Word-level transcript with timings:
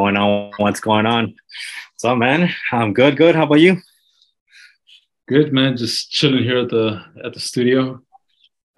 going 0.00 0.16
on? 0.16 0.50
What's 0.56 0.80
going 0.80 1.04
on? 1.04 1.34
What's 1.92 2.04
up, 2.04 2.16
man? 2.16 2.50
I'm 2.72 2.94
good, 2.94 3.18
good. 3.18 3.34
How 3.34 3.44
about 3.44 3.60
you? 3.60 3.76
Good, 5.28 5.52
man. 5.52 5.76
Just 5.76 6.10
chilling 6.10 6.42
here 6.42 6.60
at 6.60 6.70
the 6.70 7.04
at 7.22 7.34
the 7.34 7.40
studio. 7.40 8.00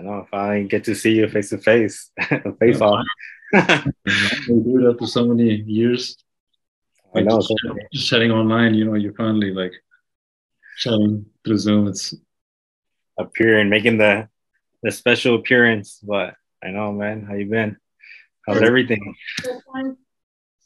I 0.01 0.03
know 0.03 0.19
if 0.27 0.35
I 0.35 0.63
get 0.63 0.83
to 0.85 0.97
see 0.97 1.13
you 1.19 1.29
face 1.29 1.51
to 1.51 1.59
face, 1.59 2.11
face 2.61 2.81
off. 2.81 3.05
Dude, 3.55 4.91
after 4.91 5.07
so 5.07 5.25
many 5.27 5.63
years. 5.63 6.17
I 7.15 7.21
know. 7.21 7.39
Just, 7.39 7.55
just 7.93 8.09
chatting 8.09 8.33
online, 8.33 8.75
you 8.75 8.85
know, 8.85 8.95
you're 8.95 9.15
finally 9.15 9.53
like 9.53 9.75
chatting 10.79 11.27
through 11.45 11.59
Zoom. 11.59 11.87
It's 11.87 12.15
appearing, 13.17 13.69
making 13.69 13.99
the 13.99 14.29
the 14.83 14.91
special 14.91 15.37
appearance. 15.37 16.01
But 16.03 16.35
I 16.65 16.71
know, 16.71 16.91
man. 16.91 17.25
How 17.27 17.35
you 17.35 17.47
been? 17.47 17.77
How's 18.45 18.61
everything? 18.61 19.15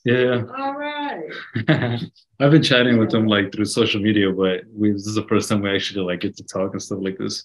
Yeah. 0.07 0.43
All 0.57 0.75
right. 0.75 1.25
I've 2.41 2.51
been 2.53 2.63
chatting 2.63 2.97
with 2.99 3.11
them 3.11 3.27
like 3.27 3.53
through 3.53 3.65
social 3.65 4.01
media, 4.01 4.31
but 4.31 4.63
we 4.73 4.93
this 4.93 5.07
is 5.07 5.17
the 5.17 5.27
first 5.27 5.49
time 5.49 5.63
we 5.63 5.75
actually 5.75 6.05
like 6.05 6.21
get 6.21 6.37
to 6.37 6.45
talk 6.45 6.73
and 6.73 6.83
stuff 6.83 7.01
like 7.03 7.19
this. 7.19 7.45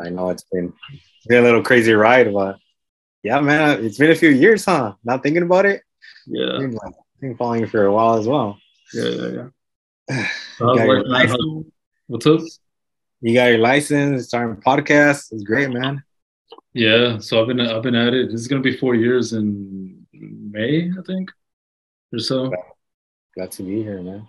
I 0.00 0.10
know 0.10 0.30
it's 0.30 0.44
been, 0.52 0.72
it's 0.92 1.26
been 1.26 1.42
a 1.42 1.46
little 1.46 1.62
crazy 1.62 1.92
ride, 1.92 2.32
but 2.32 2.56
yeah, 3.24 3.40
man, 3.40 3.84
it's 3.84 3.98
been 3.98 4.12
a 4.12 4.14
few 4.14 4.30
years, 4.30 4.64
huh? 4.64 4.94
Not 5.02 5.22
thinking 5.24 5.42
about 5.42 5.66
it. 5.66 5.82
Yeah. 6.26 6.52
I've 6.54 6.60
been, 6.60 6.72
like, 6.72 6.94
been 7.20 7.36
following 7.36 7.62
you 7.62 7.66
for 7.66 7.84
a 7.84 7.92
while 7.92 8.16
as 8.18 8.28
well. 8.28 8.58
Yeah, 8.92 9.08
yeah, 9.08 9.28
yeah. 9.28 9.48
You 10.60 10.66
How's 10.66 10.78
got 10.78 10.86
your 10.86 11.04
life, 11.04 11.28
man? 11.30 11.30
How- 11.30 11.36
license, 11.36 11.72
What's 12.06 12.26
up? 12.26 12.40
you 13.22 13.34
got 13.34 13.46
your 13.46 13.58
license, 13.58 14.26
starting 14.28 14.56
a 14.56 14.60
podcast. 14.60 15.32
It's 15.32 15.42
great, 15.42 15.70
man. 15.70 16.04
Yeah, 16.74 17.18
so 17.18 17.40
I've 17.40 17.48
been 17.48 17.60
I've 17.60 17.82
been 17.82 17.94
at 17.96 18.14
it. 18.14 18.30
This 18.30 18.40
is 18.40 18.46
gonna 18.46 18.62
be 18.62 18.76
four 18.76 18.94
years 18.94 19.32
in 19.32 20.03
May, 20.50 20.90
I 20.90 21.02
think, 21.06 21.30
or 22.12 22.18
so. 22.18 22.52
Glad 23.34 23.50
to 23.52 23.62
be 23.62 23.82
here, 23.82 24.00
man. 24.02 24.26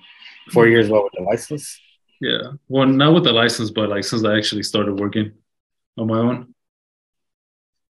Four 0.51 0.67
years 0.67 0.89
what 0.89 1.03
with 1.05 1.13
the 1.17 1.23
license? 1.23 1.79
Yeah, 2.21 2.53
well, 2.67 2.85
not 2.87 3.13
with 3.13 3.23
the 3.25 3.33
license, 3.33 3.69
but 3.71 3.89
like 3.89 4.03
since 4.03 4.23
I 4.25 4.37
actually 4.37 4.63
started 4.63 4.99
working 4.99 5.33
on 5.97 6.07
my 6.07 6.17
own. 6.17 6.55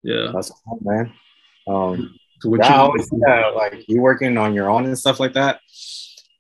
Yeah. 0.04 0.31
That's 0.34 0.52
cool, 0.66 0.80
man. 0.81 1.14
Um, 1.68 2.16
So 2.42 2.50
what 2.50 2.59
yeah, 2.59 2.90
you- 2.94 3.04
see 3.04 3.18
like 3.56 3.88
you 3.88 4.02
working 4.02 4.38
on 4.38 4.54
your 4.54 4.70
own 4.70 4.86
and 4.86 4.98
stuff 5.00 5.20
like 5.20 5.34
that. 5.34 5.59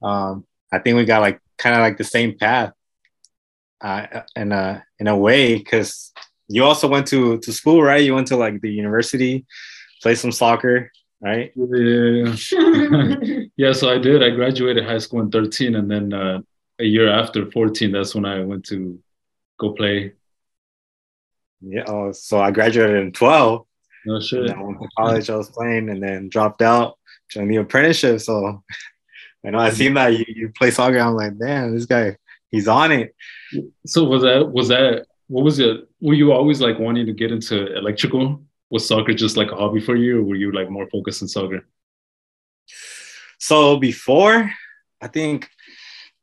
Um, 0.01 0.45
I 0.71 0.79
think 0.79 0.97
we 0.97 1.05
got 1.05 1.21
like 1.21 1.39
kind 1.57 1.75
of 1.75 1.81
like 1.81 1.97
the 1.97 2.03
same 2.03 2.37
path, 2.37 2.73
uh, 3.81 4.21
in 4.35 4.51
a 4.51 4.83
in 4.99 5.07
a 5.07 5.15
way, 5.15 5.55
because 5.57 6.11
you 6.49 6.63
also 6.65 6.87
went 6.89 7.07
to 7.07 7.37
to 7.39 7.53
school, 7.53 7.81
right? 7.81 8.03
You 8.03 8.15
went 8.15 8.27
to 8.27 8.35
like 8.37 8.59
the 8.59 8.71
university, 8.71 9.45
play 10.01 10.15
some 10.15 10.31
soccer, 10.33 10.91
right? 11.23 11.51
yeah, 11.55 12.35
yeah. 13.57 13.71
So 13.71 13.89
I 13.89 13.97
did. 13.97 14.21
I 14.21 14.29
graduated 14.31 14.85
high 14.85 14.97
school 14.97 15.21
in 15.21 15.31
13, 15.31 15.75
and 15.75 15.89
then 15.89 16.13
uh, 16.13 16.41
a 16.79 16.83
year 16.83 17.09
after 17.09 17.49
14, 17.49 17.91
that's 17.91 18.13
when 18.13 18.25
I 18.25 18.41
went 18.41 18.65
to 18.65 18.99
go 19.59 19.73
play. 19.73 20.13
Yeah. 21.61 21.83
Oh, 21.87 22.11
so 22.11 22.41
I 22.41 22.51
graduated 22.51 22.97
in 22.97 23.11
twelve. 23.13 23.65
No 24.05 24.19
shit. 24.19 24.49
I 24.51 24.61
went 24.61 24.81
to 24.81 24.87
college. 24.97 25.29
I 25.29 25.37
was 25.37 25.49
playing, 25.49 25.89
and 25.89 26.03
then 26.03 26.27
dropped 26.27 26.61
out, 26.61 26.97
joined 27.29 27.51
the 27.51 27.57
apprenticeship. 27.57 28.19
So, 28.19 28.61
I 29.45 29.49
know, 29.49 29.59
I 29.59 29.69
seen 29.69 29.93
that 29.93 30.09
you, 30.17 30.25
you 30.27 30.49
play 30.49 30.71
soccer. 30.71 30.99
I'm 30.99 31.15
like, 31.15 31.37
damn, 31.37 31.73
this 31.73 31.85
guy, 31.85 32.17
he's 32.49 32.67
on 32.67 32.91
it. 32.91 33.15
So 33.85 34.03
was 34.03 34.23
that 34.23 34.51
was 34.51 34.67
that 34.67 35.05
what 35.27 35.43
was 35.43 35.59
it? 35.59 35.87
Were 36.01 36.13
you 36.13 36.33
always 36.33 36.59
like 36.59 36.79
wanting 36.79 37.05
to 37.05 37.13
get 37.13 37.31
into 37.31 37.75
electrical? 37.77 38.43
Was 38.73 38.87
soccer 38.87 39.13
just 39.13 39.37
like 39.37 39.51
a 39.51 39.55
hobby 39.55 39.79
for 39.79 39.95
you, 39.95 40.19
or 40.19 40.23
were 40.23 40.35
you 40.35 40.51
like 40.51 40.69
more 40.69 40.89
focused 40.89 41.21
on 41.21 41.27
soccer? 41.29 41.61
So 43.37 43.77
before, 43.77 44.51
I 44.99 45.07
think, 45.07 45.47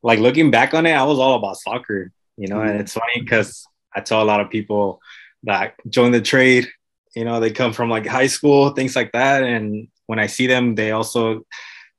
like 0.02 0.18
looking 0.18 0.50
back 0.50 0.74
on 0.74 0.84
it, 0.86 0.92
I 0.92 1.04
was 1.04 1.20
all 1.20 1.36
about 1.36 1.58
soccer, 1.58 2.10
you 2.36 2.48
know. 2.48 2.60
And 2.60 2.70
mm-hmm. 2.70 2.80
it's 2.80 2.94
funny 2.94 3.20
because 3.20 3.64
I 3.94 4.00
tell 4.00 4.22
a 4.22 4.30
lot 4.32 4.40
of 4.40 4.50
people 4.50 5.00
that 5.44 5.74
join 5.88 6.10
the 6.10 6.20
trade, 6.20 6.66
you 7.14 7.24
know, 7.24 7.38
they 7.38 7.52
come 7.52 7.72
from 7.72 7.88
like 7.88 8.06
high 8.06 8.26
school, 8.26 8.70
things 8.70 8.96
like 8.96 9.12
that, 9.12 9.44
and 9.44 9.88
when 10.06 10.18
I 10.18 10.26
see 10.26 10.48
them, 10.48 10.74
they 10.74 10.90
also 10.90 11.46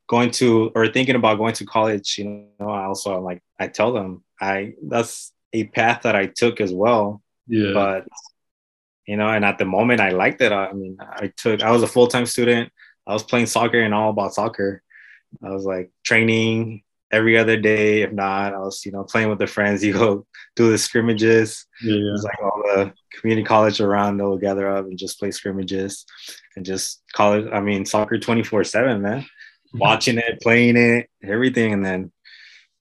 going 0.08 0.32
to 0.32 0.70
or 0.76 0.90
thinking 0.90 1.16
about 1.16 1.38
going 1.38 1.54
to 1.54 1.66
college. 1.66 2.18
You 2.18 2.48
know, 2.60 2.70
I 2.70 2.84
also 2.84 3.22
like 3.22 3.42
I 3.58 3.68
tell 3.68 3.94
them 3.94 4.24
I 4.42 4.74
that's 4.84 5.32
a 5.54 5.64
path 5.68 6.02
that 6.04 6.16
I 6.16 6.26
took 6.28 6.60
as 6.60 6.74
well 6.74 7.22
Yeah. 7.48 7.74
but 7.74 8.08
you 9.08 9.18
know 9.18 9.28
and 9.30 9.44
at 9.46 9.58
the 9.58 9.66
moment 9.66 10.00
i 10.02 10.10
liked 10.10 10.42
it. 10.42 10.52
I 10.52 10.74
mean 10.74 10.98
i 11.02 11.32
took 11.38 11.62
i 11.62 11.72
was 11.72 11.84
a 11.84 11.88
full-time 11.88 12.26
student. 12.26 12.72
I 13.08 13.14
was 13.14 13.24
playing 13.24 13.48
soccer 13.48 13.82
and 13.82 13.94
all 13.94 14.12
about 14.12 14.34
soccer. 14.34 14.84
I 15.44 15.50
was 15.50 15.66
like 15.66 15.92
training 16.04 16.84
every 17.12 17.38
other 17.38 17.58
day. 17.58 18.02
If 18.04 18.12
not 18.12 18.54
i 18.54 18.60
was 18.60 18.86
you 18.86 18.92
know 18.92 19.04
playing 19.04 19.30
with 19.30 19.40
the 19.40 19.48
friends 19.48 19.84
you 19.88 19.94
go 19.94 20.26
do 20.56 20.70
the 20.72 20.78
scrimmages. 20.78 21.66
Yeah, 21.84 21.96
yeah. 21.96 22.14
it's 22.14 22.24
like 22.24 22.42
all 22.44 22.62
the 22.76 22.94
community 23.20 23.46
college 23.46 23.82
around 23.82 24.18
they'll 24.18 24.38
gather 24.38 24.70
up 24.70 24.86
and 24.86 24.98
just 24.98 25.20
play 25.20 25.32
scrimmages 25.32 26.06
and 26.56 26.66
just 26.66 27.02
college 27.14 27.48
i 27.54 27.60
mean 27.60 27.86
soccer 27.86 28.18
24 28.20 28.64
7 28.64 29.02
man. 29.02 29.20
Mm-hmm. 29.22 29.78
Watching 29.80 30.18
it 30.18 30.42
playing 30.42 30.76
it 30.78 31.10
everything. 31.24 31.74
And 31.74 31.84
then 31.86 32.12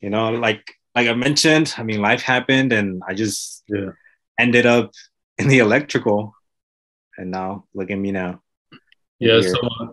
you 0.00 0.10
know 0.10 0.30
like 0.30 0.64
like 0.97 1.09
i 1.09 1.14
mentioned 1.14 1.72
i 1.78 1.82
mean 1.82 2.00
life 2.03 2.22
happened 2.22 2.72
and 2.72 3.03
i 3.09 3.14
just 3.14 3.62
Yeah. 3.69 3.91
ended 4.38 4.66
up 4.66 4.91
in 5.41 5.49
the 5.49 5.59
electrical 5.59 6.34
and 7.19 7.31
now 7.31 7.65
look 7.75 7.91
at 7.91 7.99
me 7.99 8.11
now 8.12 8.41
Yeah. 9.19 9.41
Here. 9.41 9.55
So, 9.55 9.59
uh, 9.81 9.87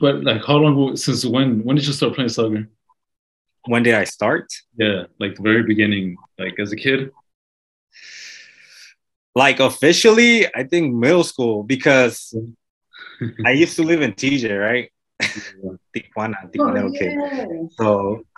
but 0.00 0.14
like, 0.28 0.42
how 0.48 0.56
long? 0.56 0.96
Since 0.96 1.24
when? 1.34 1.64
When 1.64 1.74
did 1.76 1.86
you 1.86 1.92
start 1.92 2.14
playing 2.14 2.30
soccer? 2.30 2.64
when 3.72 3.82
did 3.82 3.94
i 3.94 4.04
start 4.04 4.46
Yeah, 4.78 4.98
like 5.18 5.34
the 5.36 5.42
very 5.42 5.64
beginning, 5.72 6.06
like 6.38 6.54
as 6.64 6.70
a 6.72 6.76
kid. 6.84 7.10
like 9.34 9.58
officially 9.60 10.46
i 10.54 10.62
think 10.70 10.94
middle 10.94 11.24
school 11.24 11.62
because 11.74 12.16
i 13.48 13.50
used 13.62 13.76
to 13.76 13.82
live 13.90 14.02
in 14.06 14.12
tj 14.20 14.44
right 14.66 14.86
tijuana 15.94 16.36
tijuana 16.52 16.80
Oh, 16.86 16.92
yeah. 16.94 17.66
So 17.78 17.86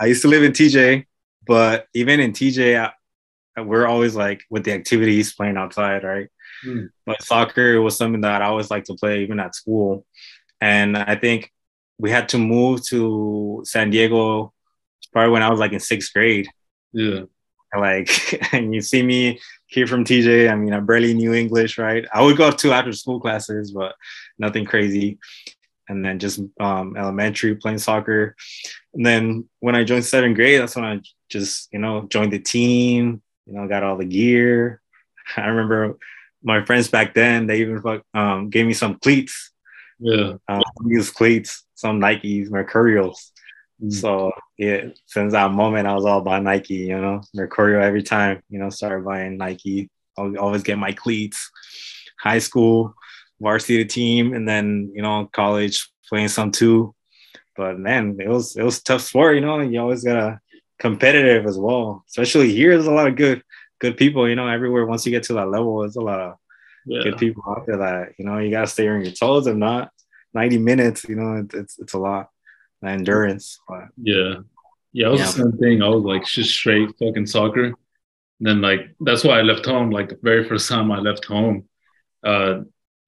I 0.03 0.07
used 0.13 0.23
to 0.23 0.29
live 0.35 0.45
in 0.49 0.53
TJ, 0.53 1.05
but 1.47 1.87
even 2.01 2.21
in 2.21 2.33
TJ, 2.33 2.61
I, 2.85 2.93
we're 3.61 3.87
always 3.87 4.15
like 4.15 4.43
with 4.51 4.65
the 4.65 4.73
activities 4.73 5.35
playing 5.35 5.57
outside, 5.57 6.05
right? 6.05 6.29
Hmm. 6.63 6.87
But 7.07 7.23
soccer 7.23 7.81
was 7.81 7.97
something 7.97 8.21
that 8.23 8.43
I 8.43 8.47
always 8.47 8.71
liked 8.71 8.87
to 8.87 8.95
play, 8.95 9.23
even 9.23 9.41
at 9.41 9.55
school. 9.55 10.05
And 10.61 10.97
I 10.97 11.15
think 11.15 11.53
we 11.99 12.11
had 12.11 12.29
to 12.31 12.39
move 12.39 12.85
to 12.87 13.63
San 13.65 13.91
Diego 13.91 14.53
probably 15.13 15.33
when 15.33 15.43
I 15.43 15.51
was 15.51 15.61
like 15.61 15.73
in 15.73 15.81
sixth 15.81 16.13
grade. 16.13 16.49
Yeah, 16.93 17.23
Like, 17.77 18.09
and 18.53 18.75
you 18.75 18.81
see 18.81 19.03
me 19.03 19.41
here 19.67 19.87
from 19.87 20.05
TJ. 20.05 20.51
I 20.51 20.55
mean, 20.55 20.73
I 20.73 20.81
barely 20.81 21.15
knew 21.15 21.35
English, 21.35 21.79
right? 21.79 22.05
I 22.13 22.23
would 22.23 22.37
go 22.37 22.51
to 22.51 22.73
after 22.73 22.93
school 22.93 23.21
classes, 23.21 23.73
but 23.73 23.95
nothing 24.39 24.65
crazy. 24.65 25.19
And 25.89 26.05
then 26.05 26.19
just 26.19 26.41
um, 26.61 26.97
elementary 26.97 27.55
playing 27.55 27.79
soccer. 27.79 28.37
And 28.93 29.07
then 29.07 29.49
when 29.61 29.75
I 29.75 29.85
joined 29.85 30.05
seventh 30.05 30.37
grade, 30.37 30.61
that's 30.61 30.77
when 30.77 30.85
I 30.85 31.01
just, 31.31 31.69
you 31.73 31.79
know, 31.79 32.07
joined 32.09 32.33
the 32.33 32.39
team, 32.39 33.23
you 33.49 33.55
know, 33.55 33.67
got 33.67 33.83
all 33.83 33.97
the 33.97 34.05
gear. 34.05 34.81
I 35.37 35.47
remember 35.47 35.99
my 36.43 36.65
friends 36.65 36.89
back 36.89 37.15
then, 37.15 37.47
they 37.47 37.61
even 37.61 37.81
fuck- 37.83 38.05
um, 38.15 38.51
gave 38.51 38.67
me 38.67 38.75
some 38.75 38.99
cleats, 38.99 39.51
yeah, 39.99 40.35
um, 40.49 40.63
used 40.87 41.15
cleats, 41.15 41.65
some 41.75 42.01
Nikes, 42.01 42.51
Mercurials. 42.51 43.33
Mm. 43.83 43.93
So 43.93 44.33
yeah, 44.57 44.87
since 45.07 45.33
that 45.33 45.51
moment, 45.51 45.89
I 45.89 45.95
was 45.95 46.05
all 46.05 46.19
about 46.19 46.43
Nike, 46.43 46.75
you 46.75 47.01
know, 47.01 47.23
Mercurial 47.35 47.83
every 47.83 48.03
time, 48.03 48.43
you 48.49 48.59
know, 48.59 48.71
started 48.71 49.05
buying 49.05 49.37
Nike. 49.37 49.91
I 50.17 50.23
would 50.23 50.37
always 50.37 50.63
get 50.63 50.79
my 50.79 50.93
cleats. 50.93 51.51
High 52.21 52.41
school, 52.41 52.95
varsity 53.41 53.85
team, 53.85 54.35
and 54.35 54.49
then 54.49 54.91
you 54.95 55.03
know, 55.03 55.29
college 55.33 55.89
playing 56.09 56.29
some 56.29 56.51
too. 56.51 56.95
But 57.57 57.79
man, 57.79 58.17
it 58.21 58.29
was 58.29 58.57
it 58.57 58.63
was 58.63 58.79
a 58.79 58.83
tough 58.83 59.03
sport, 59.03 59.37
you 59.37 59.41
know. 59.41 59.61
You 59.61 59.81
always 59.81 60.05
gotta 60.05 60.41
competitive 60.79 61.47
as 61.47 61.59
well. 61.59 62.05
Especially 62.09 62.53
here, 62.53 62.71
there's 62.75 62.87
a 62.87 62.93
lot 62.93 63.09
of 63.09 63.17
good 63.17 63.43
good 63.81 63.97
people, 63.97 64.29
you 64.29 64.35
know, 64.35 64.49
everywhere. 64.49 64.87
Once 64.87 65.07
you 65.07 65.13
get 65.13 65.23
to 65.25 65.35
that 65.35 65.49
level, 65.49 65.81
there's 65.81 65.97
a 65.97 66.01
lot 66.01 66.21
of 66.21 66.35
yeah. 66.87 67.03
good 67.03 67.19
people 67.19 67.45
out 67.49 67.67
there 67.67 67.79
that 67.79 68.13
you 68.19 68.25
know 68.25 68.39
you 68.39 68.51
gotta 68.51 68.67
stay 68.67 68.89
on 68.89 69.03
your 69.03 69.13
toes. 69.13 69.47
If 69.47 69.57
not, 69.57 69.91
90 70.35 70.59
minutes, 70.59 71.05
you 71.09 71.17
know, 71.17 71.39
it, 71.39 71.55
it's 71.55 71.79
it's 71.79 71.95
a 71.95 71.99
lot. 71.99 72.29
The 72.83 72.89
endurance, 72.91 73.59
but 73.69 73.89
Yeah. 74.01 74.37
Yeah, 74.93 75.09
I 75.09 75.11
was 75.11 75.21
Yeah. 75.21 75.27
the 75.27 75.33
same 75.33 75.53
thing. 75.59 75.83
I 75.83 75.89
was 75.89 76.05
like 76.05 76.25
just 76.25 76.51
straight 76.51 76.89
fucking 76.99 77.27
soccer. 77.27 77.65
And 77.65 77.75
then 78.41 78.61
like 78.61 78.95
that's 79.01 79.25
why 79.25 79.39
I 79.39 79.43
left 79.43 79.67
home. 79.67 79.91
Like 79.91 80.11
the 80.11 80.19
very 80.23 80.49
first 80.49 80.69
time 80.69 80.93
I 80.93 81.01
left 81.01 81.25
home, 81.25 81.69
uh, 82.25 82.61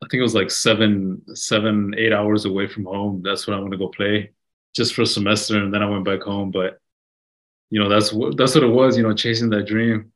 I 0.02 0.06
think 0.08 0.19
it 0.20 0.23
was 0.23 0.34
like 0.34 0.50
seven, 0.50 1.23
seven, 1.34 1.94
eight 1.96 2.12
hours 2.12 2.46
away 2.46 2.66
from 2.66 2.84
home. 2.84 3.23
That's 3.23 3.46
when 3.46 3.56
I 3.56 3.61
want 3.61 3.73
to 3.73 3.78
go 3.78 3.88
play, 3.88 4.32
just 4.75 4.94
for 4.94 5.02
a 5.02 5.06
semester, 5.06 5.62
and 5.62 5.73
then 5.73 5.82
I 5.82 5.90
went 5.90 6.05
back 6.05 6.23
home. 6.23 6.50
But 6.50 6.78
you 7.70 7.81
know, 7.81 7.88
that's 7.88 8.12
what 8.12 8.37
that's 8.37 8.55
what 8.55 8.64
it 8.64 8.69
was. 8.69 8.96
You 8.96 9.05
know, 9.05 9.14
chasing 9.14 9.50
that 9.50 9.67
dream, 9.67 10.12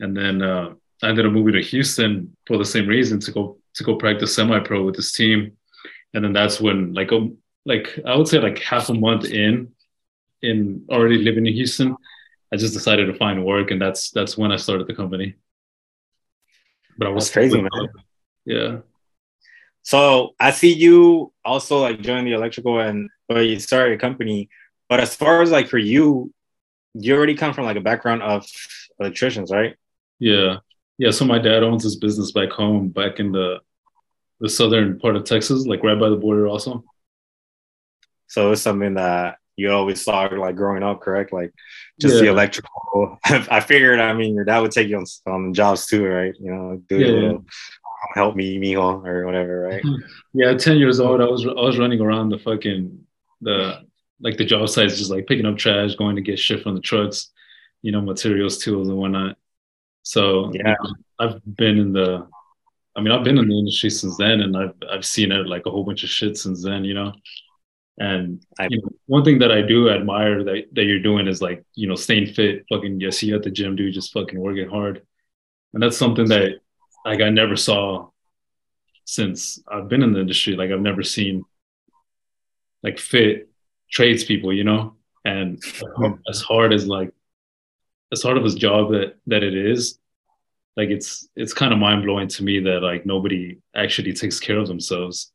and 0.00 0.16
then 0.16 0.42
uh, 0.42 0.74
I 1.02 1.08
ended 1.08 1.26
up 1.26 1.32
moving 1.32 1.54
to 1.54 1.62
Houston 1.62 2.36
for 2.46 2.56
the 2.56 2.64
same 2.64 2.86
reason 2.86 3.20
to 3.20 3.32
go 3.32 3.58
to 3.74 3.84
go 3.84 3.96
practice 3.96 4.34
semi-pro 4.34 4.84
with 4.84 4.96
this 4.96 5.12
team. 5.12 5.52
and 6.14 6.24
then 6.24 6.32
that's 6.32 6.60
when 6.60 6.94
like 6.94 7.12
a 7.12 7.16
um, 7.16 7.36
like 7.66 7.98
I 8.06 8.16
would 8.16 8.28
say 8.28 8.38
like 8.38 8.58
half 8.60 8.88
a 8.88 8.94
month 8.94 9.24
in 9.26 9.72
in 10.42 10.84
already 10.90 11.18
living 11.18 11.46
in 11.46 11.52
Houston, 11.52 11.96
I 12.52 12.56
just 12.56 12.72
decided 12.72 13.06
to 13.06 13.14
find 13.14 13.44
work, 13.44 13.70
and 13.70 13.80
that's 13.80 14.10
that's 14.10 14.38
when 14.38 14.52
I 14.52 14.56
started 14.56 14.86
the 14.86 14.94
company. 14.94 15.34
But 16.96 17.08
I 17.08 17.10
was 17.10 17.24
that's 17.24 17.32
crazy, 17.34 17.60
man. 17.60 17.88
Yeah. 18.44 18.78
So 19.82 20.34
I 20.40 20.50
see 20.50 20.72
you 20.72 21.32
also 21.44 21.80
like 21.80 22.00
join 22.00 22.24
the 22.24 22.32
electrical 22.32 22.80
and 22.80 23.08
but 23.28 23.40
you 23.40 23.58
started 23.60 23.94
a 23.94 23.98
company. 23.98 24.48
But 24.88 25.00
as 25.00 25.14
far 25.14 25.42
as 25.42 25.50
like 25.50 25.68
for 25.68 25.78
you, 25.78 26.32
you 26.98 27.14
already 27.14 27.34
come 27.34 27.52
from 27.52 27.64
like 27.64 27.76
a 27.76 27.80
background 27.80 28.22
of 28.22 28.46
electricians, 29.00 29.50
right? 29.50 29.76
Yeah. 30.18 30.58
Yeah. 30.98 31.10
So 31.10 31.24
my 31.24 31.38
dad 31.38 31.62
owns 31.62 31.82
his 31.82 31.96
business 31.96 32.32
back 32.32 32.50
home, 32.50 32.88
back 32.88 33.20
in 33.20 33.32
the 33.32 33.60
the 34.40 34.48
southern 34.48 34.98
part 34.98 35.16
of 35.16 35.24
Texas, 35.24 35.66
like 35.66 35.82
right 35.82 35.98
by 35.98 36.08
the 36.08 36.16
border 36.16 36.46
also. 36.46 36.84
So 38.26 38.52
it's 38.52 38.62
something 38.62 38.94
that 38.94 39.38
you 39.56 39.72
always 39.72 40.02
saw 40.02 40.24
like 40.24 40.56
growing 40.56 40.82
up, 40.82 41.00
correct? 41.00 41.32
Like 41.32 41.52
just 41.98 42.16
yeah. 42.16 42.22
the 42.22 42.28
electrical. 42.28 43.18
I 43.24 43.60
figured, 43.60 43.98
I 43.98 44.12
mean, 44.12 44.34
your 44.34 44.44
dad 44.44 44.60
would 44.60 44.72
take 44.72 44.88
you 44.88 44.98
on, 44.98 45.06
on 45.26 45.54
jobs 45.54 45.86
too, 45.86 46.06
right? 46.06 46.34
You 46.38 46.50
know, 46.50 46.82
do 46.88 46.98
yeah, 46.98 47.06
little, 47.06 47.36
um, 47.36 47.46
help 48.14 48.36
me, 48.36 48.58
mijo, 48.58 49.06
or 49.06 49.24
whatever, 49.24 49.60
right? 49.62 49.82
Yeah, 50.34 50.52
ten 50.52 50.76
years 50.76 51.00
old, 51.00 51.22
I 51.22 51.24
was 51.24 51.46
I 51.46 51.52
was 51.52 51.78
running 51.78 51.98
around 51.98 52.28
the 52.28 52.38
fucking 52.38 53.06
the 53.40 53.86
like 54.20 54.36
the 54.36 54.44
job 54.44 54.68
sites, 54.68 54.98
just 54.98 55.10
like 55.10 55.26
picking 55.26 55.46
up 55.46 55.58
trash, 55.58 55.94
going 55.94 56.16
to 56.16 56.22
get 56.22 56.38
shit 56.38 56.62
from 56.62 56.74
the 56.74 56.80
trucks, 56.80 57.30
you 57.82 57.92
know, 57.92 58.00
materials, 58.00 58.58
tools, 58.58 58.88
and 58.88 58.96
whatnot. 58.96 59.36
So 60.02 60.50
yeah, 60.52 60.74
you 60.82 60.88
know, 60.88 60.94
I've 61.18 61.56
been 61.56 61.78
in 61.78 61.92
the, 61.92 62.26
I 62.94 63.00
mean, 63.00 63.12
I've 63.12 63.24
been 63.24 63.38
in 63.38 63.48
the 63.48 63.58
industry 63.58 63.90
since 63.90 64.16
then, 64.16 64.40
and 64.40 64.56
I've 64.56 64.74
I've 64.90 65.04
seen 65.04 65.32
it 65.32 65.46
like 65.46 65.66
a 65.66 65.70
whole 65.70 65.84
bunch 65.84 66.02
of 66.02 66.08
shit 66.08 66.38
since 66.38 66.62
then, 66.62 66.84
you 66.84 66.94
know. 66.94 67.12
And 67.98 68.44
I, 68.58 68.68
you 68.70 68.80
know, 68.82 68.88
one 69.06 69.24
thing 69.24 69.38
that 69.38 69.50
I 69.50 69.62
do 69.62 69.88
admire 69.88 70.44
that, 70.44 70.64
that 70.72 70.84
you're 70.84 71.00
doing 71.00 71.26
is 71.26 71.40
like, 71.40 71.64
you 71.74 71.86
know, 71.86 71.94
staying 71.94 72.34
fit, 72.34 72.66
fucking, 72.68 73.00
yes, 73.00 73.22
you 73.22 73.34
at 73.34 73.42
the 73.42 73.50
gym, 73.50 73.74
dude, 73.74 73.94
just 73.94 74.12
fucking 74.12 74.38
working 74.38 74.68
hard. 74.68 75.02
And 75.72 75.82
that's 75.82 75.96
something 75.96 76.26
that 76.28 76.60
like 77.04 77.20
I 77.20 77.30
never 77.30 77.56
saw 77.56 78.08
since 79.04 79.62
I've 79.70 79.88
been 79.88 80.02
in 80.02 80.12
the 80.12 80.20
industry. 80.20 80.56
Like 80.56 80.70
I've 80.70 80.80
never 80.80 81.02
seen 81.02 81.44
like 82.82 82.98
fit 82.98 83.48
tradespeople, 83.90 84.52
you 84.52 84.64
know, 84.64 84.94
and 85.24 85.62
as 86.28 86.40
hard 86.40 86.72
as 86.72 86.86
like, 86.86 87.12
as 88.12 88.22
hard 88.22 88.36
of 88.36 88.44
a 88.44 88.50
job 88.50 88.92
that, 88.92 89.16
that 89.26 89.42
it 89.42 89.54
is, 89.54 89.98
like 90.76 90.90
it's, 90.90 91.28
it's 91.34 91.54
kind 91.54 91.72
of 91.72 91.78
mind 91.78 92.04
blowing 92.04 92.28
to 92.28 92.44
me 92.44 92.60
that 92.60 92.82
like 92.82 93.06
nobody 93.06 93.58
actually 93.74 94.12
takes 94.12 94.38
care 94.38 94.58
of 94.58 94.68
themselves. 94.68 95.32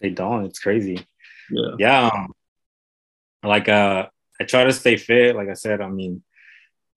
They 0.00 0.10
don't. 0.10 0.44
It's 0.44 0.58
crazy. 0.58 1.06
Yeah. 1.50 1.74
Yeah 1.78 2.10
um, 2.12 2.32
like 3.42 3.68
uh 3.68 4.06
i 4.40 4.44
try 4.44 4.64
to 4.64 4.72
stay 4.72 4.96
fit. 4.96 5.36
Like 5.36 5.48
i 5.48 5.54
said 5.54 5.80
i 5.80 5.88
mean 5.88 6.22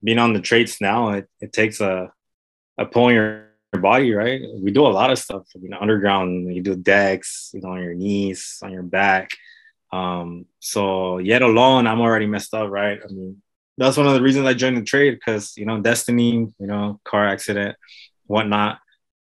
being 0.02 0.18
on 0.18 0.32
the 0.32 0.40
trades 0.40 0.80
now 0.80 1.10
it, 1.10 1.28
it 1.40 1.52
takes 1.52 1.80
a 1.80 2.12
a 2.76 2.84
pull 2.84 3.04
on 3.04 3.14
your, 3.14 3.48
your 3.72 3.82
body 3.82 4.12
right? 4.12 4.42
We 4.58 4.70
do 4.72 4.86
a 4.86 4.88
lot 4.88 5.10
of 5.10 5.18
stuff. 5.18 5.46
I 5.54 5.58
mean, 5.58 5.72
underground 5.72 6.54
you 6.54 6.62
do 6.62 6.76
decks 6.76 7.50
you 7.54 7.60
know 7.60 7.70
on 7.70 7.82
your 7.82 7.94
knees 7.94 8.58
on 8.62 8.72
your 8.72 8.82
back 8.82 9.30
um 9.94 10.46
so 10.60 11.18
yet 11.18 11.42
alone 11.42 11.86
i'm 11.86 12.00
already 12.00 12.26
messed 12.26 12.54
up 12.54 12.70
right 12.70 13.00
i 13.02 13.12
mean 13.12 13.40
that's 13.76 13.96
one 13.96 14.06
of 14.06 14.14
the 14.14 14.22
reasons 14.22 14.46
i 14.46 14.54
joined 14.54 14.76
the 14.76 14.82
trade 14.82 15.12
because 15.12 15.56
you 15.56 15.66
know 15.66 15.80
destiny 15.80 16.32
you 16.58 16.66
know 16.66 17.00
car 17.04 17.26
accident 17.26 17.76
whatnot 18.26 18.78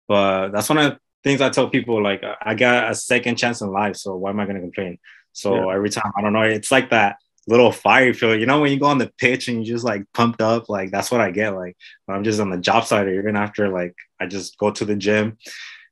but 0.07 0.49
that's 0.49 0.69
one 0.69 0.77
of 0.77 0.91
the 0.91 0.99
things 1.23 1.41
i 1.41 1.49
tell 1.49 1.69
people 1.69 2.01
like 2.01 2.23
i 2.41 2.53
got 2.53 2.91
a 2.91 2.95
second 2.95 3.35
chance 3.35 3.61
in 3.61 3.71
life 3.71 3.95
so 3.95 4.15
why 4.15 4.29
am 4.29 4.39
i 4.39 4.45
going 4.45 4.55
to 4.55 4.61
complain 4.61 4.97
so 5.33 5.55
yeah. 5.55 5.75
every 5.75 5.89
time, 5.89 6.11
I 6.17 6.21
don't 6.21 6.33
know, 6.33 6.41
it's 6.41 6.71
like 6.71 6.89
that 6.89 7.17
little 7.47 7.71
fire 7.71 8.13
feel. 8.13 8.35
You 8.37 8.45
know, 8.45 8.61
when 8.61 8.71
you 8.71 8.79
go 8.79 8.87
on 8.87 8.97
the 8.97 9.11
pitch 9.17 9.47
and 9.47 9.65
you 9.65 9.73
just 9.73 9.85
like 9.85 10.03
pumped 10.13 10.41
up, 10.41 10.69
like 10.69 10.91
that's 10.91 11.11
what 11.11 11.21
I 11.21 11.31
get. 11.31 11.55
Like 11.55 11.77
when 12.05 12.17
I'm 12.17 12.23
just 12.23 12.39
on 12.39 12.49
the 12.49 12.57
job 12.57 12.85
site 12.85 13.07
or 13.07 13.19
even 13.19 13.35
after, 13.35 13.69
like 13.69 13.95
I 14.19 14.25
just 14.25 14.57
go 14.57 14.71
to 14.71 14.85
the 14.85 14.95
gym 14.95 15.37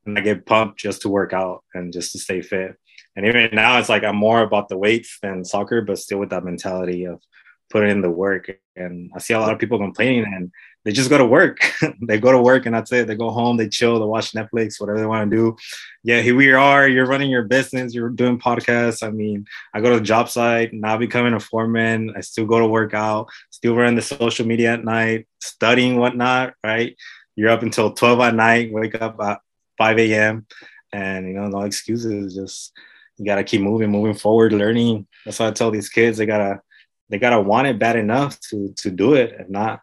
and 0.06 0.18
I 0.18 0.22
get 0.22 0.46
pumped 0.46 0.80
just 0.80 1.02
to 1.04 1.10
work 1.10 1.34
out 1.34 1.64
and 1.74 1.94
just 1.94 2.12
to 2.14 2.20
stay 2.20 2.42
fit. 2.42 2.76
And 3.20 3.28
even 3.28 3.50
now, 3.52 3.78
it's 3.80 3.90
like 3.90 4.06
I'm 4.06 4.16
more 4.16 4.42
about 4.44 4.70
the 4.70 4.78
weights 4.78 5.20
than 5.22 5.44
soccer, 5.44 5.82
but 5.82 6.00
still 6.00 6.20
with 6.20 6.30
that 6.30 6.46
mentality 6.46 7.04
of 7.04 7.22
putting 7.70 7.90
in 7.90 8.02
the 8.02 8.10
work. 8.10 8.50
And 8.78 9.12
I 9.14 9.20
see 9.20 9.34
a 9.34 9.40
lot 9.42 9.52
of 9.52 9.60
people 9.60 9.78
complaining 9.78 10.24
and 10.24 10.54
they 10.86 10.94
just 10.94 11.10
go 11.10 11.18
to 11.18 11.26
work. 11.26 11.58
they 12.08 12.18
go 12.18 12.32
to 12.32 12.42
work 12.42 12.66
and 12.66 12.74
that's 12.74 12.94
it. 12.94 13.08
They 13.08 13.16
go 13.16 13.30
home, 13.30 13.58
they 13.58 13.68
chill, 13.68 14.00
they 14.00 14.06
watch 14.06 14.32
Netflix, 14.32 14.80
whatever 14.80 15.02
they 15.02 15.06
want 15.06 15.30
to 15.30 15.36
do. 15.36 15.58
Yeah, 16.02 16.22
here 16.22 16.34
we 16.34 16.54
are. 16.54 16.88
You're 16.88 17.08
running 17.08 17.30
your 17.30 17.44
business, 17.44 17.94
you're 17.94 18.08
doing 18.08 18.40
podcasts. 18.40 19.06
I 19.06 19.12
mean, 19.12 19.46
I 19.74 19.82
go 19.82 19.90
to 19.90 20.00
the 20.00 20.06
job 20.06 20.30
site, 20.30 20.72
now 20.72 20.96
becoming 20.96 21.34
a 21.34 21.42
foreman. 21.42 22.14
I 22.16 22.22
still 22.22 22.46
go 22.46 22.60
to 22.60 22.68
work 22.68 22.94
out, 22.94 23.28
still 23.50 23.76
run 23.76 23.96
the 23.96 24.02
social 24.02 24.48
media 24.48 24.72
at 24.76 24.86
night, 24.86 25.28
studying, 25.42 25.98
whatnot, 25.98 26.54
right? 26.64 26.96
You're 27.36 27.50
up 27.50 27.64
until 27.64 27.92
12 27.92 28.20
at 28.22 28.36
night, 28.36 28.72
wake 28.72 28.96
up 29.02 29.20
at 29.20 29.42
5 29.78 30.00
a.m. 30.00 30.48
And 30.94 31.28
you 31.28 31.34
know, 31.34 31.48
no 31.50 31.64
excuses. 31.64 32.34
Just 32.34 32.72
you 33.20 33.26
gotta 33.26 33.44
keep 33.44 33.62
moving, 33.62 33.92
moving 33.92 34.16
forward, 34.16 34.54
learning. 34.54 35.08
That's 35.26 35.40
why 35.40 35.48
I 35.48 35.52
tell 35.52 35.72
these 35.72 35.90
kids 35.90 36.18
they 36.18 36.26
gotta 36.26 36.62
they 37.10 37.20
gotta 37.20 37.42
want 37.42 37.68
it 37.68 37.78
bad 37.78 37.98
enough 37.98 38.40
to 38.50 38.74
to 38.78 38.90
do 38.90 39.14
it. 39.14 39.36
If 39.40 39.50
not, 39.50 39.82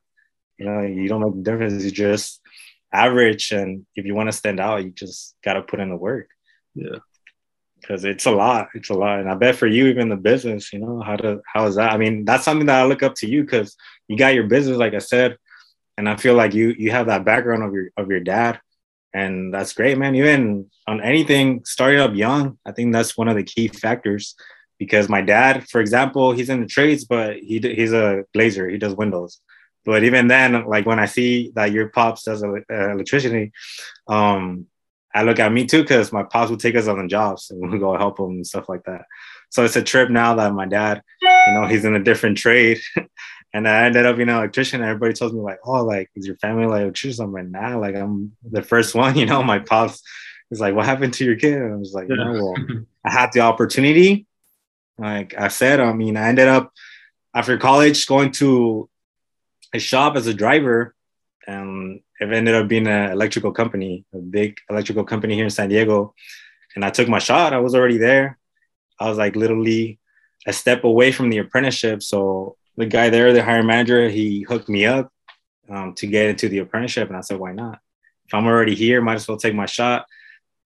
you 0.58 0.66
know, 0.66 0.80
you 0.80 1.08
don't 1.08 1.22
make 1.22 1.34
the 1.34 1.50
difference. 1.50 1.84
You 1.84 1.90
just 1.90 2.40
average, 2.92 3.52
and 3.52 3.86
if 3.94 4.06
you 4.06 4.14
want 4.14 4.28
to 4.28 4.36
stand 4.36 4.58
out, 4.58 4.84
you 4.84 4.90
just 4.90 5.36
got 5.44 5.54
to 5.54 5.62
put 5.62 5.80
in 5.80 5.90
the 5.90 5.96
work. 5.96 6.28
Yeah, 6.74 6.98
because 7.80 8.04
it's 8.04 8.26
a 8.26 8.30
lot. 8.30 8.68
It's 8.74 8.90
a 8.90 8.94
lot, 8.94 9.20
and 9.20 9.28
I 9.28 9.34
bet 9.34 9.56
for 9.56 9.66
you, 9.66 9.86
even 9.88 10.08
the 10.08 10.16
business, 10.16 10.72
you 10.72 10.78
know, 10.78 11.00
how 11.00 11.16
to 11.16 11.40
how 11.52 11.66
is 11.66 11.76
that? 11.76 11.92
I 11.92 11.98
mean, 11.98 12.24
that's 12.24 12.44
something 12.44 12.66
that 12.66 12.80
I 12.80 12.86
look 12.86 13.02
up 13.02 13.14
to 13.16 13.28
you 13.28 13.42
because 13.42 13.76
you 14.08 14.16
got 14.16 14.34
your 14.34 14.46
business, 14.46 14.78
like 14.78 14.94
I 14.94 14.98
said, 14.98 15.36
and 15.98 16.08
I 16.08 16.16
feel 16.16 16.34
like 16.34 16.54
you 16.54 16.74
you 16.78 16.90
have 16.90 17.06
that 17.06 17.24
background 17.24 17.62
of 17.62 17.72
your 17.72 17.90
of 17.96 18.10
your 18.10 18.20
dad, 18.20 18.60
and 19.16 19.52
that's 19.52 19.72
great, 19.72 19.96
man. 19.98 20.14
Even 20.14 20.70
on 20.86 21.02
anything 21.02 21.62
starting 21.64 22.00
up 22.00 22.14
young, 22.14 22.58
I 22.66 22.72
think 22.72 22.92
that's 22.92 23.16
one 23.16 23.28
of 23.28 23.36
the 23.36 23.42
key 23.42 23.68
factors. 23.68 24.34
Because 24.78 25.08
my 25.08 25.22
dad, 25.22 25.66
for 25.70 25.80
example, 25.80 26.32
he's 26.32 26.50
in 26.50 26.60
the 26.60 26.66
trades, 26.66 27.04
but 27.04 27.38
he 27.38 27.60
he's 27.60 27.94
a 27.94 28.24
glazer. 28.34 28.70
He 28.70 28.78
does 28.78 28.94
windows 28.94 29.40
but 29.86 30.02
even 30.02 30.26
then, 30.26 30.66
like 30.66 30.84
when 30.84 30.98
I 30.98 31.06
see 31.06 31.52
that 31.54 31.70
your 31.70 31.88
pops 31.88 32.24
does 32.24 32.42
uh, 32.42 32.58
electricity, 32.68 33.52
um, 34.08 34.66
I 35.14 35.22
look 35.22 35.38
at 35.38 35.52
me 35.52 35.64
too 35.64 35.82
because 35.82 36.12
my 36.12 36.24
pops 36.24 36.50
would 36.50 36.60
take 36.60 36.74
us 36.74 36.88
on 36.88 37.00
the 37.00 37.06
jobs 37.06 37.50
and 37.50 37.60
we'll 37.60 37.78
go 37.78 37.96
help 37.96 38.16
them 38.16 38.30
and 38.30 38.46
stuff 38.46 38.68
like 38.68 38.82
that. 38.84 39.02
So 39.48 39.64
it's 39.64 39.76
a 39.76 39.82
trip 39.82 40.10
now 40.10 40.34
that 40.34 40.52
my 40.52 40.66
dad, 40.66 41.02
you 41.22 41.52
know, 41.54 41.66
he's 41.66 41.84
in 41.84 41.94
a 41.94 42.02
different 42.02 42.36
trade. 42.36 42.80
and 43.52 43.68
I 43.68 43.84
ended 43.84 44.06
up 44.06 44.16
being 44.16 44.28
an 44.28 44.36
electrician. 44.36 44.82
Everybody 44.82 45.14
tells 45.14 45.32
me 45.32 45.40
like, 45.40 45.60
oh, 45.64 45.84
like 45.84 46.10
is 46.14 46.26
your 46.26 46.36
family 46.36 46.66
like 46.66 46.82
electrician? 46.82 47.24
I'm 47.24 47.32
like, 47.32 47.46
nah, 47.46 47.78
like 47.78 47.94
I'm 47.94 48.32
the 48.42 48.62
first 48.62 48.94
one. 48.94 49.16
You 49.16 49.26
know, 49.26 49.42
my 49.42 49.58
pops 49.58 50.02
is 50.50 50.60
like, 50.60 50.74
what 50.74 50.86
happened 50.86 51.14
to 51.14 51.24
your 51.24 51.36
kid? 51.36 51.54
And 51.54 51.72
I 51.72 51.76
was 51.76 51.92
like, 51.92 52.08
yeah. 52.08 52.16
no, 52.16 52.32
well, 52.32 52.54
I 53.04 53.10
had 53.10 53.32
the 53.32 53.40
opportunity. 53.40 54.26
Like 54.98 55.34
I 55.38 55.48
said, 55.48 55.80
I 55.80 55.92
mean, 55.92 56.16
I 56.16 56.28
ended 56.28 56.48
up 56.48 56.72
after 57.34 57.58
college 57.58 58.06
going 58.06 58.32
to 58.32 58.88
a 59.74 59.78
shop 59.78 60.16
as 60.16 60.26
a 60.26 60.34
driver 60.34 60.94
and 61.46 62.00
it 62.20 62.32
ended 62.32 62.54
up 62.54 62.68
being 62.68 62.86
an 62.86 63.12
electrical 63.12 63.52
company, 63.52 64.04
a 64.14 64.18
big 64.18 64.56
electrical 64.70 65.04
company 65.04 65.34
here 65.34 65.44
in 65.44 65.50
San 65.50 65.68
Diego. 65.68 66.14
And 66.74 66.84
I 66.84 66.90
took 66.90 67.08
my 67.08 67.18
shot. 67.18 67.52
I 67.52 67.58
was 67.58 67.74
already 67.74 67.98
there. 67.98 68.38
I 68.98 69.08
was 69.08 69.18
like 69.18 69.36
literally 69.36 69.98
a 70.46 70.52
step 70.52 70.84
away 70.84 71.12
from 71.12 71.28
the 71.28 71.38
apprenticeship. 71.38 72.02
So 72.02 72.56
the 72.76 72.86
guy 72.86 73.10
there, 73.10 73.32
the 73.32 73.42
hiring 73.42 73.66
manager, 73.66 74.08
he 74.08 74.42
hooked 74.42 74.68
me 74.68 74.86
up 74.86 75.10
um, 75.68 75.94
to 75.94 76.06
get 76.06 76.28
into 76.28 76.48
the 76.48 76.58
apprenticeship. 76.58 77.08
And 77.08 77.16
I 77.16 77.20
said, 77.20 77.38
why 77.38 77.52
not? 77.52 77.78
If 78.26 78.34
I'm 78.34 78.46
already 78.46 78.74
here, 78.74 79.00
might 79.00 79.14
as 79.14 79.28
well 79.28 79.36
take 79.36 79.54
my 79.54 79.66
shot, 79.66 80.06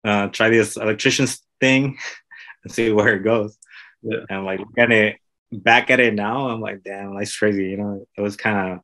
uh, 0.05 0.29
try 0.29 0.49
this 0.49 0.77
electrician's 0.77 1.41
thing 1.61 1.99
and 2.65 2.73
see 2.73 2.91
where 2.91 3.15
it 3.15 3.23
goes. 3.23 3.59
Yeah. 4.03 4.19
And 4.29 4.45
like 4.45 4.61
at 4.77 4.91
it 4.91 5.17
back 5.53 5.91
at 5.91 6.01
it 6.01 6.15
now, 6.15 6.49
I'm 6.49 6.61
like, 6.61 6.83
damn, 6.83 7.15
life's 7.15 7.37
crazy. 7.37 7.69
You 7.69 7.77
know, 7.77 8.07
it 8.17 8.21
was 8.21 8.37
kind 8.37 8.73
of 8.73 8.81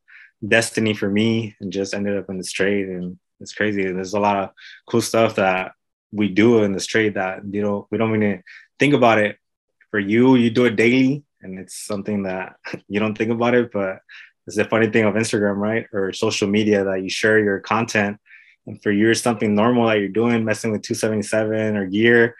destiny 0.47 0.95
for 0.95 1.09
me 1.09 1.57
and 1.61 1.73
just 1.73 1.95
ended 1.95 2.17
up 2.17 2.29
in 2.29 2.39
this 2.39 2.53
trade 2.53 2.89
and 2.89 3.19
it's 3.41 3.55
crazy 3.55 3.87
And 3.87 3.97
there's 3.97 4.15
a 4.15 4.21
lot 4.21 4.37
of 4.37 4.51
cool 4.89 5.01
stuff 5.01 5.37
that 5.37 5.73
we 6.13 6.29
do 6.29 6.63
in 6.63 6.73
this 6.73 6.87
trade 6.87 7.15
that 7.15 7.41
you 7.51 7.63
know 7.63 7.87
we 7.91 7.99
don't 7.99 8.15
even 8.15 8.43
think 8.79 8.95
about 8.95 9.19
it 9.19 9.37
for 9.91 9.99
you 9.99 10.37
you 10.37 10.51
do 10.51 10.65
it 10.65 10.77
daily 10.77 11.25
and 11.42 11.59
it's 11.59 11.75
something 11.75 12.23
that 12.25 12.57
you 12.88 13.00
don't 13.00 13.16
think 13.16 13.30
about 13.30 13.54
it 13.54 13.71
but 13.73 13.99
it's 14.47 14.57
the 14.57 14.64
funny 14.64 14.88
thing 14.88 15.04
of 15.04 15.14
instagram 15.14 15.57
right 15.57 15.87
or 15.92 16.12
social 16.12 16.49
media 16.49 16.85
that 16.85 17.02
you 17.02 17.11
share 17.11 17.38
your 17.38 17.61
content 17.61 18.18
and 18.66 18.83
for 18.83 18.90
you 18.90 19.11
it's 19.11 19.21
something 19.21 19.54
normal 19.54 19.87
that 19.87 19.99
you're 19.99 20.09
doing 20.09 20.45
messing 20.45 20.73
with 20.73 20.83
277 20.83 21.76
or 21.76 21.87
gear 21.87 22.35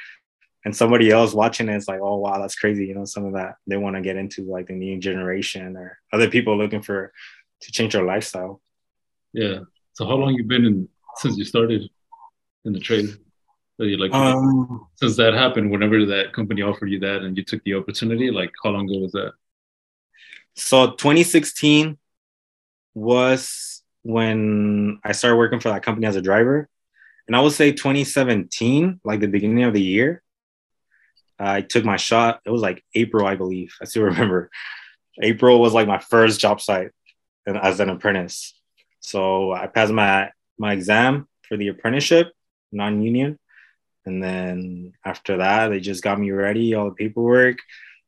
and 0.64 0.76
somebody 0.76 1.11
else 1.11 1.35
watching 1.35 1.69
it 1.69 1.76
is 1.76 1.88
like 1.88 2.00
oh 2.02 2.17
wow 2.17 2.38
that's 2.40 2.57
crazy 2.57 2.87
you 2.87 2.95
know 2.95 3.05
some 3.05 3.25
of 3.25 3.33
that 3.35 3.57
they 3.67 3.76
want 3.76 3.97
to 3.97 4.02
get 4.02 4.17
into 4.17 4.43
like 4.43 4.67
the 4.67 4.75
new 4.75 4.99
generation 4.99 5.76
or 5.76 5.99
other 6.12 6.28
people 6.28 6.57
looking 6.57 6.83
for 6.83 7.12
to 7.61 7.73
change 7.73 7.93
their 7.93 8.05
lifestyle. 8.05 8.61
Yeah. 9.33 9.61
So 9.95 10.07
how 10.07 10.14
long 10.14 10.35
you 10.35 10.45
been 10.45 10.64
in 10.64 10.88
since 11.17 11.37
you 11.37 11.45
started 11.45 11.88
in 12.64 12.73
the 12.73 12.81
trade? 12.81 13.17
You 13.81 13.97
like 13.97 14.13
um, 14.13 14.89
since 14.97 15.17
that 15.19 15.35
happened, 15.35 15.71
whenever 15.71 16.05
that 16.07 16.33
company 16.33 16.63
offered 16.63 16.91
you 16.91 16.99
that 17.01 17.23
and 17.23 17.37
you 17.37 17.45
took 17.45 17.63
the 17.63 17.75
opportunity, 17.75 18.31
like 18.31 18.51
how 18.63 18.71
long 18.71 18.91
ago 18.91 18.99
was 18.99 19.13
that? 19.13 19.33
So 20.57 20.91
2016 20.91 21.97
was 22.95 23.83
when 24.03 24.99
I 25.05 25.13
started 25.13 25.37
working 25.37 25.61
for 25.61 25.69
that 25.69 25.85
company 25.85 26.07
as 26.09 26.17
a 26.17 26.23
driver. 26.23 26.69
And 27.29 27.37
I 27.37 27.41
would 27.41 27.53
say 27.53 27.71
2017, 27.71 29.01
like 29.05 29.21
the 29.21 29.29
beginning 29.29 29.63
of 29.63 29.75
the 29.75 29.83
year, 29.83 30.23
I 31.39 31.61
took 31.61 31.85
my 31.85 31.97
shot. 31.97 32.41
It 32.45 32.51
was 32.51 32.63
like 32.63 32.83
April, 32.95 33.27
I 33.27 33.37
believe. 33.37 33.75
I 33.81 33.85
still 33.85 34.03
remember. 34.05 34.51
April 35.23 35.61
was 35.61 35.73
like 35.73 35.87
my 35.87 35.99
first 35.99 36.41
job 36.41 36.61
site 36.61 36.91
as 37.47 37.79
an 37.79 37.91
apprentice. 37.91 38.55
So 39.01 39.53
I 39.53 39.69
passed 39.69 39.93
my 39.93 40.31
my 40.59 40.73
exam 40.73 41.29
for 41.43 41.57
the 41.57 41.69
apprenticeship, 41.69 42.33
non-union, 42.73 43.39
and 44.09 44.25
then 44.25 44.95
after 45.05 45.37
that, 45.37 45.69
they 45.69 45.81
just 45.81 46.03
got 46.03 46.19
me 46.19 46.31
ready, 46.31 46.73
all 46.73 46.87
the 46.87 46.95
paperwork. 46.95 47.59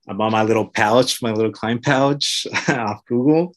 I 0.09 0.15
bought 0.15 0.33
my 0.33 0.43
little 0.43 0.67
pouch, 0.67 1.21
my 1.21 1.31
little 1.31 1.53
Klein 1.53 1.79
pouch 1.79 2.47
off 2.69 3.05
Google, 3.05 3.55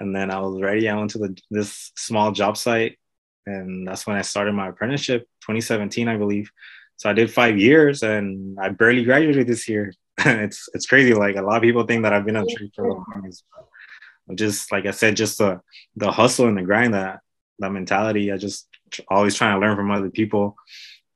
and 0.00 0.14
then 0.14 0.32
I 0.32 0.40
was 0.40 0.60
ready. 0.60 0.88
I 0.88 0.96
went 0.96 1.12
to 1.12 1.18
the 1.18 1.38
this 1.48 1.92
small 1.96 2.32
job 2.32 2.56
site, 2.56 2.98
and 3.46 3.86
that's 3.86 4.04
when 4.04 4.16
I 4.16 4.22
started 4.22 4.52
my 4.52 4.68
apprenticeship, 4.68 5.28
2017, 5.42 6.08
I 6.08 6.16
believe. 6.16 6.50
So 6.96 7.08
I 7.08 7.12
did 7.12 7.32
five 7.32 7.56
years, 7.56 8.02
and 8.02 8.58
I 8.58 8.70
barely 8.70 9.04
graduated 9.04 9.46
this 9.46 9.68
year. 9.68 9.94
it's 10.18 10.68
it's 10.74 10.86
crazy. 10.86 11.14
Like 11.14 11.36
a 11.36 11.42
lot 11.42 11.56
of 11.56 11.62
people 11.62 11.84
think 11.84 12.02
that 12.02 12.12
I've 12.12 12.26
been 12.26 12.36
on 12.36 12.46
the 12.46 12.52
trade 12.52 12.72
for 12.74 12.86
a 12.86 12.94
long 12.94 13.04
time. 13.14 13.30
Just 14.34 14.72
like 14.72 14.86
I 14.86 14.90
said, 14.90 15.16
just 15.16 15.38
the 15.38 15.60
the 15.94 16.10
hustle 16.10 16.48
and 16.48 16.58
the 16.58 16.62
grind 16.62 16.94
that 16.94 17.20
that 17.60 17.70
mentality. 17.70 18.32
I 18.32 18.38
just 18.38 18.66
always 19.06 19.36
trying 19.36 19.54
to 19.54 19.64
learn 19.64 19.76
from 19.76 19.92
other 19.92 20.10
people. 20.10 20.56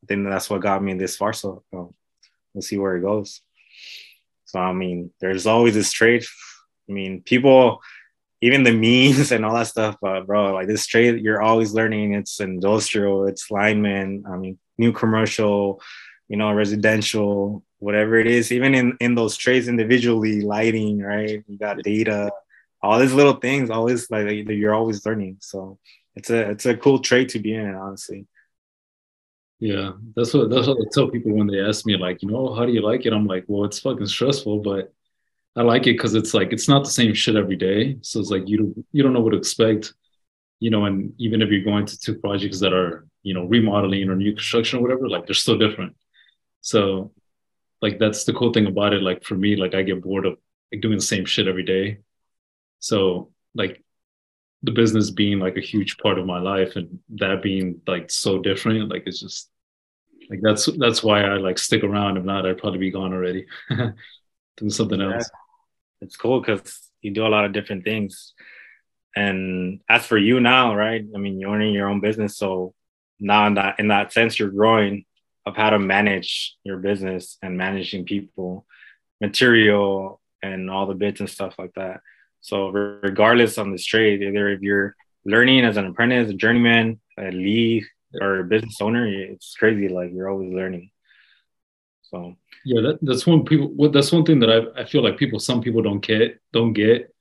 I 0.02 0.06
think 0.06 0.26
that's 0.26 0.48
what 0.48 0.62
got 0.62 0.82
me 0.82 0.94
this 0.94 1.16
far. 1.16 1.32
So 1.32 1.62
um, 1.72 1.94
we'll 2.54 2.62
see 2.62 2.78
where 2.78 2.96
it 2.96 3.02
goes. 3.02 3.40
So 4.46 4.58
I 4.58 4.72
mean, 4.72 5.10
there's 5.20 5.46
always 5.46 5.74
this 5.74 5.92
trade. 5.92 6.24
I 6.88 6.92
mean, 6.92 7.22
people, 7.22 7.80
even 8.40 8.64
the 8.64 8.72
memes 9.16 9.30
and 9.32 9.44
all 9.44 9.54
that 9.54 9.68
stuff, 9.68 9.96
but 10.00 10.26
bro, 10.26 10.52
like 10.54 10.66
this 10.66 10.86
trade, 10.86 11.20
you're 11.20 11.42
always 11.42 11.72
learning. 11.72 12.14
It's 12.14 12.40
industrial, 12.40 13.26
it's 13.26 13.50
lineman. 13.50 14.24
I 14.28 14.36
mean, 14.36 14.58
new 14.78 14.92
commercial, 14.92 15.80
you 16.28 16.36
know, 16.36 16.52
residential, 16.52 17.62
whatever 17.78 18.18
it 18.18 18.26
is. 18.26 18.50
Even 18.50 18.74
in 18.74 18.96
in 19.00 19.14
those 19.14 19.36
trades 19.36 19.68
individually, 19.68 20.40
lighting, 20.40 21.00
right? 21.00 21.44
You 21.46 21.58
got 21.58 21.82
data, 21.82 22.32
all 22.82 22.98
these 22.98 23.12
little 23.12 23.34
things. 23.34 23.70
Always 23.70 24.10
like 24.10 24.48
you're 24.48 24.74
always 24.74 25.04
learning. 25.04 25.36
So 25.40 25.78
it's 26.16 26.30
a 26.30 26.50
it's 26.50 26.66
a 26.66 26.76
cool 26.76 26.98
trade 26.98 27.28
to 27.30 27.38
be 27.38 27.54
in, 27.54 27.74
honestly. 27.74 28.26
Yeah, 29.60 29.92
that's 30.16 30.32
what 30.32 30.48
that's 30.48 30.66
what 30.66 30.78
I 30.78 30.88
tell 30.90 31.08
people 31.10 31.32
when 31.34 31.46
they 31.46 31.60
ask 31.60 31.84
me, 31.84 31.96
like, 31.96 32.22
you 32.22 32.30
know, 32.30 32.54
how 32.54 32.64
do 32.64 32.72
you 32.72 32.80
like 32.80 33.04
it? 33.04 33.12
I'm 33.12 33.26
like, 33.26 33.44
well, 33.46 33.64
it's 33.66 33.78
fucking 33.80 34.06
stressful, 34.06 34.60
but 34.60 34.92
I 35.56 35.62
like 35.62 35.82
it 35.82 35.94
because 35.94 36.14
it's 36.14 36.32
like 36.32 36.52
it's 36.52 36.68
not 36.68 36.84
the 36.84 36.90
same 36.90 37.12
shit 37.14 37.36
every 37.36 37.56
day. 37.56 37.98
So 38.02 38.20
it's 38.20 38.30
like 38.30 38.48
you 38.48 38.74
you 38.92 39.02
don't 39.02 39.12
know 39.12 39.20
what 39.20 39.32
to 39.32 39.36
expect, 39.36 39.92
you 40.60 40.70
know. 40.70 40.86
And 40.86 41.12
even 41.18 41.42
if 41.42 41.50
you're 41.50 41.64
going 41.64 41.86
to 41.86 41.98
two 41.98 42.18
projects 42.18 42.60
that 42.60 42.72
are 42.72 43.06
you 43.22 43.34
know 43.34 43.44
remodeling 43.44 44.08
or 44.08 44.16
new 44.16 44.32
construction 44.32 44.78
or 44.78 44.82
whatever, 44.82 45.08
like 45.08 45.26
they're 45.26 45.34
still 45.34 45.58
different. 45.58 45.94
So 46.62 47.12
like 47.82 47.98
that's 47.98 48.24
the 48.24 48.32
cool 48.32 48.52
thing 48.52 48.66
about 48.66 48.94
it. 48.94 49.02
Like 49.02 49.24
for 49.24 49.34
me, 49.36 49.56
like 49.56 49.74
I 49.74 49.82
get 49.82 50.02
bored 50.02 50.26
of 50.26 50.38
like 50.72 50.80
doing 50.80 50.96
the 50.96 51.02
same 51.02 51.24
shit 51.26 51.48
every 51.48 51.64
day. 51.64 51.98
So 52.78 53.32
like 53.54 53.84
the 54.62 54.72
business 54.72 55.10
being 55.10 55.38
like 55.38 55.56
a 55.56 55.62
huge 55.62 55.96
part 55.98 56.18
of 56.18 56.26
my 56.26 56.38
life 56.38 56.76
and 56.76 56.98
that 57.10 57.42
being 57.42 57.80
like 57.86 58.10
so 58.10 58.38
different 58.38 58.90
like 58.90 59.04
it's 59.06 59.20
just 59.20 59.48
like 60.28 60.40
that's 60.42 60.68
that's 60.78 61.02
why 61.02 61.22
i 61.22 61.36
like 61.36 61.58
stick 61.58 61.82
around. 61.82 62.16
If 62.16 62.24
not 62.24 62.46
i'd 62.46 62.58
probably 62.58 62.78
be 62.78 62.90
gone 62.90 63.12
already. 63.12 63.46
Doing 64.56 64.70
something 64.70 65.00
yeah. 65.00 65.14
else. 65.14 65.30
It's 66.02 66.16
cool 66.16 66.40
because 66.40 66.90
you 67.00 67.12
do 67.12 67.26
a 67.26 67.28
lot 67.28 67.44
of 67.44 67.52
different 67.52 67.84
things. 67.84 68.34
And 69.16 69.80
as 69.88 70.06
for 70.06 70.16
you 70.16 70.38
now 70.38 70.76
right 70.76 71.04
i 71.14 71.18
mean 71.18 71.40
you're 71.40 71.50
owning 71.50 71.74
your 71.74 71.88
own 71.88 72.00
business 72.00 72.36
so 72.36 72.74
now 73.18 73.48
in 73.48 73.54
that 73.54 73.80
in 73.80 73.88
that 73.88 74.12
sense 74.12 74.38
you're 74.38 74.50
growing 74.50 75.04
of 75.46 75.56
how 75.56 75.70
to 75.70 75.80
manage 75.80 76.56
your 76.62 76.76
business 76.76 77.36
and 77.42 77.56
managing 77.56 78.04
people 78.04 78.66
material 79.20 80.20
and 80.42 80.70
all 80.70 80.86
the 80.86 80.94
bits 80.94 81.18
and 81.18 81.28
stuff 81.28 81.56
like 81.58 81.72
that 81.74 82.00
so 82.40 82.68
regardless 82.68 83.58
on 83.58 83.72
this 83.72 83.84
trade, 83.84 84.22
either 84.22 84.48
if 84.48 84.60
you're 84.60 84.96
learning 85.24 85.64
as 85.64 85.76
an 85.76 85.86
apprentice, 85.86 86.30
a 86.30 86.34
journeyman, 86.34 87.00
a 87.18 87.30
lead, 87.30 87.84
or 88.20 88.40
a 88.40 88.44
business 88.44 88.78
owner, 88.80 89.06
it's 89.06 89.54
crazy. 89.54 89.88
Like 89.88 90.12
you're 90.12 90.28
always 90.28 90.52
learning. 90.52 90.90
So 92.02 92.36
yeah, 92.64 92.80
that, 92.82 92.98
that's 93.02 93.26
one 93.26 93.44
people. 93.44 93.68
What 93.68 93.92
that's 93.92 94.12
one 94.12 94.24
thing 94.24 94.40
that 94.40 94.50
I 94.50 94.80
I 94.82 94.84
feel 94.84 95.02
like 95.02 95.16
people, 95.16 95.38
some 95.38 95.60
people 95.60 95.82
don't 95.82 96.00
get, 96.00 96.40
don't 96.52 96.72
get. 96.72 97.14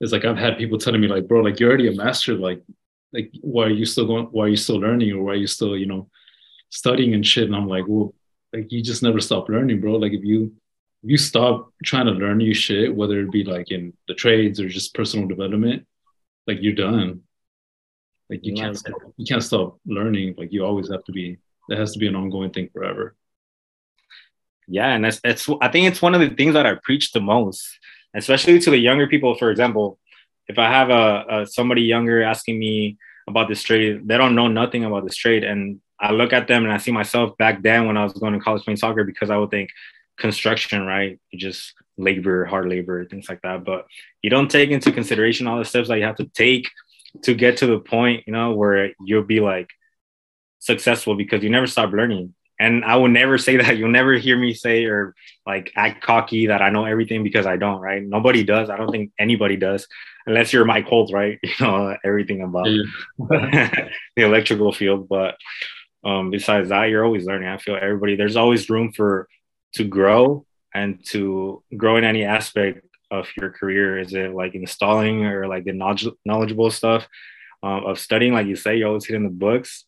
Is 0.00 0.12
like 0.12 0.24
I've 0.24 0.36
had 0.36 0.58
people 0.58 0.78
telling 0.78 1.00
me 1.00 1.08
like, 1.08 1.26
bro, 1.26 1.40
like 1.40 1.58
you're 1.58 1.70
already 1.70 1.88
a 1.88 1.96
master. 1.96 2.34
Like, 2.34 2.62
like 3.12 3.32
why 3.40 3.64
are 3.64 3.70
you 3.70 3.86
still 3.86 4.06
going? 4.06 4.26
Why 4.26 4.44
are 4.44 4.48
you 4.48 4.56
still 4.56 4.76
learning? 4.76 5.12
Or 5.12 5.22
why 5.22 5.32
are 5.32 5.36
you 5.36 5.46
still, 5.46 5.76
you 5.76 5.86
know, 5.86 6.10
studying 6.68 7.14
and 7.14 7.26
shit? 7.26 7.44
And 7.44 7.56
I'm 7.56 7.66
like, 7.66 7.84
well, 7.88 8.14
like 8.52 8.70
you 8.70 8.82
just 8.82 9.02
never 9.02 9.20
stop 9.20 9.48
learning, 9.48 9.80
bro. 9.80 9.94
Like 9.94 10.12
if 10.12 10.22
you 10.22 10.52
you 11.02 11.16
stop 11.16 11.72
trying 11.84 12.06
to 12.06 12.12
learn 12.12 12.38
new 12.38 12.54
shit, 12.54 12.94
whether 12.94 13.20
it 13.20 13.30
be 13.30 13.44
like 13.44 13.70
in 13.70 13.92
the 14.08 14.14
trades 14.14 14.60
or 14.60 14.68
just 14.68 14.94
personal 14.94 15.28
development, 15.28 15.86
like 16.46 16.58
you're 16.60 16.74
done. 16.74 17.22
Like 18.28 18.40
you 18.44 18.54
can't 18.54 18.76
stop, 18.76 18.94
you 19.16 19.24
can't 19.24 19.42
stop 19.42 19.78
learning. 19.86 20.34
Like 20.36 20.52
you 20.52 20.64
always 20.64 20.90
have 20.90 21.04
to 21.04 21.12
be. 21.12 21.38
That 21.68 21.78
has 21.78 21.92
to 21.92 21.98
be 21.98 22.06
an 22.06 22.16
ongoing 22.16 22.50
thing 22.50 22.70
forever. 22.72 23.16
Yeah, 24.68 24.94
and 24.94 25.04
that's 25.04 25.20
that's. 25.20 25.48
I 25.60 25.68
think 25.68 25.86
it's 25.86 26.02
one 26.02 26.14
of 26.14 26.20
the 26.20 26.30
things 26.30 26.54
that 26.54 26.66
I 26.66 26.74
preach 26.82 27.12
the 27.12 27.20
most, 27.20 27.64
especially 28.14 28.58
to 28.60 28.70
the 28.70 28.78
younger 28.78 29.06
people. 29.06 29.36
For 29.36 29.50
example, 29.50 29.98
if 30.48 30.58
I 30.58 30.68
have 30.68 30.90
a, 30.90 31.24
a 31.28 31.46
somebody 31.46 31.82
younger 31.82 32.22
asking 32.22 32.58
me 32.58 32.98
about 33.28 33.48
this 33.48 33.62
trade, 33.62 34.06
they 34.08 34.16
don't 34.16 34.34
know 34.34 34.48
nothing 34.48 34.84
about 34.84 35.04
this 35.04 35.16
trade, 35.16 35.44
and 35.44 35.80
I 35.98 36.12
look 36.12 36.32
at 36.32 36.46
them 36.48 36.64
and 36.64 36.72
I 36.72 36.78
see 36.78 36.92
myself 36.92 37.36
back 37.38 37.62
then 37.62 37.86
when 37.86 37.96
I 37.96 38.04
was 38.04 38.12
going 38.12 38.34
to 38.34 38.40
college 38.40 38.62
playing 38.64 38.76
soccer 38.76 39.04
because 39.04 39.30
I 39.30 39.36
would 39.36 39.50
think, 39.50 39.70
construction, 40.18 40.84
right? 40.84 41.18
You 41.30 41.38
just 41.38 41.74
labor, 41.96 42.44
hard 42.44 42.68
labor, 42.68 43.04
things 43.04 43.28
like 43.28 43.42
that. 43.42 43.64
But 43.64 43.86
you 44.22 44.30
don't 44.30 44.50
take 44.50 44.70
into 44.70 44.92
consideration 44.92 45.46
all 45.46 45.58
the 45.58 45.64
steps 45.64 45.88
that 45.88 45.98
you 45.98 46.04
have 46.04 46.16
to 46.16 46.26
take 46.26 46.68
to 47.22 47.34
get 47.34 47.58
to 47.58 47.66
the 47.66 47.78
point, 47.78 48.24
you 48.26 48.32
know, 48.32 48.52
where 48.52 48.92
you'll 49.04 49.22
be 49.22 49.40
like 49.40 49.70
successful 50.58 51.14
because 51.14 51.42
you 51.42 51.50
never 51.50 51.66
stop 51.66 51.92
learning. 51.92 52.34
And 52.58 52.84
I 52.84 52.96
will 52.96 53.08
never 53.08 53.38
say 53.46 53.56
that. 53.58 53.76
You'll 53.76 53.90
never 53.90 54.14
hear 54.14 54.36
me 54.36 54.54
say 54.54 54.84
or 54.84 55.14
like 55.46 55.72
act 55.76 56.02
cocky 56.02 56.48
that 56.48 56.62
I 56.62 56.70
know 56.70 56.84
everything 56.84 57.22
because 57.22 57.46
I 57.46 57.56
don't, 57.56 57.80
right? 57.80 58.02
Nobody 58.02 58.44
does. 58.44 58.70
I 58.70 58.76
don't 58.76 58.90
think 58.90 59.12
anybody 59.18 59.56
does, 59.56 59.86
unless 60.26 60.52
you're 60.52 60.64
Mike 60.64 60.86
Holt, 60.86 61.12
right? 61.12 61.38
You 61.44 61.52
know 61.60 61.96
everything 62.04 62.42
about 62.42 62.66
the 63.18 63.90
electrical 64.16 64.72
field. 64.72 65.08
But 65.08 65.36
um, 66.04 66.30
besides 66.30 66.68
that, 66.68 66.84
you're 66.84 67.04
always 67.04 67.26
learning. 67.26 67.48
I 67.48 67.58
feel 67.58 67.76
everybody, 67.80 68.16
there's 68.16 68.36
always 68.36 68.70
room 68.70 68.92
for 68.92 69.28
to 69.76 69.84
grow 69.84 70.46
and 70.74 71.04
to 71.06 71.62
grow 71.76 71.96
in 71.96 72.04
any 72.04 72.24
aspect 72.24 72.84
of 73.10 73.28
your 73.36 73.50
career? 73.50 73.98
Is 73.98 74.12
it 74.14 74.34
like 74.34 74.54
installing 74.54 75.24
or 75.24 75.46
like 75.46 75.64
the 75.64 75.72
knowledge, 75.72 76.06
knowledgeable 76.24 76.70
stuff 76.70 77.06
um, 77.62 77.86
of 77.86 77.98
studying? 77.98 78.32
Like 78.32 78.46
you 78.46 78.56
say, 78.56 78.76
you're 78.76 78.88
always 78.88 79.06
hitting 79.06 79.24
the 79.24 79.30
books. 79.30 79.84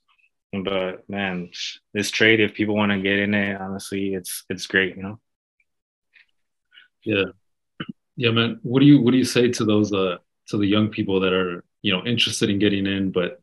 But 0.52 1.08
man, 1.08 1.50
this 1.92 2.10
trade, 2.10 2.40
if 2.40 2.54
people 2.54 2.74
want 2.74 2.92
to 2.92 3.00
get 3.00 3.18
in 3.18 3.34
it, 3.34 3.60
honestly, 3.60 4.14
it's 4.14 4.44
it's 4.48 4.66
great, 4.66 4.96
you 4.96 5.02
know. 5.02 5.20
Yeah, 7.04 7.24
yeah, 8.16 8.30
man. 8.30 8.58
What 8.62 8.80
do 8.80 8.86
you 8.86 9.02
what 9.02 9.10
do 9.10 9.18
you 9.18 9.26
say 9.26 9.50
to 9.50 9.64
those 9.64 9.92
uh 9.92 10.16
to 10.48 10.56
the 10.56 10.66
young 10.66 10.88
people 10.88 11.20
that 11.20 11.34
are 11.34 11.62
you 11.82 11.92
know 11.92 12.02
interested 12.06 12.48
in 12.48 12.58
getting 12.58 12.86
in, 12.86 13.12
but 13.12 13.42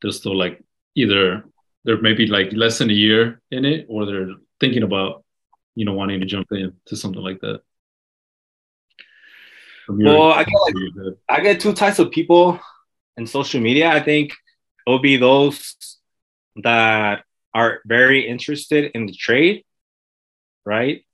they're 0.00 0.12
still 0.12 0.36
like 0.36 0.64
either 0.94 1.44
they're 1.84 2.00
maybe 2.00 2.26
like 2.26 2.52
less 2.52 2.78
than 2.78 2.90
a 2.90 2.94
year 2.94 3.42
in 3.50 3.66
it, 3.66 3.84
or 3.90 4.06
they're 4.06 4.34
thinking 4.58 4.82
about 4.82 5.25
you 5.76 5.84
know 5.84 5.92
wanting 5.92 6.18
to 6.20 6.26
jump 6.26 6.48
in 6.50 6.72
to 6.86 6.96
something 6.96 7.22
like 7.22 7.40
that? 7.40 7.60
Well, 9.88 10.32
I 10.32 10.42
get 10.42 10.54
like, 10.60 11.14
I 11.28 11.40
get 11.40 11.60
two 11.60 11.72
types 11.72 12.00
of 12.00 12.10
people 12.10 12.58
in 13.16 13.26
social 13.26 13.60
media. 13.60 13.88
I 13.88 14.02
think 14.02 14.32
it 14.32 14.90
will 14.90 14.98
be 14.98 15.16
those 15.16 15.76
that 16.64 17.22
are 17.54 17.80
very 17.86 18.26
interested 18.26 18.90
in 18.94 19.06
the 19.06 19.12
trade, 19.12 19.64
right? 20.64 21.04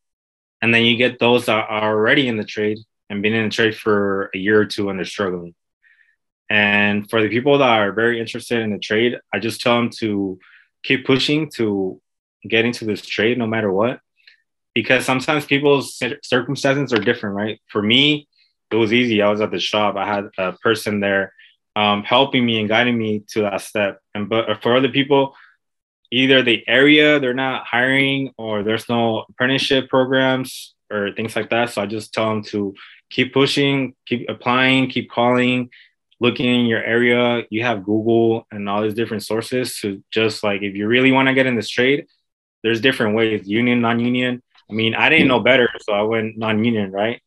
And 0.62 0.73
then 0.73 0.85
you 0.85 0.97
get 0.97 1.19
those 1.19 1.47
that 1.47 1.66
are 1.69 1.92
already 1.92 2.28
in 2.28 2.37
the 2.37 2.45
trade 2.45 2.78
and 3.11 3.21
been 3.21 3.35
in 3.35 3.45
the 3.45 3.50
trade 3.50 3.76
for 3.76 4.31
a 4.35 4.38
year 4.38 4.61
or 4.61 4.64
two 4.64 4.88
and 4.88 4.99
they're 4.99 5.04
struggling. 5.04 5.54
And 6.49 7.11
for 7.11 7.21
the 7.21 7.28
people 7.28 7.59
that 7.59 7.69
are 7.69 7.92
very 7.92 8.21
interested 8.21 8.61
in 8.61 8.71
the 8.71 8.78
trade, 8.78 9.19
I 9.33 9.38
just 9.38 9.61
tell 9.61 9.76
them 9.76 9.90
to 9.99 10.38
keep 10.83 11.04
pushing 11.04 11.50
to 11.57 12.00
get 12.49 12.64
into 12.64 12.85
this 12.85 13.04
trade 13.04 13.38
no 13.38 13.47
matter 13.47 13.73
what 13.73 14.00
because 14.75 15.05
sometimes 15.05 15.45
people's 15.45 16.00
circumstances 16.23 16.93
are 16.93 17.02
different, 17.02 17.37
right? 17.37 17.61
For 17.69 17.83
me, 17.83 18.29
it 18.71 18.76
was 18.76 18.93
easy. 18.93 19.21
I 19.21 19.31
was 19.31 19.41
at 19.41 19.50
the 19.50 19.61
shop. 19.61 19.97
I 19.97 20.07
had 20.07 20.29
a 20.38 20.52
person 20.52 21.00
there 21.00 21.33
um, 21.76 22.02
helping 22.02 22.45
me 22.45 22.61
and 22.61 22.69
guiding 22.69 22.99
me 22.99 23.25
to 23.31 23.43
that 23.43 23.61
step. 23.61 24.00
And 24.14 24.29
but 24.29 24.62
for 24.62 24.76
other 24.76 24.88
people, 24.88 25.35
either 26.11 26.43
the 26.43 26.62
area 26.69 27.21
they're 27.21 27.35
not 27.35 27.67
hiring 27.67 28.33
or 28.37 28.62
there's 28.62 28.88
no 28.88 29.25
apprenticeship 29.29 29.88
programs 29.88 30.75
or 30.91 31.12
things 31.12 31.35
like 31.35 31.50
that. 31.50 31.71
So 31.71 31.83
I 31.83 31.87
just 31.87 32.12
tell 32.12 32.29
them 32.29 32.43
to 32.45 32.75
keep 33.11 33.33
pushing, 33.33 33.95
keep 34.07 34.29
applying, 34.29 34.88
keep 34.88 35.11
calling, 35.11 35.71
looking 36.21 36.55
in 36.55 36.67
your 36.67 36.83
area. 36.83 37.45
You 37.50 37.62
have 37.62 37.85
Google 37.85 38.47
and 38.50 38.69
all 38.69 38.83
these 38.83 38.95
different 38.95 39.23
sources 39.23 39.79
to 39.81 40.02
just 40.11 40.45
like 40.45 40.62
if 40.62 40.75
you 40.75 40.87
really 40.87 41.12
want 41.12 41.29
to 41.29 41.35
get 41.35 41.47
in 41.47 41.57
this 41.57 41.69
trade, 41.69 42.07
there's 42.62 42.81
different 42.81 43.17
ways, 43.17 43.49
union, 43.49 43.81
non-union. 43.81 44.43
I 44.71 44.73
mean, 44.73 44.95
I 44.95 45.09
didn't 45.09 45.28
know 45.28 45.40
better, 45.40 45.69
so 45.81 45.92
I 45.92 46.02
went 46.02 46.38
non-union, 46.38 46.92
right? 46.92 47.21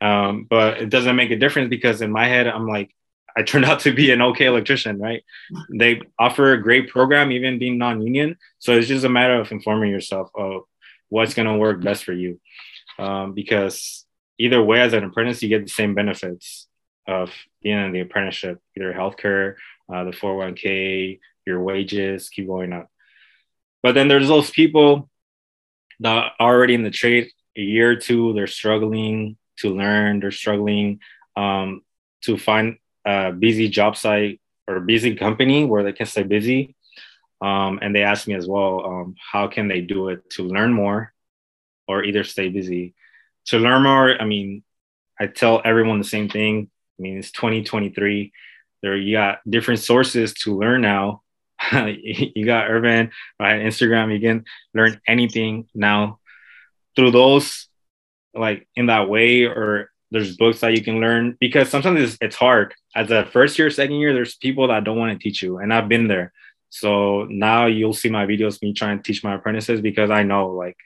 Um, 0.00 0.46
but 0.48 0.78
it 0.80 0.88
doesn't 0.88 1.16
make 1.16 1.30
a 1.30 1.36
difference 1.36 1.68
because 1.68 2.00
in 2.00 2.10
my 2.10 2.26
head, 2.26 2.46
I'm 2.46 2.66
like, 2.66 2.94
I 3.36 3.42
turned 3.42 3.64
out 3.70 3.80
to 3.80 3.92
be 3.92 4.10
an 4.10 4.22
okay 4.22 4.46
electrician, 4.46 4.98
right? 4.98 5.22
They 5.72 6.00
offer 6.18 6.52
a 6.52 6.62
great 6.62 6.88
program, 6.88 7.32
even 7.32 7.58
being 7.58 7.78
non-union. 7.78 8.36
So 8.58 8.72
it's 8.72 8.88
just 8.88 9.04
a 9.04 9.10
matter 9.10 9.38
of 9.40 9.52
informing 9.52 9.90
yourself 9.90 10.30
of 10.34 10.62
what's 11.08 11.34
going 11.34 11.48
to 11.48 11.56
work 11.56 11.82
best 11.82 12.04
for 12.04 12.12
you, 12.12 12.40
um, 12.98 13.34
because 13.34 14.04
either 14.38 14.62
way, 14.62 14.80
as 14.80 14.92
an 14.92 15.04
apprentice, 15.04 15.42
you 15.42 15.48
get 15.48 15.64
the 15.64 15.70
same 15.70 15.94
benefits 15.94 16.66
of 17.06 17.30
being 17.62 17.78
in 17.78 17.92
the 17.92 18.00
apprenticeship, 18.00 18.60
either 18.76 18.92
healthcare, 18.92 19.54
uh, 19.92 20.04
the 20.04 20.10
401k, 20.10 21.20
your 21.46 21.62
wages 21.62 22.28
keep 22.28 22.48
going 22.48 22.72
up. 22.72 22.90
But 23.82 23.94
then 23.94 24.08
there's 24.08 24.28
those 24.28 24.50
people 24.50 25.08
are 26.04 26.32
already 26.40 26.74
in 26.74 26.82
the 26.82 26.90
trade 26.90 27.30
a 27.56 27.60
year 27.60 27.92
or 27.92 27.96
two, 27.96 28.32
they're 28.34 28.46
struggling 28.46 29.36
to 29.58 29.74
learn, 29.74 30.20
they're 30.20 30.30
struggling 30.30 31.00
um, 31.36 31.82
to 32.22 32.36
find 32.36 32.78
a 33.04 33.32
busy 33.32 33.68
job 33.68 33.96
site 33.96 34.40
or 34.68 34.76
a 34.76 34.80
busy 34.80 35.14
company 35.14 35.64
where 35.64 35.82
they 35.82 35.92
can 35.92 36.06
stay 36.06 36.22
busy. 36.22 36.74
Um, 37.40 37.78
and 37.82 37.94
they 37.94 38.02
asked 38.02 38.26
me 38.28 38.34
as 38.34 38.46
well, 38.46 38.84
um, 38.84 39.14
how 39.32 39.46
can 39.46 39.68
they 39.68 39.80
do 39.80 40.08
it 40.08 40.28
to 40.30 40.42
learn 40.42 40.72
more 40.72 41.12
or 41.86 42.04
either 42.04 42.24
stay 42.24 42.48
busy? 42.48 42.94
To 43.46 43.58
learn 43.58 43.82
more, 43.82 44.20
I 44.20 44.24
mean, 44.24 44.62
I 45.20 45.26
tell 45.26 45.62
everyone 45.64 45.98
the 45.98 46.04
same 46.04 46.28
thing. 46.28 46.70
I 46.98 47.02
mean, 47.02 47.18
it's 47.18 47.30
2023. 47.32 48.32
There, 48.82 48.96
you 48.96 49.16
got 49.16 49.38
different 49.48 49.80
sources 49.80 50.34
to 50.34 50.56
learn 50.56 50.80
now. 50.80 51.22
you 51.72 52.44
got 52.44 52.70
Urban, 52.70 53.10
right? 53.40 53.62
Instagram, 53.62 54.12
you 54.12 54.20
can 54.20 54.44
learn 54.74 55.00
anything 55.06 55.68
now 55.74 56.18
through 56.94 57.10
those, 57.10 57.68
like 58.34 58.68
in 58.76 58.86
that 58.86 59.08
way, 59.08 59.44
or 59.44 59.90
there's 60.10 60.36
books 60.36 60.60
that 60.60 60.72
you 60.72 60.82
can 60.82 61.00
learn 61.00 61.36
because 61.40 61.68
sometimes 61.68 62.00
it's, 62.00 62.18
it's 62.20 62.36
hard 62.36 62.74
as 62.96 63.10
a 63.10 63.26
first 63.26 63.58
year, 63.58 63.68
second 63.68 63.96
year, 63.96 64.14
there's 64.14 64.36
people 64.36 64.68
that 64.68 64.82
don't 64.82 64.98
want 64.98 65.12
to 65.12 65.22
teach 65.22 65.42
you. 65.42 65.58
And 65.58 65.72
I've 65.72 65.88
been 65.88 66.08
there. 66.08 66.32
So 66.70 67.24
now 67.24 67.66
you'll 67.66 67.92
see 67.92 68.08
my 68.08 68.26
videos, 68.26 68.60
me 68.62 68.72
trying 68.72 68.96
to 68.96 69.02
teach 69.02 69.22
my 69.22 69.34
apprentices 69.34 69.82
because 69.82 70.10
I 70.10 70.22
know 70.22 70.48
like 70.48 70.76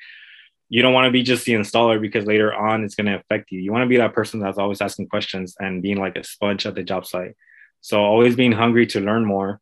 you 0.68 0.82
don't 0.82 0.92
want 0.92 1.06
to 1.06 1.12
be 1.12 1.22
just 1.22 1.44
the 1.44 1.52
installer 1.52 2.00
because 2.00 2.26
later 2.26 2.52
on 2.52 2.84
it's 2.84 2.96
going 2.96 3.06
to 3.06 3.16
affect 3.16 3.52
you. 3.52 3.60
You 3.60 3.72
want 3.72 3.82
to 3.82 3.88
be 3.88 3.96
that 3.98 4.12
person 4.12 4.40
that's 4.40 4.58
always 4.58 4.80
asking 4.80 5.08
questions 5.08 5.54
and 5.60 5.82
being 5.82 5.98
like 5.98 6.16
a 6.16 6.24
sponge 6.24 6.66
at 6.66 6.74
the 6.74 6.82
job 6.82 7.06
site. 7.06 7.36
So 7.80 8.00
always 8.00 8.34
being 8.34 8.52
hungry 8.52 8.86
to 8.88 9.00
learn 9.00 9.24
more. 9.24 9.60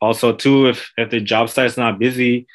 Also, 0.00 0.34
too, 0.34 0.68
if 0.68 0.92
if 0.96 1.10
the 1.10 1.20
job 1.20 1.48
site 1.50 1.66
is 1.66 1.76
not 1.76 1.98
busy, 1.98 2.46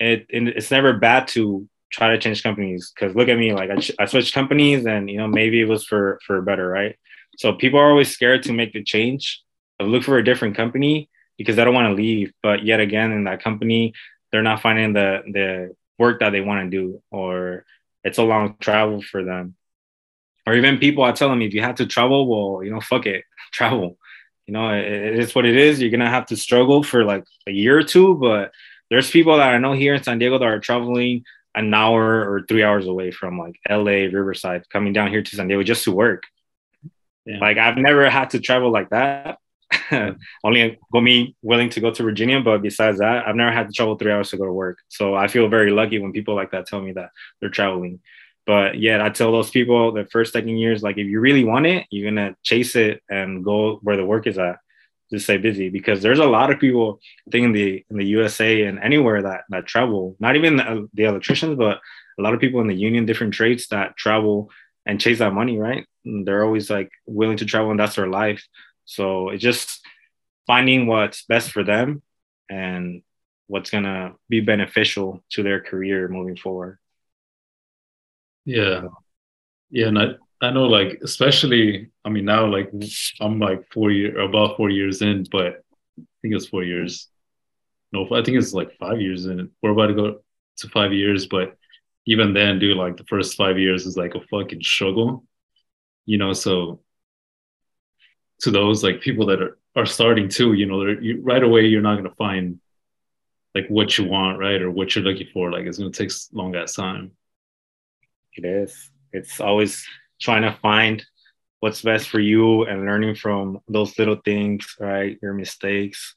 it, 0.00 0.26
it 0.28 0.48
it's 0.48 0.70
never 0.70 0.94
bad 0.94 1.28
to 1.28 1.68
try 1.92 2.08
to 2.10 2.18
change 2.18 2.42
companies. 2.42 2.92
Because 2.94 3.14
look 3.14 3.28
at 3.28 3.38
me, 3.38 3.52
like 3.52 3.70
I, 3.70 4.02
I 4.02 4.06
switched 4.06 4.34
companies, 4.34 4.86
and 4.86 5.08
you 5.10 5.18
know 5.18 5.28
maybe 5.28 5.60
it 5.60 5.68
was 5.68 5.84
for 5.84 6.18
for 6.26 6.42
better, 6.42 6.68
right? 6.68 6.96
So 7.38 7.52
people 7.52 7.78
are 7.78 7.90
always 7.90 8.10
scared 8.10 8.42
to 8.44 8.52
make 8.52 8.72
the 8.72 8.82
change, 8.82 9.42
look 9.80 10.02
for 10.04 10.18
a 10.18 10.24
different 10.24 10.56
company 10.56 11.08
because 11.38 11.56
they 11.56 11.64
don't 11.64 11.74
want 11.74 11.88
to 11.88 11.94
leave. 11.94 12.32
But 12.42 12.64
yet 12.64 12.80
again, 12.80 13.12
in 13.12 13.24
that 13.24 13.42
company, 13.42 13.94
they're 14.30 14.42
not 14.42 14.62
finding 14.62 14.92
the 14.92 15.22
the 15.26 15.76
work 15.98 16.20
that 16.20 16.30
they 16.30 16.40
want 16.40 16.70
to 16.70 16.76
do, 16.76 17.02
or 17.10 17.64
it's 18.04 18.18
a 18.18 18.22
long 18.22 18.56
travel 18.60 19.02
for 19.02 19.24
them. 19.24 19.54
Or 20.46 20.54
even 20.54 20.78
people, 20.78 21.04
I 21.04 21.12
tell 21.12 21.28
them, 21.28 21.42
if 21.42 21.54
you 21.54 21.62
have 21.62 21.76
to 21.76 21.86
travel, 21.86 22.26
well, 22.26 22.64
you 22.64 22.72
know, 22.72 22.80
fuck 22.80 23.06
it, 23.06 23.24
travel. 23.52 23.98
You 24.52 24.58
know, 24.58 24.68
it, 24.68 24.84
it 24.84 25.18
is 25.18 25.34
what 25.34 25.46
it 25.46 25.56
is. 25.56 25.80
You're 25.80 25.90
gonna 25.90 26.10
have 26.10 26.26
to 26.26 26.36
struggle 26.36 26.82
for 26.82 27.06
like 27.06 27.24
a 27.46 27.50
year 27.50 27.78
or 27.78 27.82
two, 27.82 28.16
but 28.16 28.52
there's 28.90 29.10
people 29.10 29.38
that 29.38 29.54
I 29.54 29.56
know 29.56 29.72
here 29.72 29.94
in 29.94 30.02
San 30.02 30.18
Diego 30.18 30.38
that 30.38 30.44
are 30.44 30.60
traveling 30.60 31.24
an 31.54 31.72
hour 31.72 32.30
or 32.30 32.44
three 32.46 32.62
hours 32.62 32.86
away 32.86 33.12
from 33.12 33.38
like 33.38 33.58
LA, 33.66 34.12
Riverside, 34.12 34.68
coming 34.68 34.92
down 34.92 35.08
here 35.08 35.22
to 35.22 35.36
San 35.36 35.48
Diego 35.48 35.62
just 35.62 35.84
to 35.84 35.90
work. 35.90 36.24
Yeah. 37.24 37.38
Like 37.38 37.56
I've 37.56 37.78
never 37.78 38.10
had 38.10 38.28
to 38.30 38.40
travel 38.40 38.70
like 38.70 38.90
that. 38.90 39.38
Only 40.44 40.78
me 40.92 41.34
willing 41.40 41.70
to 41.70 41.80
go 41.80 41.90
to 41.90 42.02
Virginia, 42.02 42.38
but 42.42 42.60
besides 42.60 42.98
that, 42.98 43.26
I've 43.26 43.36
never 43.36 43.52
had 43.52 43.68
to 43.68 43.72
travel 43.72 43.96
three 43.96 44.12
hours 44.12 44.28
to 44.32 44.36
go 44.36 44.44
to 44.44 44.52
work. 44.52 44.80
So 44.88 45.14
I 45.14 45.28
feel 45.28 45.48
very 45.48 45.70
lucky 45.70 45.98
when 45.98 46.12
people 46.12 46.34
like 46.34 46.50
that 46.50 46.66
tell 46.66 46.82
me 46.82 46.92
that 46.92 47.08
they're 47.40 47.48
traveling. 47.48 48.00
But 48.46 48.78
yeah, 48.78 49.04
I 49.04 49.10
tell 49.10 49.32
those 49.32 49.50
people 49.50 49.92
the 49.92 50.06
first 50.06 50.32
second 50.32 50.56
years, 50.56 50.82
like 50.82 50.98
if 50.98 51.06
you 51.06 51.20
really 51.20 51.44
want 51.44 51.66
it, 51.66 51.86
you're 51.90 52.10
gonna 52.10 52.36
chase 52.42 52.74
it 52.76 53.02
and 53.08 53.44
go 53.44 53.78
where 53.82 53.96
the 53.96 54.04
work 54.04 54.26
is 54.26 54.38
at. 54.38 54.58
Just 55.10 55.24
stay 55.24 55.36
busy 55.36 55.68
because 55.68 56.02
there's 56.02 56.18
a 56.18 56.24
lot 56.24 56.50
of 56.50 56.58
people 56.58 56.98
I 57.28 57.30
think 57.30 57.44
in 57.44 57.52
the 57.52 57.84
in 57.90 57.96
the 57.98 58.06
USA 58.06 58.64
and 58.64 58.78
anywhere 58.80 59.22
that 59.22 59.42
that 59.50 59.66
travel, 59.66 60.16
not 60.18 60.36
even 60.36 60.56
the, 60.56 60.88
the 60.94 61.04
electricians, 61.04 61.56
but 61.56 61.80
a 62.18 62.22
lot 62.22 62.34
of 62.34 62.40
people 62.40 62.60
in 62.60 62.66
the 62.66 62.74
union, 62.74 63.06
different 63.06 63.34
trades 63.34 63.68
that 63.68 63.96
travel 63.96 64.50
and 64.86 65.00
chase 65.00 65.18
that 65.20 65.32
money, 65.32 65.58
right? 65.58 65.86
they're 66.04 66.44
always 66.44 66.70
like 66.70 66.90
willing 67.06 67.36
to 67.38 67.44
travel 67.44 67.70
and 67.70 67.80
that's 67.80 67.96
their 67.96 68.08
life. 68.08 68.44
So 68.84 69.30
it's 69.30 69.42
just 69.42 69.80
finding 70.46 70.86
what's 70.86 71.24
best 71.24 71.50
for 71.50 71.62
them 71.62 72.02
and 72.50 73.02
what's 73.46 73.70
gonna 73.70 74.14
be 74.28 74.40
beneficial 74.40 75.22
to 75.30 75.42
their 75.42 75.60
career 75.60 76.08
moving 76.08 76.36
forward. 76.36 76.78
Yeah. 78.44 78.82
Yeah. 79.70 79.88
And 79.88 79.98
I, 79.98 80.06
I 80.40 80.50
know 80.50 80.66
like 80.66 81.00
especially 81.02 81.90
I 82.04 82.08
mean 82.10 82.24
now 82.24 82.46
like 82.46 82.70
I'm 83.20 83.38
like 83.38 83.72
four 83.72 83.90
year 83.90 84.20
about 84.20 84.56
four 84.56 84.70
years 84.70 85.02
in, 85.02 85.26
but 85.30 85.62
I 85.98 86.02
think 86.22 86.34
it's 86.34 86.48
four 86.48 86.64
years. 86.64 87.08
No, 87.92 88.04
I 88.12 88.22
think 88.22 88.38
it's 88.38 88.54
like 88.54 88.76
five 88.78 89.00
years 89.00 89.26
in. 89.26 89.50
We're 89.62 89.72
about 89.72 89.88
to 89.88 89.94
go 89.94 90.20
to 90.58 90.68
five 90.68 90.92
years, 90.92 91.26
but 91.26 91.56
even 92.06 92.34
then, 92.34 92.58
dude, 92.58 92.76
like 92.76 92.96
the 92.96 93.04
first 93.04 93.36
five 93.36 93.58
years 93.58 93.86
is 93.86 93.96
like 93.96 94.14
a 94.14 94.20
fucking 94.30 94.62
struggle 94.62 95.24
you 96.06 96.18
know 96.18 96.32
so 96.32 96.80
to 98.40 98.50
those 98.50 98.82
like 98.82 99.00
people 99.00 99.26
that 99.26 99.40
are 99.42 99.58
are 99.76 99.86
starting 99.86 100.28
too 100.28 100.52
you 100.52 100.66
know 100.66 100.84
you, 100.86 101.20
right 101.22 101.42
away 101.42 101.66
you're 101.66 101.80
not 101.80 101.94
going 101.96 102.08
to 102.08 102.16
find 102.16 102.60
like 103.54 103.66
what 103.68 103.96
you 103.96 104.04
want 104.04 104.38
right 104.38 104.62
or 104.62 104.70
what 104.70 104.94
you're 104.94 105.04
looking 105.04 105.28
for 105.32 105.50
like 105.50 105.64
it's 105.64 105.78
going 105.78 105.90
to 105.90 105.98
take 105.98 106.12
long 106.32 106.52
that 106.52 106.68
time 106.72 107.12
it 108.34 108.44
is 108.44 108.90
it's 109.12 109.40
always 109.40 109.86
trying 110.20 110.42
to 110.42 110.56
find 110.62 111.04
what's 111.60 111.82
best 111.82 112.08
for 112.08 112.20
you 112.20 112.64
and 112.64 112.86
learning 112.86 113.14
from 113.14 113.60
those 113.68 113.98
little 113.98 114.16
things 114.24 114.76
right 114.80 115.18
your 115.22 115.32
mistakes 115.32 116.14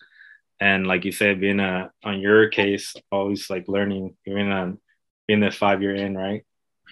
and 0.59 0.87
like 0.87 1.05
you 1.05 1.11
said 1.11 1.39
being 1.39 1.59
a 1.59 1.91
on 2.03 2.19
your 2.19 2.49
case 2.49 2.95
always 3.11 3.49
like 3.49 3.67
learning 3.67 4.15
even 4.25 4.51
on 4.51 4.79
being 5.27 5.39
the 5.39 5.51
five 5.51 5.81
year 5.81 5.95
in 5.95 6.17
right 6.17 6.45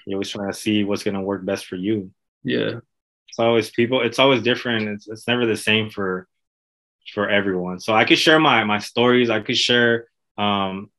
you're 0.06 0.18
always 0.18 0.30
trying 0.30 0.52
to 0.52 0.58
see 0.58 0.84
what's 0.84 1.04
going 1.04 1.16
to 1.16 1.22
work 1.22 1.46
best 1.46 1.66
for 1.66 1.76
you 1.76 2.12
yeah. 2.44 2.80
It's 3.30 3.40
always 3.40 3.72
people, 3.72 4.02
it's 4.02 4.20
always 4.20 4.44
different. 4.44 4.90
It's, 4.90 5.08
it's 5.08 5.28
never 5.28 5.46
the 5.46 5.58
same 5.58 5.90
for 5.90 6.28
for 7.14 7.30
everyone. 7.30 7.80
So 7.80 7.94
I 7.94 8.06
could 8.06 8.20
share 8.20 8.40
my 8.40 8.64
my 8.64 8.80
stories. 8.80 9.30
I 9.30 9.40
could 9.40 9.58
share 9.58 10.08
um 10.38 10.90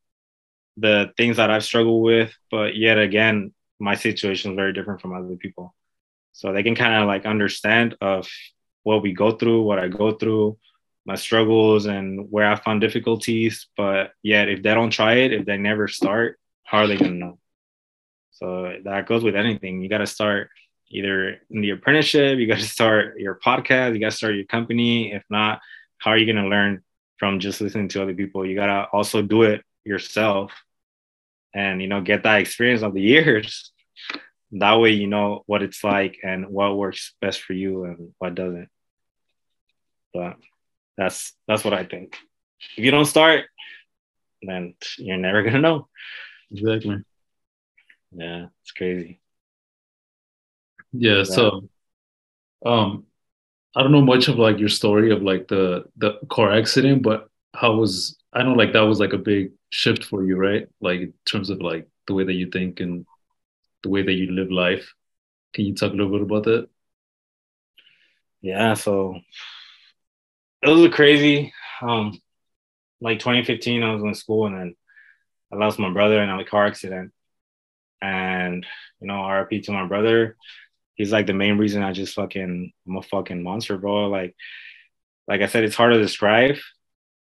the 0.76 1.12
things 1.16 1.36
that 1.36 1.50
I've 1.50 1.64
struggled 1.64 2.02
with, 2.02 2.34
but 2.50 2.76
yet 2.76 2.98
again, 2.98 3.52
my 3.78 3.94
situation 3.94 4.52
is 4.52 4.56
very 4.56 4.72
different 4.72 5.00
from 5.00 5.14
other 5.14 5.36
people. 5.36 5.74
So 6.32 6.52
they 6.52 6.62
can 6.62 6.74
kind 6.74 6.94
of 6.94 7.06
like 7.06 7.26
understand 7.26 7.96
of 8.00 8.28
what 8.82 9.02
we 9.02 9.12
go 9.12 9.32
through, 9.32 9.62
what 9.62 9.78
I 9.78 9.88
go 9.88 10.12
through, 10.12 10.58
my 11.06 11.14
struggles 11.14 11.86
and 11.86 12.30
where 12.30 12.50
I 12.50 12.56
found 12.56 12.80
difficulties. 12.80 13.68
But 13.76 14.12
yet 14.22 14.48
if 14.48 14.62
they 14.62 14.74
don't 14.74 14.90
try 14.90 15.14
it, 15.14 15.32
if 15.32 15.46
they 15.46 15.56
never 15.56 15.88
start, 15.88 16.38
how 16.64 16.78
are 16.78 16.86
they 16.86 16.96
gonna 16.96 17.12
know? 17.12 17.38
So 18.32 18.76
that 18.84 19.06
goes 19.06 19.22
with 19.22 19.36
anything. 19.36 19.80
You 19.80 19.88
gotta 19.88 20.06
start 20.06 20.50
either 20.94 21.40
in 21.50 21.60
the 21.60 21.70
apprenticeship, 21.70 22.38
you 22.38 22.46
got 22.46 22.58
to 22.58 22.64
start 22.64 23.18
your 23.18 23.34
podcast, 23.44 23.94
you 23.94 24.00
got 24.00 24.12
to 24.12 24.16
start 24.16 24.34
your 24.34 24.44
company. 24.44 25.12
If 25.12 25.24
not, 25.28 25.60
how 25.98 26.12
are 26.12 26.18
you 26.18 26.26
going 26.26 26.42
to 26.42 26.48
learn 26.48 26.82
from 27.18 27.40
just 27.40 27.60
listening 27.60 27.88
to 27.88 28.02
other 28.02 28.14
people? 28.14 28.46
You 28.46 28.54
got 28.54 28.66
to 28.66 28.88
also 28.92 29.20
do 29.20 29.42
it 29.42 29.62
yourself 29.84 30.52
and, 31.54 31.80
you 31.80 31.88
know, 31.88 32.00
get 32.00 32.24
that 32.24 32.40
experience 32.40 32.82
of 32.82 32.94
the 32.94 33.02
years. 33.02 33.70
That 34.56 34.78
way, 34.78 34.90
you 34.90 35.08
know 35.08 35.42
what 35.46 35.64
it's 35.64 35.82
like 35.82 36.18
and 36.22 36.46
what 36.46 36.76
works 36.76 37.12
best 37.20 37.42
for 37.42 37.54
you 37.54 37.82
and 37.84 38.14
what 38.18 38.36
doesn't. 38.36 38.68
But 40.12 40.36
that's 40.96 41.32
that's 41.48 41.64
what 41.64 41.74
I 41.74 41.84
think. 41.84 42.16
If 42.76 42.84
you 42.84 42.92
don't 42.92 43.04
start, 43.04 43.46
then 44.42 44.74
you're 44.96 45.16
never 45.16 45.42
gonna 45.42 45.60
know. 45.60 45.88
Exactly. 46.52 47.02
Yeah, 48.12 48.46
it's 48.62 48.70
crazy. 48.70 49.20
Yeah, 50.92 51.24
so 51.24 51.68
um 52.64 53.06
I 53.74 53.82
don't 53.82 53.92
know 53.92 54.00
much 54.00 54.28
of 54.28 54.38
like 54.38 54.58
your 54.58 54.68
story 54.68 55.10
of 55.10 55.22
like 55.22 55.48
the 55.48 55.84
the 55.96 56.20
car 56.30 56.52
accident, 56.52 57.02
but 57.02 57.28
how 57.54 57.74
was 57.74 58.16
I 58.32 58.44
know 58.44 58.52
like 58.52 58.72
that 58.74 58.80
was 58.80 59.00
like 59.00 59.12
a 59.12 59.18
big 59.18 59.52
shift 59.74 60.04
for 60.04 60.24
you, 60.24 60.36
right? 60.36 60.68
Like 60.80 61.00
in 61.00 61.14
terms 61.24 61.50
of 61.50 61.60
like 61.60 61.88
the 62.06 62.14
way 62.14 62.22
that 62.22 62.32
you 62.32 62.48
think 62.48 62.78
and 62.78 63.04
the 63.82 63.88
way 63.88 64.02
that 64.02 64.12
you 64.12 64.30
live 64.30 64.52
life. 64.52 64.94
Can 65.52 65.64
you 65.64 65.74
talk 65.74 65.92
a 65.92 65.96
little 65.96 66.12
bit 66.12 66.22
about 66.22 66.44
that? 66.44 66.68
Yeah, 68.40 68.74
so 68.74 69.18
it 70.62 70.68
was 70.68 70.94
crazy. 70.94 71.52
Um, 71.82 72.16
like 73.00 73.18
2015, 73.18 73.82
I 73.82 73.92
was 73.92 74.02
in 74.04 74.14
school 74.14 74.46
and 74.46 74.56
then 74.56 74.76
I 75.52 75.56
lost 75.56 75.80
my 75.80 75.92
brother 75.92 76.22
in 76.22 76.30
a 76.30 76.44
car 76.44 76.66
accident. 76.66 77.12
And 78.00 78.64
you 79.00 79.08
know, 79.08 79.28
RIP 79.28 79.64
to 79.64 79.72
my 79.72 79.86
brother. 79.86 80.36
He's 80.94 81.10
like 81.10 81.26
the 81.26 81.32
main 81.32 81.58
reason 81.58 81.82
I 81.82 81.90
just 81.90 82.14
fucking 82.14 82.72
I'm 82.86 82.96
a 82.96 83.02
fucking 83.02 83.42
monster, 83.42 83.76
bro. 83.76 84.08
Like, 84.08 84.36
like 85.26 85.40
I 85.40 85.46
said, 85.46 85.64
it's 85.64 85.74
hard 85.74 85.94
to 85.94 86.00
describe. 86.00 86.56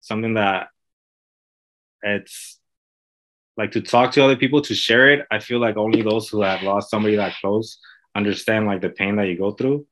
Something 0.01 0.35
that 0.35 0.67
it's 2.03 2.59
like 3.57 3.71
to 3.71 3.81
talk 3.81 4.11
to 4.13 4.23
other 4.23 4.35
people 4.35 4.61
to 4.61 4.75
share 4.75 5.11
it. 5.11 5.25
I 5.31 5.39
feel 5.39 5.59
like 5.59 5.77
only 5.77 6.01
those 6.01 6.29
who 6.29 6.41
have 6.41 6.61
lost 6.61 6.89
somebody 6.89 7.15
that 7.15 7.35
close 7.41 7.79
understand 8.15 8.65
like 8.65 8.81
the 8.81 8.89
pain 8.89 9.15
that 9.15 9.27
you 9.27 9.37
go 9.37 9.51
through. 9.51 9.85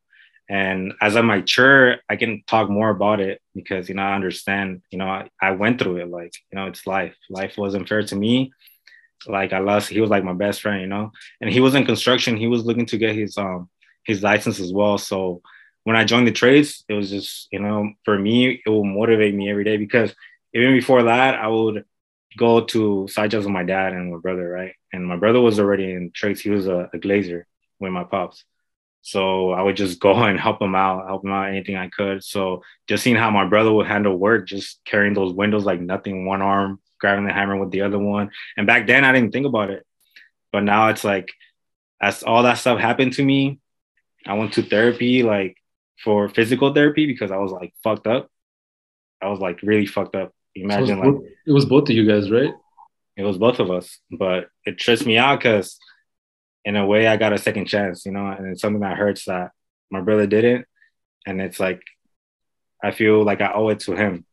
And 0.49 0.93
as 1.01 1.15
I 1.15 1.21
mature, 1.21 1.97
I 2.09 2.15
can 2.17 2.43
talk 2.45 2.69
more 2.69 2.89
about 2.89 3.19
it 3.19 3.41
because 3.55 3.89
you 3.89 3.95
know 3.95 4.03
I 4.03 4.13
understand. 4.13 4.83
You 4.91 4.99
know, 4.99 5.07
I, 5.07 5.29
I 5.41 5.51
went 5.51 5.79
through 5.79 5.97
it. 5.97 6.09
Like 6.09 6.33
you 6.51 6.57
know, 6.57 6.67
it's 6.67 6.85
life. 6.85 7.15
Life 7.29 7.57
wasn't 7.57 7.89
fair 7.89 8.03
to 8.03 8.15
me. 8.15 8.53
Like 9.25 9.53
I 9.53 9.59
lost. 9.59 9.89
He 9.89 10.01
was 10.01 10.11
like 10.11 10.23
my 10.23 10.33
best 10.33 10.61
friend. 10.61 10.81
You 10.81 10.87
know, 10.87 11.11
and 11.41 11.49
he 11.49 11.61
was 11.61 11.73
in 11.73 11.85
construction. 11.85 12.37
He 12.37 12.47
was 12.47 12.63
looking 12.63 12.85
to 12.87 12.97
get 12.97 13.15
his 13.15 13.37
um 13.39 13.69
his 14.05 14.21
license 14.21 14.59
as 14.59 14.71
well. 14.71 14.99
So 14.99 15.41
when 15.83 15.95
I 15.95 16.03
joined 16.03 16.27
the 16.27 16.31
trades, 16.31 16.83
it 16.87 16.93
was 16.93 17.09
just 17.09 17.47
you 17.51 17.59
know 17.59 17.91
for 18.03 18.19
me 18.19 18.61
it 18.63 18.69
will 18.69 18.85
motivate 18.85 19.33
me 19.33 19.49
every 19.49 19.63
day 19.63 19.77
because 19.77 20.13
even 20.53 20.73
before 20.73 21.03
that 21.03 21.35
I 21.35 21.47
would 21.47 21.85
go 22.37 22.61
to 22.65 23.07
side 23.09 23.31
jobs 23.31 23.45
with 23.45 23.53
my 23.53 23.63
dad 23.63 23.93
and 23.93 24.11
my 24.11 24.19
brother, 24.19 24.49
right? 24.49 24.73
And 24.93 25.05
my 25.05 25.17
brother 25.17 25.41
was 25.41 25.59
already 25.59 25.91
in 25.91 26.11
trades. 26.13 26.41
He 26.41 26.49
was 26.49 26.67
a, 26.67 26.89
a 26.93 26.97
glazer 26.97 27.43
with 27.79 27.91
my 27.91 28.03
pops. 28.03 28.43
So 29.01 29.51
I 29.51 29.61
would 29.61 29.77
just 29.77 29.99
go 30.07 30.13
and 30.23 30.39
help 30.39 30.61
him 30.61 30.75
out, 30.75 31.07
help 31.07 31.23
him 31.23 31.31
out 31.31 31.49
anything 31.49 31.75
I 31.75 31.89
could. 31.89 32.23
So 32.23 32.63
just 32.87 33.03
seeing 33.03 33.15
how 33.15 33.29
my 33.31 33.45
brother 33.45 33.71
would 33.71 33.87
handle 33.87 34.17
work, 34.17 34.47
just 34.47 34.79
carrying 34.85 35.13
those 35.13 35.33
windows 35.33 35.65
like 35.65 35.81
nothing, 35.81 36.25
one 36.25 36.41
arm, 36.41 36.79
grabbing 36.99 37.25
the 37.25 37.33
hammer 37.33 37.57
with 37.57 37.71
the 37.71 37.81
other 37.81 37.99
one. 37.99 38.31
And 38.57 38.67
back 38.67 38.87
then 38.87 39.03
I 39.03 39.11
didn't 39.11 39.31
think 39.31 39.45
about 39.45 39.69
it. 39.69 39.85
But 40.51 40.63
now 40.63 40.89
it's 40.89 41.03
like 41.03 41.29
as 42.01 42.23
all 42.23 42.43
that 42.43 42.57
stuff 42.57 42.79
happened 42.79 43.13
to 43.13 43.23
me, 43.23 43.59
I 44.25 44.33
went 44.33 44.53
to 44.53 44.63
therapy 44.63 45.23
like 45.23 45.57
for 46.03 46.29
physical 46.29 46.73
therapy 46.73 47.05
because 47.05 47.31
I 47.31 47.37
was 47.37 47.51
like 47.51 47.73
fucked 47.83 48.07
up. 48.07 48.29
I 49.21 49.29
was 49.29 49.39
like 49.39 49.61
really 49.61 49.85
fucked 49.85 50.15
up. 50.15 50.33
Imagine 50.55 50.87
so 50.87 50.93
it 50.93 50.97
like 50.97 51.13
both, 51.13 51.23
it 51.47 51.51
was 51.51 51.65
both 51.65 51.89
of 51.89 51.95
you 51.95 52.07
guys, 52.07 52.31
right? 52.31 52.53
It 53.17 53.23
was 53.23 53.37
both 53.37 53.59
of 53.59 53.71
us, 53.71 53.99
but 54.11 54.49
it 54.65 54.77
trips 54.77 55.05
me 55.05 55.17
out 55.17 55.39
because 55.39 55.77
in 56.63 56.75
a 56.75 56.85
way 56.85 57.07
I 57.07 57.17
got 57.17 57.33
a 57.33 57.37
second 57.37 57.65
chance, 57.65 58.05
you 58.05 58.11
know, 58.11 58.25
and 58.25 58.47
it's 58.47 58.61
something 58.61 58.81
that 58.81 58.97
hurts 58.97 59.25
that 59.25 59.51
my 59.91 60.01
brother 60.01 60.27
didn't. 60.27 60.65
And 61.25 61.41
it's 61.41 61.59
like 61.59 61.81
I 62.83 62.91
feel 62.91 63.23
like 63.23 63.41
I 63.41 63.51
owe 63.53 63.69
it 63.69 63.79
to 63.81 63.95
him 63.95 64.25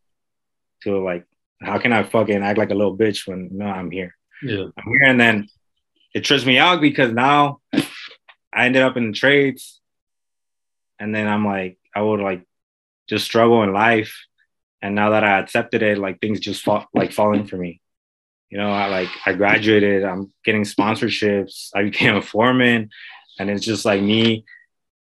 to 0.83 1.03
like 1.03 1.27
how 1.61 1.79
can 1.79 1.93
I 1.93 2.03
fucking 2.03 2.43
act 2.43 2.59
like 2.59 2.71
a 2.71 2.75
little 2.75 2.97
bitch 2.97 3.27
when 3.27 3.51
you 3.53 3.59
know 3.59 3.67
I'm 3.67 3.91
here? 3.91 4.15
Yeah. 4.43 4.65
I'm 4.77 4.89
here 4.89 5.05
and 5.05 5.21
then 5.21 5.49
it 6.15 6.25
trips 6.25 6.45
me 6.45 6.59
out 6.59 6.81
because 6.81 7.13
now 7.13 7.61
I 8.53 8.67
ended 8.67 8.83
up 8.83 8.97
in 8.97 9.09
the 9.09 9.17
trades 9.17 9.81
and 10.99 11.15
then 11.15 11.29
I'm 11.29 11.47
like 11.47 11.79
I 11.95 12.03
would 12.03 12.21
like 12.21 12.47
just 13.09 13.25
struggle 13.25 13.63
in 13.63 13.73
life 13.73 14.15
and 14.83 14.95
now 14.95 15.11
that 15.11 15.25
I 15.25 15.39
accepted 15.39 15.83
it 15.83 15.99
like 15.99 16.21
things 16.21 16.41
just 16.41 16.63
fall 16.63 16.87
like 16.93 17.13
falling 17.13 17.47
for 17.47 17.57
me 17.57 17.81
you 18.53 18.59
know, 18.59 18.71
I 18.71 18.89
like 18.89 19.09
I 19.25 19.33
graduated, 19.33 20.05
I'm 20.05 20.31
getting 20.45 20.65
sponsorships, 20.65 21.71
I 21.75 21.85
became 21.85 22.17
a 22.17 22.23
foreman, 22.23 22.91
and 23.39 23.49
it's 23.49 23.65
just 23.65 23.87
like 23.87 24.03
me 24.03 24.45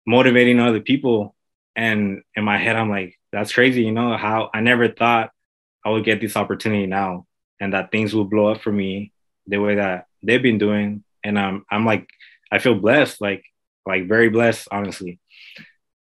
motivating 0.06 0.60
other 0.60 0.80
people. 0.80 1.37
And 1.76 2.22
in 2.34 2.42
my 2.42 2.56
head, 2.56 2.76
I'm 2.76 2.88
like, 2.88 3.18
that's 3.32 3.52
crazy, 3.52 3.82
you 3.82 3.92
know, 3.92 4.16
how 4.16 4.48
I 4.54 4.60
never 4.60 4.88
thought 4.88 5.30
I 5.84 5.90
would 5.90 6.06
get 6.06 6.22
this 6.22 6.37
opportunity 6.37 6.87
now 6.87 7.26
and 7.60 7.74
that 7.74 7.90
things 7.90 8.14
will 8.14 8.24
blow 8.24 8.46
up 8.46 8.62
for 8.62 8.72
me 8.72 9.12
the 9.46 9.58
way 9.58 9.74
that 9.74 10.06
they've 10.22 10.42
been 10.42 10.56
doing. 10.56 11.04
And 11.22 11.37
um, 11.37 11.66
I'm 11.70 11.84
like, 11.84 12.08
I 12.50 12.60
feel 12.60 12.76
blessed, 12.76 13.20
like, 13.20 13.44
like 13.84 14.08
very 14.08 14.30
blessed, 14.30 14.68
honestly. 14.70 15.20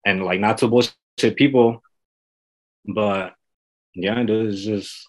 And 0.06 0.24
like 0.24 0.40
not 0.40 0.60
to 0.60 0.68
bullshit 0.68 1.36
people, 1.36 1.82
but 2.86 3.34
yeah, 3.96 4.20
it 4.20 4.30
is 4.30 4.64
just 4.64 5.08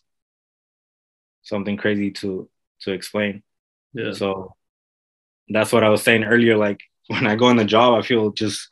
something 1.42 1.76
crazy 1.76 2.10
to 2.12 2.48
to 2.80 2.92
explain. 2.92 3.42
Yeah. 3.92 4.12
So 4.12 4.54
that's 5.48 5.72
what 5.72 5.84
I 5.84 5.88
was 5.88 6.02
saying 6.02 6.24
earlier. 6.24 6.56
Like 6.56 6.80
when 7.08 7.26
I 7.26 7.36
go 7.36 7.50
in 7.50 7.56
the 7.56 7.64
job, 7.64 7.98
I 7.98 8.06
feel 8.06 8.30
just 8.30 8.68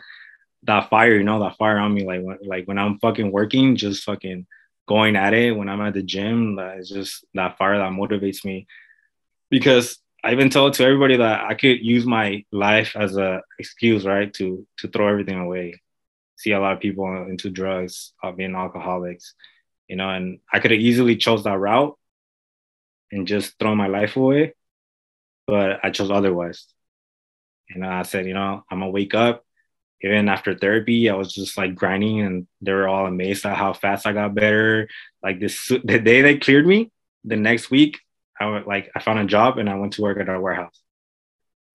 that 0.64 0.88
fire, 0.88 1.16
you 1.16 1.24
know, 1.24 1.40
that 1.40 1.56
fire 1.56 1.78
on 1.78 1.92
me. 1.92 2.06
Like 2.06 2.22
when 2.22 2.38
like 2.42 2.66
when 2.66 2.78
I'm 2.78 2.98
fucking 2.98 3.32
working, 3.32 3.76
just 3.76 4.04
fucking 4.04 4.46
going 4.86 5.16
at 5.16 5.34
it. 5.34 5.52
When 5.52 5.68
I'm 5.68 5.80
at 5.80 5.94
the 5.94 6.02
gym, 6.02 6.56
that 6.56 6.78
is 6.78 6.88
just 6.88 7.24
that 7.34 7.58
fire 7.58 7.78
that 7.78 7.92
motivates 7.92 8.44
me. 8.44 8.66
Because 9.50 9.98
I've 10.22 10.38
been 10.38 10.50
told 10.50 10.74
to 10.74 10.84
everybody 10.84 11.16
that 11.18 11.44
I 11.44 11.54
could 11.54 11.84
use 11.84 12.06
my 12.06 12.44
life 12.50 12.96
as 12.96 13.16
a 13.16 13.42
excuse, 13.58 14.06
right, 14.06 14.32
to 14.34 14.66
to 14.78 14.88
throw 14.88 15.08
everything 15.08 15.38
away. 15.38 15.80
See 16.36 16.52
a 16.52 16.60
lot 16.60 16.72
of 16.72 16.80
people 16.80 17.06
into 17.28 17.50
drugs, 17.50 18.12
uh, 18.22 18.32
being 18.32 18.54
alcoholics, 18.54 19.34
you 19.88 19.96
know, 19.96 20.08
and 20.08 20.40
I 20.52 20.60
could 20.60 20.70
have 20.70 20.80
easily 20.80 21.16
chose 21.16 21.44
that 21.44 21.58
route, 21.58 21.98
and 23.12 23.26
just 23.26 23.58
throw 23.58 23.74
my 23.74 23.86
life 23.86 24.16
away. 24.16 24.54
But 25.46 25.80
I 25.84 25.90
chose 25.90 26.10
otherwise. 26.10 26.66
Know, 27.74 27.88
I 27.88 28.02
said, 28.02 28.26
you 28.26 28.34
know, 28.34 28.62
I'm 28.70 28.80
gonna 28.80 28.90
wake 28.90 29.14
up. 29.14 29.44
Even 30.02 30.28
after 30.28 30.54
therapy, 30.56 31.08
I 31.08 31.14
was 31.14 31.32
just 31.32 31.56
like 31.56 31.74
grinding, 31.74 32.20
and 32.20 32.46
they 32.60 32.72
were 32.72 32.88
all 32.88 33.06
amazed 33.06 33.46
at 33.46 33.56
how 33.56 33.72
fast 33.72 34.06
I 34.06 34.12
got 34.12 34.34
better. 34.34 34.88
Like 35.22 35.40
this, 35.40 35.68
the 35.68 35.98
day 35.98 36.22
they 36.22 36.38
cleared 36.38 36.66
me, 36.66 36.90
the 37.24 37.36
next 37.36 37.70
week, 37.70 38.00
I 38.38 38.46
went 38.46 38.66
like 38.66 38.90
I 38.94 39.00
found 39.00 39.18
a 39.18 39.24
job 39.24 39.58
and 39.58 39.68
I 39.68 39.76
went 39.76 39.94
to 39.94 40.02
work 40.02 40.18
at 40.18 40.28
a 40.28 40.40
warehouse. 40.40 40.78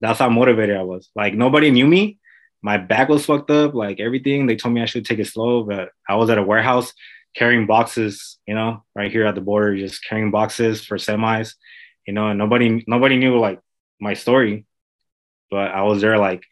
That's 0.01 0.19
how 0.19 0.29
motivated 0.29 0.77
I 0.77 0.83
was. 0.83 1.09
Like 1.15 1.33
nobody 1.33 1.71
knew 1.71 1.87
me. 1.87 2.19
My 2.61 2.77
back 2.77 3.09
was 3.09 3.25
fucked 3.25 3.51
up. 3.51 3.73
Like 3.73 3.99
everything, 3.99 4.45
they 4.45 4.55
told 4.55 4.73
me 4.73 4.81
I 4.81 4.85
should 4.85 5.05
take 5.05 5.19
it 5.19 5.27
slow, 5.27 5.63
but 5.63 5.89
I 6.07 6.15
was 6.15 6.29
at 6.29 6.37
a 6.37 6.43
warehouse 6.43 6.93
carrying 7.35 7.65
boxes, 7.65 8.37
you 8.47 8.55
know, 8.55 8.83
right 8.95 9.11
here 9.11 9.25
at 9.25 9.35
the 9.35 9.41
border, 9.41 9.77
just 9.77 10.03
carrying 10.03 10.31
boxes 10.31 10.83
for 10.83 10.97
semis, 10.97 11.55
you 12.05 12.13
know, 12.13 12.27
and 12.27 12.39
nobody 12.39 12.83
nobody 12.87 13.17
knew 13.17 13.39
like 13.39 13.59
my 13.99 14.13
story. 14.13 14.65
But 15.51 15.71
I 15.71 15.83
was 15.83 16.01
there 16.01 16.17
like 16.17 16.43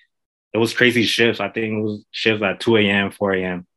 it 0.53 0.57
was 0.57 0.73
crazy 0.73 1.03
shifts. 1.03 1.39
I 1.39 1.49
think 1.49 1.73
it 1.73 1.81
was 1.81 2.05
shifts 2.11 2.43
at 2.43 2.59
2 2.59 2.77
a.m., 2.77 3.11
4 3.11 3.33
a.m. 3.33 3.67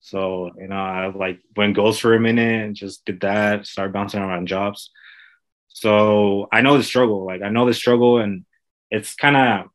So, 0.00 0.50
you 0.58 0.68
know, 0.68 0.76
I 0.76 1.06
like 1.08 1.40
went 1.56 1.76
ghost 1.76 2.00
for 2.00 2.14
a 2.14 2.20
minute 2.20 2.64
and 2.64 2.74
just 2.76 3.04
did 3.04 3.20
that, 3.20 3.66
started 3.66 3.92
bouncing 3.92 4.20
around 4.20 4.48
jobs. 4.48 4.90
So 5.68 6.48
I 6.52 6.60
know 6.60 6.76
the 6.76 6.84
struggle. 6.84 7.24
Like 7.24 7.42
I 7.42 7.50
know 7.50 7.66
the 7.66 7.74
struggle 7.74 8.18
and 8.18 8.44
it's 8.90 9.14
kind 9.14 9.36
of 9.36 9.66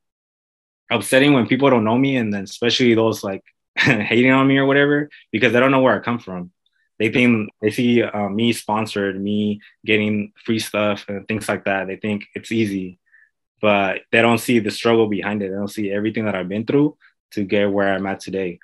upsetting 0.91 1.33
when 1.33 1.47
people 1.47 1.69
don't 1.69 1.83
know 1.83 1.97
me 1.97 2.17
and 2.17 2.33
then 2.33 2.43
especially 2.43 2.93
those 2.93 3.23
like 3.23 3.43
hating 3.75 4.31
on 4.31 4.47
me 4.47 4.57
or 4.57 4.65
whatever 4.65 5.09
because 5.31 5.53
they 5.53 5.59
don't 5.59 5.71
know 5.71 5.81
where 5.81 5.95
I 5.95 6.03
come 6.03 6.19
from 6.19 6.51
they 6.99 7.10
think 7.10 7.49
they 7.62 7.69
see 7.69 8.01
uh, 8.01 8.29
me 8.29 8.53
sponsored, 8.53 9.21
me 9.21 9.62
getting 9.86 10.33
free 10.43 10.60
stuff 10.60 11.05
and 11.07 11.27
things 11.27 11.47
like 11.47 11.65
that. 11.65 11.88
They 11.88 11.97
think 11.97 12.25
it's 12.33 12.51
easy, 12.51 12.99
but 13.62 14.01
they 14.12 14.21
don't 14.21 14.39
see 14.39 14.60
the 14.60 14.71
struggle 14.71 15.07
behind 15.07 15.43
it. 15.43 15.49
They 15.49 15.55
don't 15.55 15.67
see 15.67 15.91
everything 15.91 16.25
that 16.25 16.36
I've 16.36 16.49
been 16.49 16.65
through 16.65 16.97
to 17.31 17.43
get 17.43 17.71
where 17.71 17.93
I'm 17.93 18.07
at 18.07 18.19
today. 18.19 18.60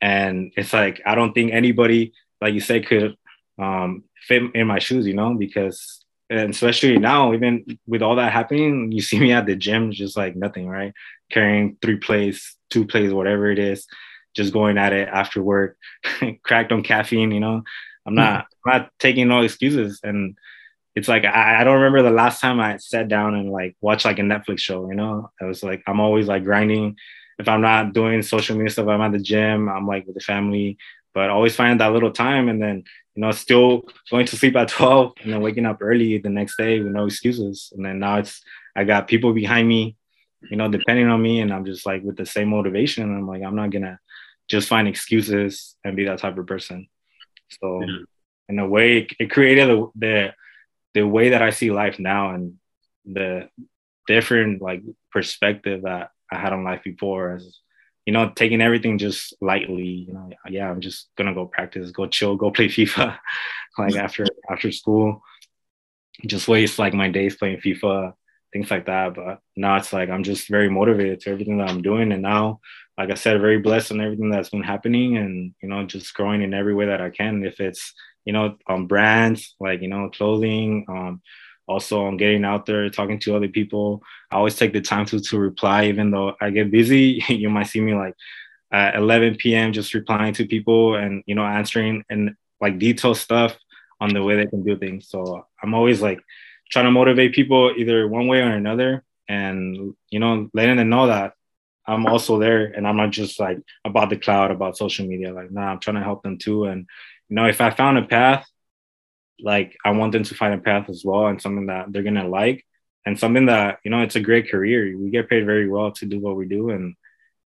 And 0.00 0.52
it's 0.56 0.72
like 0.72 1.02
I 1.04 1.14
don't 1.14 1.32
think 1.32 1.52
anybody, 1.52 2.12
like 2.40 2.54
you 2.54 2.60
said, 2.60 2.86
could 2.86 3.16
um, 3.58 4.04
fit 4.22 4.42
in 4.54 4.66
my 4.66 4.78
shoes, 4.78 5.06
you 5.06 5.14
know, 5.14 5.34
because 5.34 6.00
and 6.30 6.50
especially 6.50 6.98
now, 6.98 7.34
even 7.34 7.78
with 7.86 8.00
all 8.02 8.16
that 8.16 8.32
happening, 8.32 8.90
you 8.90 9.02
see 9.02 9.20
me 9.20 9.32
at 9.32 9.44
the 9.44 9.54
gym, 9.54 9.92
just 9.92 10.16
like 10.16 10.34
nothing, 10.34 10.66
right? 10.66 10.94
Carrying 11.30 11.76
three 11.82 11.96
plays, 11.96 12.56
two 12.70 12.86
plays, 12.86 13.12
whatever 13.12 13.50
it 13.50 13.58
is 13.58 13.86
just 14.34 14.52
going 14.52 14.78
at 14.78 14.92
it 14.92 15.08
after 15.08 15.42
work, 15.42 15.76
cracked 16.42 16.72
on 16.72 16.82
caffeine, 16.82 17.30
you 17.30 17.40
know. 17.40 17.62
I'm 18.06 18.14
not 18.14 18.46
hmm. 18.64 18.70
I'm 18.70 18.78
not 18.80 18.90
taking 18.98 19.28
no 19.28 19.40
excuses. 19.40 20.00
And 20.02 20.36
it's 20.94 21.08
like 21.08 21.24
I, 21.24 21.60
I 21.60 21.64
don't 21.64 21.80
remember 21.80 22.02
the 22.02 22.10
last 22.10 22.40
time 22.40 22.60
I 22.60 22.76
sat 22.76 23.08
down 23.08 23.34
and 23.34 23.50
like 23.50 23.76
watched 23.80 24.04
like 24.04 24.18
a 24.18 24.22
Netflix 24.22 24.60
show, 24.60 24.88
you 24.88 24.96
know. 24.96 25.30
I 25.40 25.44
was 25.44 25.62
like 25.62 25.82
I'm 25.86 26.00
always 26.00 26.26
like 26.28 26.44
grinding. 26.44 26.96
If 27.38 27.48
I'm 27.48 27.62
not 27.62 27.94
doing 27.94 28.22
social 28.22 28.56
media 28.56 28.70
stuff, 28.70 28.86
I'm 28.86 29.00
at 29.00 29.12
the 29.12 29.18
gym, 29.18 29.68
I'm 29.68 29.88
like 29.88 30.06
with 30.06 30.14
the 30.14 30.20
family, 30.20 30.78
but 31.14 31.30
always 31.30 31.56
find 31.56 31.80
that 31.80 31.92
little 31.92 32.10
time 32.10 32.48
and 32.48 32.60
then 32.60 32.84
you 33.14 33.22
know 33.22 33.30
still 33.30 33.82
going 34.10 34.26
to 34.26 34.36
sleep 34.36 34.56
at 34.56 34.68
12 34.80 35.12
and 35.22 35.32
then 35.32 35.40
waking 35.40 35.64
up 35.64 35.78
early 35.80 36.18
the 36.18 36.28
next 36.28 36.56
day 36.56 36.80
with 36.80 36.92
no 36.92 37.06
excuses 37.06 37.72
and 37.74 37.84
then 37.86 38.00
now 38.00 38.18
it's 38.18 38.42
i 38.76 38.84
got 38.84 39.08
people 39.08 39.32
behind 39.32 39.66
me 39.66 39.96
you 40.50 40.56
know 40.56 40.68
depending 40.68 41.08
on 41.08 41.22
me 41.22 41.40
and 41.40 41.52
i'm 41.52 41.64
just 41.64 41.86
like 41.86 42.02
with 42.02 42.16
the 42.16 42.26
same 42.26 42.48
motivation 42.48 43.04
i'm 43.04 43.26
like 43.26 43.42
i'm 43.42 43.56
not 43.56 43.70
gonna 43.70 43.98
just 44.48 44.68
find 44.68 44.88
excuses 44.88 45.76
and 45.84 45.96
be 45.96 46.04
that 46.04 46.18
type 46.18 46.36
of 46.38 46.46
person. 46.46 46.88
So 47.60 47.82
yeah. 47.82 47.98
in 48.48 48.58
a 48.58 48.68
way, 48.68 49.08
it 49.18 49.30
created 49.30 49.68
the, 49.68 49.90
the 49.94 50.34
the 50.94 51.02
way 51.02 51.30
that 51.30 51.42
I 51.42 51.50
see 51.50 51.72
life 51.72 51.98
now 51.98 52.34
and 52.34 52.54
the 53.04 53.48
different 54.06 54.62
like 54.62 54.82
perspective 55.10 55.82
that 55.82 56.10
I 56.30 56.38
had 56.38 56.52
on 56.52 56.64
life 56.64 56.82
before 56.84 57.34
as 57.34 57.58
you 58.06 58.12
know, 58.12 58.30
taking 58.34 58.60
everything 58.60 58.98
just 58.98 59.34
lightly, 59.40 59.86
you 59.86 60.12
know, 60.12 60.30
yeah, 60.48 60.70
I'm 60.70 60.80
just 60.80 61.08
gonna 61.16 61.34
go 61.34 61.46
practice, 61.46 61.90
go 61.90 62.06
chill, 62.06 62.36
go 62.36 62.50
play 62.50 62.68
FIFA 62.68 63.18
like 63.78 63.96
after 63.96 64.26
after 64.50 64.70
school. 64.72 65.22
Just 66.26 66.46
waste 66.46 66.78
like 66.78 66.94
my 66.94 67.08
days 67.08 67.36
playing 67.36 67.60
FIFA, 67.60 68.12
things 68.52 68.70
like 68.70 68.86
that. 68.86 69.14
But 69.14 69.40
now 69.56 69.76
it's 69.76 69.92
like 69.92 70.10
I'm 70.10 70.22
just 70.22 70.48
very 70.48 70.68
motivated 70.68 71.20
to 71.20 71.30
everything 71.30 71.58
that 71.58 71.70
I'm 71.70 71.82
doing. 71.82 72.12
And 72.12 72.22
now, 72.22 72.60
like 72.96 73.10
I 73.10 73.14
said, 73.14 73.40
very 73.40 73.58
blessed 73.58 73.92
on 73.92 74.00
everything 74.00 74.30
that's 74.30 74.50
been 74.50 74.62
happening 74.62 75.16
and 75.16 75.54
you 75.62 75.68
know, 75.68 75.84
just 75.84 76.14
growing 76.14 76.42
in 76.42 76.54
every 76.54 76.74
way 76.74 76.86
that 76.86 77.00
I 77.00 77.10
can. 77.10 77.44
If 77.44 77.60
it's, 77.60 77.92
you 78.24 78.32
know, 78.32 78.56
on 78.66 78.86
brands 78.86 79.54
like, 79.60 79.82
you 79.82 79.88
know, 79.88 80.10
clothing, 80.10 80.86
um, 80.88 81.20
also 81.66 82.04
on 82.04 82.16
getting 82.16 82.44
out 82.44 82.66
there 82.66 82.88
talking 82.90 83.18
to 83.18 83.34
other 83.34 83.48
people 83.48 84.02
i 84.30 84.36
always 84.36 84.56
take 84.56 84.72
the 84.72 84.80
time 84.80 85.06
to 85.06 85.20
to 85.20 85.38
reply 85.38 85.86
even 85.86 86.10
though 86.10 86.34
i 86.40 86.50
get 86.50 86.70
busy 86.70 87.22
you 87.28 87.48
might 87.48 87.66
see 87.66 87.80
me 87.80 87.94
like 87.94 88.14
at 88.72 88.96
11 88.96 89.36
p.m 89.36 89.72
just 89.72 89.94
replying 89.94 90.34
to 90.34 90.46
people 90.46 90.96
and 90.96 91.22
you 91.26 91.34
know 91.34 91.44
answering 91.44 92.04
and 92.10 92.34
like 92.60 92.78
detailed 92.78 93.16
stuff 93.16 93.56
on 94.00 94.12
the 94.12 94.22
way 94.22 94.36
they 94.36 94.46
can 94.46 94.62
do 94.64 94.76
things 94.76 95.08
so 95.08 95.46
i'm 95.62 95.74
always 95.74 96.02
like 96.02 96.20
trying 96.70 96.84
to 96.84 96.90
motivate 96.90 97.34
people 97.34 97.72
either 97.76 98.08
one 98.08 98.26
way 98.26 98.40
or 98.40 98.50
another 98.50 99.04
and 99.28 99.94
you 100.10 100.18
know 100.18 100.48
letting 100.52 100.76
them 100.76 100.88
know 100.88 101.06
that 101.06 101.32
i'm 101.86 102.06
also 102.06 102.38
there 102.38 102.66
and 102.66 102.86
i'm 102.86 102.96
not 102.96 103.10
just 103.10 103.38
like 103.38 103.58
about 103.84 104.10
the 104.10 104.16
cloud 104.16 104.50
about 104.50 104.76
social 104.76 105.06
media. 105.06 105.32
Like 105.32 105.50
nah 105.50 105.72
i'm 105.72 105.80
trying 105.80 105.96
to 105.96 106.02
help 106.02 106.22
them 106.22 106.38
too. 106.38 106.64
And 106.64 106.86
you 107.28 107.36
know 107.36 107.46
if 107.46 107.60
i 107.60 107.70
found 107.70 107.98
a 107.98 108.02
path 108.02 108.46
like 109.40 109.76
I 109.84 109.90
want 109.90 110.12
them 110.12 110.22
to 110.22 110.34
find 110.34 110.54
a 110.54 110.58
path 110.58 110.88
as 110.88 111.02
well 111.04 111.26
and 111.26 111.42
something 111.42 111.66
that 111.66 111.92
they're 111.92 112.04
gonna 112.04 112.28
like 112.28 112.64
and 113.06 113.18
something 113.18 113.46
that 113.46 113.78
you 113.84 113.90
know 113.90 114.00
it's 114.00 114.16
a 114.16 114.20
great 114.20 114.50
career. 114.50 114.96
We 114.96 115.10
get 115.10 115.28
paid 115.28 115.44
very 115.44 115.68
well 115.68 115.92
to 115.92 116.06
do 116.06 116.20
what 116.20 116.36
we 116.36 116.46
do, 116.46 116.70
and 116.70 116.94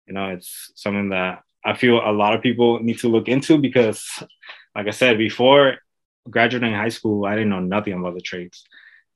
you 0.05 0.13
know 0.13 0.29
it's 0.29 0.71
something 0.75 1.09
that 1.09 1.43
I 1.65 1.75
feel 1.75 1.97
a 1.97 2.11
lot 2.11 2.35
of 2.35 2.41
people 2.41 2.79
need 2.79 2.99
to 2.99 3.09
look 3.09 3.27
into 3.27 3.57
because, 3.57 4.05
like 4.75 4.87
I 4.87 4.91
said 4.91 5.17
before, 5.17 5.77
graduating 6.29 6.73
high 6.73 6.89
school, 6.89 7.25
I 7.25 7.35
didn't 7.35 7.49
know 7.49 7.59
nothing 7.59 7.93
about 7.93 8.13
the 8.13 8.21
trades, 8.21 8.63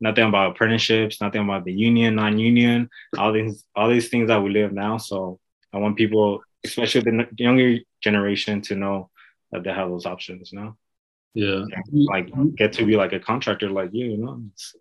nothing 0.02 0.28
about 0.28 0.52
apprenticeships, 0.52 1.22
nothing 1.22 1.44
about 1.44 1.64
the 1.64 1.74
union, 1.74 2.16
non-union, 2.16 2.90
all 3.18 3.32
these 3.32 3.64
all 3.76 3.90
these 3.90 4.10
things 4.10 4.28
that 4.28 4.42
we 4.42 4.50
live 4.50 4.74
now. 4.74 4.98
So 4.98 5.40
I 5.74 5.78
want 5.78 5.96
people, 5.96 6.42
especially 6.66 7.02
the 7.02 7.28
younger 7.38 7.78
generation, 8.02 8.62
to 8.64 8.76
know 8.76 9.10
that 9.52 9.64
they 9.64 9.72
have 9.72 9.90
those 9.90 10.06
options 10.06 10.52
now 10.52 10.78
yeah. 11.34 11.64
Like 11.92 12.30
get 12.56 12.74
to 12.74 12.86
be 12.86 12.96
like 12.96 13.14
a 13.14 13.20
contractor 13.20 13.70
like 13.70 13.92
you 13.94 14.08
you 14.08 14.18
know? 14.18 14.42
It's, 14.54 14.76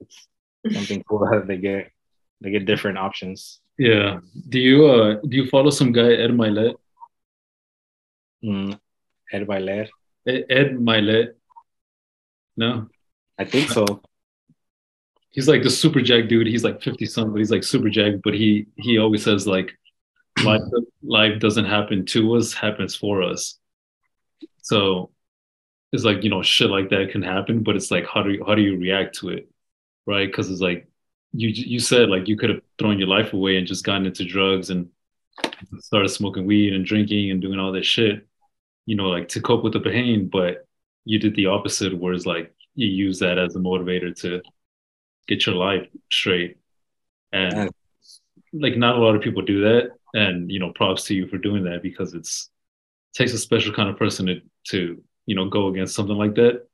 it's 0.65 0.75
something 0.75 1.03
cool 1.05 1.21
that 1.31 1.47
they 1.47 1.59
get 1.59 1.91
they 2.41 2.51
get 2.51 2.67
different 2.67 2.99
options. 2.99 3.61
Yeah. 3.79 4.21
Do 4.49 4.59
you 4.59 4.87
uh 4.87 5.21
do 5.27 5.37
you 5.37 5.49
follow 5.49 5.71
some 5.71 5.93
guy 5.93 6.13
Ed 6.13 6.31
Mylett? 6.31 6.75
Mm, 8.45 8.79
Ed 9.33 9.47
Mylett. 9.47 9.89
Ed, 10.27 10.45
Ed 10.51 10.77
Mylett. 10.77 11.35
No? 12.57 12.89
I 13.39 13.45
think 13.45 13.71
so 13.71 14.03
he's 15.31 15.49
like 15.49 15.63
the 15.63 15.71
super 15.71 16.01
jack 16.01 16.29
dude. 16.29 16.47
He's 16.47 16.65
like 16.65 16.83
50 16.83 17.07
something 17.07 17.33
but 17.33 17.39
he's 17.39 17.51
like 17.51 17.65
super 17.65 17.89
jack 17.89 18.15
but 18.23 18.35
he 18.35 18.67
he 18.77 18.99
always 18.99 19.23
says 19.25 19.47
like 19.47 19.73
life 20.45 20.63
life 21.03 21.41
doesn't 21.41 21.65
happen 21.65 22.05
to 22.07 22.37
us 22.37 22.53
happens 22.53 22.95
for 22.95 23.23
us. 23.23 23.59
So 24.63 25.11
it's 25.93 26.05
like 26.05 26.23
you 26.23 26.31
know 26.31 26.43
shit 26.43 26.71
like 26.71 26.91
that 26.91 27.11
can 27.11 27.23
happen 27.23 27.63
but 27.63 27.75
it's 27.77 27.91
like 27.91 28.07
how 28.07 28.23
do 28.23 28.31
you 28.31 28.45
how 28.47 28.55
do 28.55 28.63
you 28.63 28.77
react 28.77 29.19
to 29.21 29.31
it? 29.31 29.49
Right? 30.07 30.27
Because 30.27 30.51
it's 30.51 30.61
like 30.61 30.89
you 31.33 31.49
you 31.49 31.79
said 31.79 32.09
like 32.09 32.29
you 32.29 32.37
could 32.37 32.51
have 32.51 32.61
thrown 32.79 32.99
your 32.99 33.09
life 33.09 33.33
away 33.33 33.57
and 33.57 33.67
just 33.67 33.85
gotten 33.85 34.07
into 34.07 34.25
drugs 34.25 34.71
and 34.71 34.89
started 35.79 36.09
smoking 36.09 36.47
weed 36.47 36.73
and 36.73 36.85
drinking 36.85 37.31
and 37.31 37.41
doing 37.41 37.59
all 37.59 37.73
this 37.73 37.87
shit 37.87 38.27
you 38.87 38.97
know 38.97 39.09
like 39.09 39.29
to 39.29 39.41
cope 39.41 39.63
with 39.63 39.73
the 39.73 39.81
pain 39.81 40.29
but 40.29 40.67
you 41.05 41.19
did 41.19 41.35
the 41.37 41.47
opposite 41.47 41.97
whereas 41.97 42.27
like 42.27 42.53
you 42.75 42.89
use 42.89 43.19
that 43.19 43.39
as 43.39 43.55
a 43.57 43.59
motivator 43.59 44.15
to 44.15 44.43
get 45.31 45.47
your 45.47 45.55
life 45.55 45.87
straight. 46.11 46.59
And 47.33 47.71
like 48.53 48.77
not 48.77 48.97
a 48.97 49.01
lot 49.01 49.15
of 49.15 49.23
people 49.23 49.43
do 49.43 49.63
that. 49.63 49.93
And 50.13 50.51
you 50.51 50.59
know 50.59 50.73
props 50.73 51.05
to 51.05 51.15
you 51.15 51.29
for 51.29 51.39
doing 51.39 51.65
that 51.65 51.83
because 51.83 52.15
it's 52.15 52.51
it 53.15 53.19
takes 53.19 53.33
a 53.33 53.39
special 53.39 53.73
kind 53.73 53.89
of 53.89 53.97
person 53.97 54.27
to 54.27 54.41
to 54.73 55.03
you 55.25 55.37
know 55.37 55.49
go 55.49 55.69
against 55.69 55.95
something 55.95 56.17
like 56.17 56.35
that 56.35 56.67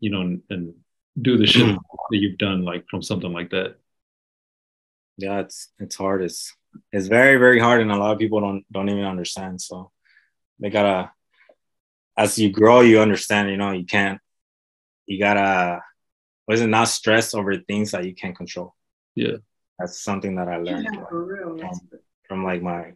you 0.00 0.10
know 0.10 0.22
and, 0.22 0.42
and 0.48 0.74
do 1.20 1.36
the 1.36 1.46
shit 1.46 1.66
that 2.10 2.16
you've 2.16 2.38
done 2.38 2.64
like 2.64 2.86
from 2.90 3.02
something 3.02 3.32
like 3.32 3.50
that. 3.50 3.76
Yeah 5.18 5.40
it's 5.40 5.68
it's 5.78 5.96
hard. 5.96 6.22
It's 6.22 6.56
it's 6.92 7.08
very 7.08 7.36
very 7.36 7.60
hard 7.60 7.82
and 7.82 7.92
a 7.92 7.96
lot 7.96 8.12
of 8.12 8.18
people 8.18 8.40
don't 8.40 8.64
don't 8.72 8.88
even 8.88 9.04
understand. 9.04 9.60
So 9.60 9.90
they 10.58 10.70
gotta 10.70 11.12
as 12.16 12.38
you 12.38 12.50
grow 12.50 12.80
you 12.80 13.00
understand 13.00 13.50
you 13.50 13.58
know 13.58 13.72
you 13.72 13.84
can't 13.84 14.18
you 15.06 15.18
gotta 15.18 15.82
was 16.48 16.60
it 16.60 16.66
not 16.66 16.88
stress 16.88 17.34
over 17.34 17.56
things 17.56 17.92
that 17.92 18.04
you 18.04 18.14
can't 18.14 18.36
control 18.36 18.74
yeah 19.14 19.36
that's 19.78 20.02
something 20.02 20.34
that 20.34 20.48
i 20.48 20.56
learned 20.56 20.88
yeah, 20.92 21.04
from, 21.08 21.80
from 22.26 22.44
like 22.44 22.62
my 22.62 22.92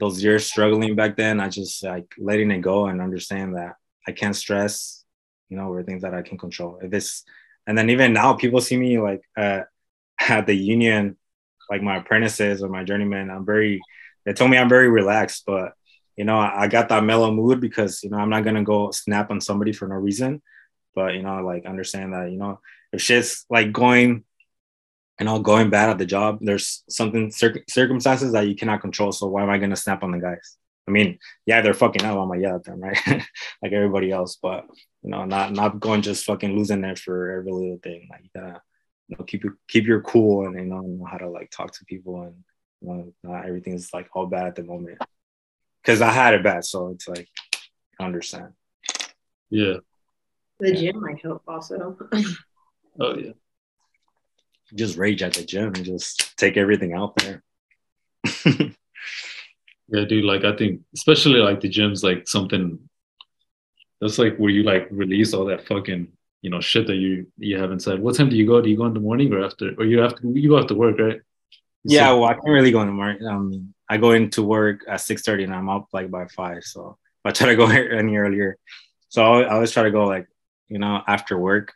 those 0.00 0.22
years 0.22 0.44
struggling 0.46 0.96
back 0.96 1.16
then 1.16 1.38
i 1.38 1.48
just 1.48 1.84
like 1.84 2.12
letting 2.18 2.50
it 2.50 2.60
go 2.60 2.86
and 2.86 3.00
understand 3.00 3.54
that 3.54 3.76
I 4.06 4.12
can't 4.12 4.36
stress, 4.36 5.04
you 5.48 5.56
know, 5.56 5.68
over 5.68 5.82
things 5.82 6.02
that 6.02 6.14
I 6.14 6.22
can 6.22 6.38
control. 6.38 6.78
If 6.82 6.92
it's, 6.92 7.24
and 7.66 7.76
then 7.78 7.90
even 7.90 8.12
now, 8.12 8.34
people 8.34 8.60
see 8.60 8.76
me 8.76 8.98
like 8.98 9.22
uh, 9.36 9.60
at 10.20 10.46
the 10.46 10.54
union, 10.54 11.16
like 11.70 11.82
my 11.82 11.96
apprentices 11.96 12.62
or 12.62 12.68
my 12.68 12.84
journeyman. 12.84 13.30
I'm 13.30 13.46
very, 13.46 13.80
they 14.24 14.32
told 14.32 14.50
me 14.50 14.58
I'm 14.58 14.68
very 14.68 14.88
relaxed, 14.88 15.44
but 15.46 15.72
you 16.16 16.24
know, 16.24 16.38
I, 16.38 16.62
I 16.62 16.68
got 16.68 16.88
that 16.90 17.04
mellow 17.04 17.32
mood 17.32 17.60
because 17.60 18.02
you 18.02 18.10
know 18.10 18.18
I'm 18.18 18.28
not 18.28 18.44
gonna 18.44 18.62
go 18.62 18.90
snap 18.90 19.30
on 19.30 19.40
somebody 19.40 19.72
for 19.72 19.88
no 19.88 19.94
reason. 19.94 20.42
But 20.94 21.14
you 21.14 21.22
know, 21.22 21.44
like 21.44 21.66
understand 21.66 22.12
that 22.14 22.30
you 22.30 22.38
know 22.38 22.60
if 22.92 23.00
shit's 23.00 23.44
like 23.48 23.72
going 23.72 24.24
you 25.22 25.26
know, 25.26 25.38
going 25.38 25.70
bad 25.70 25.88
at 25.88 25.98
the 25.98 26.06
job, 26.06 26.38
there's 26.40 26.82
something 26.88 27.30
circumstances 27.30 28.32
that 28.32 28.48
you 28.48 28.56
cannot 28.56 28.80
control. 28.80 29.12
So 29.12 29.28
why 29.28 29.44
am 29.44 29.50
I 29.50 29.58
gonna 29.58 29.76
snap 29.76 30.02
on 30.02 30.10
the 30.10 30.18
guys? 30.18 30.56
I 30.88 30.90
mean, 30.90 31.18
yeah, 31.46 31.60
they're 31.60 31.74
fucking 31.74 32.04
up. 32.04 32.18
I'm 32.18 32.40
yeah, 32.40 32.58
them, 32.64 32.80
right? 32.80 32.98
like 33.62 33.72
everybody 33.72 34.10
else, 34.10 34.36
but 34.42 34.66
you 35.02 35.10
know, 35.10 35.24
not 35.24 35.52
not 35.52 35.78
going 35.78 36.02
just 36.02 36.24
fucking 36.24 36.56
losing 36.56 36.80
there 36.80 36.96
for 36.96 37.30
every 37.30 37.52
little 37.52 37.78
thing. 37.82 38.08
Like 38.10 38.22
you 38.24 38.30
gotta, 38.34 38.60
you 39.06 39.16
know, 39.16 39.24
keep 39.24 39.44
your 39.44 39.58
keep 39.68 39.86
your 39.86 40.00
cool 40.00 40.46
and 40.46 40.58
you 40.58 40.66
know 40.66 40.80
know 40.80 41.04
how 41.04 41.18
to 41.18 41.28
like 41.28 41.50
talk 41.50 41.72
to 41.72 41.84
people 41.84 42.22
and 42.22 42.34
you 42.80 42.88
know, 42.88 43.12
not 43.22 43.46
everything's 43.46 43.92
like 43.94 44.08
all 44.14 44.26
bad 44.26 44.48
at 44.48 44.54
the 44.56 44.64
moment. 44.64 44.98
Cause 45.84 46.00
I 46.00 46.10
had 46.10 46.34
it 46.34 46.42
bad, 46.42 46.64
so 46.64 46.88
it's 46.88 47.06
like 47.06 47.28
understand. 48.00 48.54
Yeah. 49.50 49.76
The 50.62 50.74
gym 50.74 51.00
might 51.00 51.20
help 51.22 51.42
also. 51.46 51.96
oh 53.00 53.14
yeah. 53.16 53.32
Just 54.74 54.96
rage 54.96 55.22
at 55.22 55.34
the 55.34 55.44
gym 55.44 55.74
and 55.74 55.84
just 55.84 56.36
take 56.38 56.56
everything 56.56 56.94
out 56.94 57.16
there. 57.16 57.42
Yeah, 59.92 60.06
dude. 60.06 60.24
Like 60.24 60.44
I 60.44 60.56
think, 60.56 60.80
especially 60.94 61.40
like 61.40 61.60
the 61.60 61.68
gym's 61.68 62.02
like 62.02 62.26
something. 62.26 62.78
That's 64.00 64.18
like 64.18 64.36
where 64.38 64.50
you 64.50 64.62
like 64.62 64.88
release 64.90 65.34
all 65.34 65.44
that 65.46 65.66
fucking 65.66 66.08
you 66.40 66.50
know 66.50 66.60
shit 66.60 66.86
that 66.86 66.96
you 66.96 67.26
you 67.36 67.58
have 67.58 67.70
inside. 67.70 68.00
What 68.00 68.16
time 68.16 68.30
do 68.30 68.36
you 68.36 68.46
go? 68.46 68.62
Do 68.62 68.70
you 68.70 68.76
go 68.76 68.86
in 68.86 68.94
the 68.94 69.00
morning 69.00 69.32
or 69.32 69.44
after? 69.44 69.74
Or 69.78 69.84
you 69.84 70.00
have 70.00 70.16
to 70.16 70.32
you 70.32 70.48
go 70.48 70.58
after 70.58 70.74
work, 70.74 70.98
right? 70.98 71.20
Yeah, 71.84 72.08
so, 72.08 72.20
well, 72.20 72.30
I 72.30 72.34
can't 72.34 72.46
really 72.46 72.70
go 72.70 72.80
in 72.80 72.86
the 72.86 72.92
morning. 72.94 73.26
Um, 73.26 73.74
I 73.88 73.98
go 73.98 74.12
into 74.12 74.42
work 74.42 74.80
at 74.88 75.02
six 75.02 75.22
thirty 75.22 75.44
and 75.44 75.54
I'm 75.54 75.68
up 75.68 75.88
like 75.92 76.10
by 76.10 76.26
five. 76.26 76.64
So 76.64 76.96
I 77.22 77.32
try 77.32 77.48
to 77.48 77.56
go 77.56 77.66
any 78.00 78.16
earlier. 78.16 78.56
So 79.10 79.22
I 79.22 79.48
always 79.52 79.72
try 79.72 79.82
to 79.82 79.90
go 79.90 80.04
like 80.04 80.26
you 80.72 80.78
know 80.78 81.02
after 81.06 81.38
work. 81.38 81.74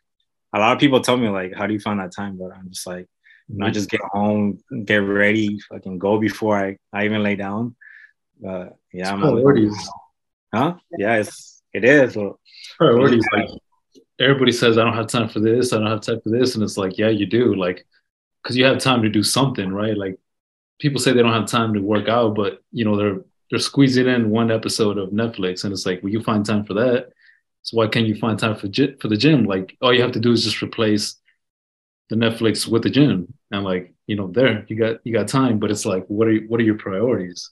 A 0.53 0.59
lot 0.59 0.73
of 0.73 0.79
people 0.79 1.01
tell 1.01 1.17
me 1.17 1.29
like, 1.29 1.55
how 1.55 1.67
do 1.67 1.75
you 1.75 1.81
find 1.81 2.01
that 2.01 2.15
time? 2.15 2.39
But 2.39 2.53
I'm 2.57 2.71
just 2.71 2.87
like, 2.87 3.07
you 3.49 3.59
know, 3.59 3.67
I 3.67 3.69
mm-hmm. 3.69 3.75
just 3.75 3.91
get 3.91 4.01
home, 4.01 4.59
get 4.85 4.99
ready, 4.99 5.59
fucking 5.71 5.99
go 5.99 6.19
before 6.19 6.57
I, 6.57 6.79
I 6.93 7.05
even 7.05 7.23
lay 7.23 7.37
down. 7.37 7.77
But 8.41 8.77
yeah, 8.93 9.13
I'm 9.13 9.21
priorities. 9.21 9.77
Huh? 10.55 10.77
Yeah, 10.99 11.17
it's 11.17 11.63
it 11.73 11.85
is. 11.85 12.17
Well, 12.17 12.41
priorities. 12.79 13.25
Like 13.33 13.51
everybody 14.19 14.53
says, 14.53 14.79
I 14.79 14.85
don't 14.85 14.97
have 14.97 15.09
time 15.09 15.29
for 15.29 15.41
this. 15.41 15.73
I 15.73 15.79
don't 15.79 15.91
have 15.91 16.01
time 16.01 16.21
for 16.23 16.31
this, 16.31 16.55
and 16.55 16.65
it's 16.65 16.79
like, 16.79 16.97
yeah, 16.97 17.09
you 17.11 17.27
do. 17.27 17.55
Like, 17.55 17.87
because 18.43 18.57
you 18.57 18.65
have 18.65 18.79
time 18.79 19.03
to 19.03 19.11
do 19.11 19.23
something, 19.23 19.71
right? 19.71 19.97
Like, 19.97 20.17
people 20.79 21.01
say 21.01 21.13
they 21.13 21.23
don't 21.23 21.33
have 21.33 21.47
time 21.47 21.75
to 21.75 21.81
work 21.81 22.09
out, 22.09 22.35
but 22.35 22.63
you 22.73 22.85
know 22.85 22.97
they're 22.97 23.21
they're 23.51 23.59
squeezing 23.59 24.09
in 24.09 24.31
one 24.31 24.51
episode 24.51 24.99
of 24.99 25.11
Netflix, 25.11 25.65
and 25.65 25.73
it's 25.73 25.87
like, 25.87 26.03
well, 26.03 26.13
you 26.13 26.23
find 26.23 26.45
time 26.45 26.65
for 26.65 26.75
that. 26.75 27.11
So 27.67 27.79
why 27.79 27.89
can't 27.89 28.07
you 28.07 28.15
find 28.15 28.39
time 28.39 28.55
for 28.55 28.69
for 29.01 29.09
the 29.09 29.17
gym? 29.17 29.45
Like, 29.45 29.77
all 29.83 29.93
you 29.93 30.01
have 30.01 30.13
to 30.13 30.21
do 30.21 30.31
is 30.31 30.45
just 30.45 30.63
replace 30.63 31.17
the 32.11 32.15
Netflix 32.15 32.69
with 32.69 32.85
the 32.85 32.91
gym, 32.91 33.35
and 33.51 33.65
like, 33.65 33.93
you 34.07 34.15
know, 34.15 34.29
there 34.29 34.65
you 34.69 34.77
got 34.77 35.01
you 35.03 35.13
got 35.13 35.27
time. 35.27 35.59
But 35.59 35.73
it's 35.73 35.85
like, 35.85 36.07
what 36.07 36.29
are 36.29 36.37
what 36.47 36.61
are 36.61 36.63
your 36.63 36.79
priorities? 36.79 37.51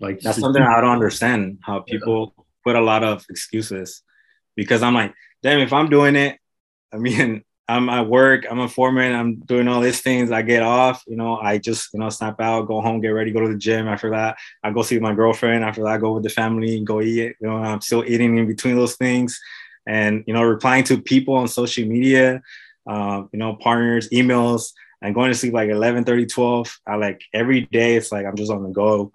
Like 0.00 0.18
that's 0.18 0.40
something 0.40 0.60
I 0.60 0.80
don't 0.80 0.90
understand 0.90 1.58
how 1.62 1.80
people 1.80 2.34
yeah. 2.36 2.44
put 2.64 2.74
a 2.74 2.80
lot 2.80 3.04
of 3.04 3.24
excuses 3.30 4.02
because 4.56 4.82
I'm 4.82 4.94
like, 4.94 5.14
damn, 5.40 5.60
if 5.60 5.72
I'm 5.72 5.88
doing 5.88 6.16
it, 6.16 6.36
I 6.92 6.96
mean, 6.96 7.44
I'm 7.66 7.88
at 7.88 8.08
work, 8.08 8.44
I'm 8.50 8.60
a 8.60 8.68
foreman, 8.68 9.14
I'm 9.14 9.36
doing 9.40 9.68
all 9.68 9.80
these 9.80 10.02
things. 10.02 10.30
I 10.30 10.42
get 10.42 10.62
off, 10.62 11.02
you 11.06 11.16
know, 11.16 11.38
I 11.38 11.56
just, 11.56 11.94
you 11.94 12.00
know, 12.00 12.10
snap 12.10 12.38
out, 12.40 12.66
go 12.66 12.82
home, 12.82 13.00
get 13.00 13.08
ready, 13.08 13.30
go 13.30 13.40
to 13.40 13.48
the 13.48 13.56
gym. 13.56 13.88
After 13.88 14.10
that, 14.10 14.36
I 14.62 14.70
go 14.70 14.82
see 14.82 14.98
my 14.98 15.14
girlfriend. 15.14 15.64
After 15.64 15.82
that, 15.82 15.92
I 15.92 15.98
go 15.98 16.12
with 16.12 16.24
the 16.24 16.28
family 16.28 16.76
and 16.76 16.86
go 16.86 17.00
eat. 17.00 17.36
You 17.40 17.48
know, 17.48 17.56
I'm 17.56 17.80
still 17.80 18.04
eating 18.04 18.36
in 18.36 18.46
between 18.46 18.76
those 18.76 18.96
things. 18.96 19.40
And, 19.86 20.24
you 20.26 20.34
know, 20.34 20.42
replying 20.42 20.84
to 20.84 21.00
people 21.00 21.36
on 21.36 21.48
social 21.48 21.86
media, 21.86 22.42
uh, 22.86 23.22
you 23.32 23.38
know, 23.38 23.54
partners, 23.54 24.10
emails, 24.10 24.72
and 25.00 25.14
going 25.14 25.30
to 25.30 25.36
sleep 25.36 25.54
like 25.54 25.70
11, 25.70 26.04
30, 26.04 26.26
12. 26.26 26.80
I 26.86 26.96
like 26.96 27.22
every 27.32 27.62
day, 27.62 27.96
it's 27.96 28.12
like 28.12 28.26
I'm 28.26 28.36
just 28.36 28.52
on 28.52 28.62
the 28.62 28.70
go. 28.70 29.10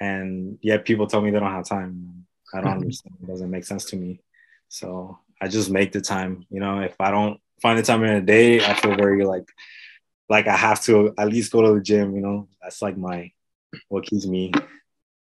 And 0.00 0.58
yet 0.60 0.84
people 0.84 1.06
tell 1.06 1.22
me 1.22 1.30
they 1.30 1.40
don't 1.40 1.50
have 1.50 1.66
time. 1.66 2.26
I 2.52 2.60
don't 2.60 2.72
understand. 2.80 3.16
It 3.22 3.28
doesn't 3.28 3.50
make 3.50 3.64
sense 3.64 3.86
to 3.86 3.96
me. 3.96 4.20
So 4.68 5.18
I 5.40 5.48
just 5.48 5.70
make 5.70 5.92
the 5.92 6.02
time. 6.02 6.44
You 6.50 6.60
know, 6.60 6.80
if 6.80 7.00
I 7.00 7.10
don't 7.10 7.40
find 7.64 7.78
the 7.78 7.82
time 7.82 8.04
in 8.04 8.10
a 8.10 8.20
day, 8.20 8.62
I 8.62 8.74
feel 8.74 8.94
very 8.94 9.24
like 9.24 9.48
like 10.28 10.46
I 10.46 10.56
have 10.56 10.82
to 10.84 11.14
at 11.16 11.28
least 11.28 11.50
go 11.50 11.62
to 11.62 11.74
the 11.74 11.80
gym. 11.80 12.14
You 12.14 12.20
know, 12.20 12.48
that's 12.62 12.82
like 12.82 12.96
my 12.96 13.32
what 13.88 14.04
keeps 14.04 14.26
me 14.26 14.52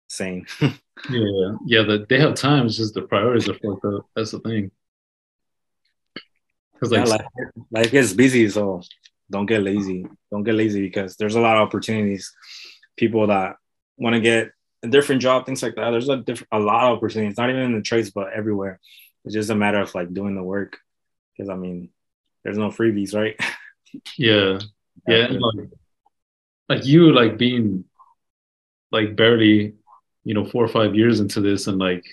sane. 0.07 0.45
yeah, 0.61 1.55
yeah. 1.65 1.83
The 1.83 2.05
they 2.09 2.19
have 2.19 2.35
time. 2.35 2.65
It's 2.65 2.75
just 2.75 2.95
the 2.95 3.03
priorities 3.03 3.47
are 3.47 3.53
fucked 3.53 3.85
up. 3.85 4.05
That's 4.13 4.31
the 4.31 4.39
thing. 4.39 4.71
Because 6.73 6.91
like, 6.91 7.07
yeah, 7.07 7.11
life, 7.11 7.25
life 7.71 7.91
gets 7.91 8.11
busy, 8.11 8.49
so 8.49 8.81
don't 9.31 9.45
get 9.45 9.63
lazy. 9.63 10.05
Don't 10.29 10.43
get 10.43 10.55
lazy 10.55 10.81
because 10.81 11.15
there's 11.15 11.35
a 11.35 11.39
lot 11.39 11.55
of 11.55 11.65
opportunities. 11.65 12.33
People 12.97 13.27
that 13.27 13.55
want 13.95 14.15
to 14.15 14.19
get 14.19 14.51
a 14.83 14.89
different 14.89 15.21
job, 15.21 15.45
things 15.45 15.63
like 15.63 15.75
that. 15.75 15.91
There's 15.91 16.09
a 16.09 16.17
different, 16.17 16.49
a 16.51 16.59
lot 16.59 16.91
of 16.91 16.97
opportunities, 16.97 17.37
not 17.37 17.49
even 17.49 17.61
in 17.61 17.75
the 17.75 17.81
trades, 17.81 18.11
but 18.11 18.33
everywhere. 18.33 18.81
It's 19.23 19.33
just 19.33 19.49
a 19.49 19.55
matter 19.55 19.79
of 19.79 19.95
like 19.95 20.13
doing 20.13 20.35
the 20.35 20.43
work. 20.43 20.77
Because 21.31 21.49
I 21.49 21.55
mean, 21.55 21.89
there's 22.43 22.57
no 22.57 22.69
freebies, 22.69 23.13
right? 23.15 23.35
Yeah, 24.17 24.59
yeah. 25.07 25.27
Like, 25.29 25.69
like 26.67 26.85
you, 26.85 27.13
like 27.13 27.37
being 27.37 27.85
like 28.91 29.15
barely, 29.15 29.73
you 30.23 30.33
know, 30.33 30.45
four 30.45 30.63
or 30.63 30.67
five 30.67 30.95
years 30.95 31.19
into 31.19 31.41
this, 31.41 31.67
and 31.67 31.77
like 31.77 32.03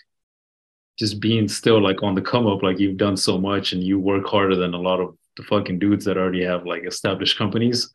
just 0.98 1.20
being 1.20 1.48
still 1.48 1.80
like 1.80 2.02
on 2.02 2.14
the 2.14 2.20
come 2.20 2.46
up. 2.46 2.62
Like 2.62 2.78
you've 2.78 2.98
done 2.98 3.16
so 3.16 3.38
much, 3.38 3.72
and 3.72 3.82
you 3.82 3.98
work 3.98 4.26
harder 4.26 4.56
than 4.56 4.74
a 4.74 4.80
lot 4.80 5.00
of 5.00 5.16
the 5.36 5.42
fucking 5.44 5.78
dudes 5.78 6.04
that 6.04 6.18
already 6.18 6.44
have 6.44 6.66
like 6.66 6.84
established 6.84 7.38
companies. 7.38 7.90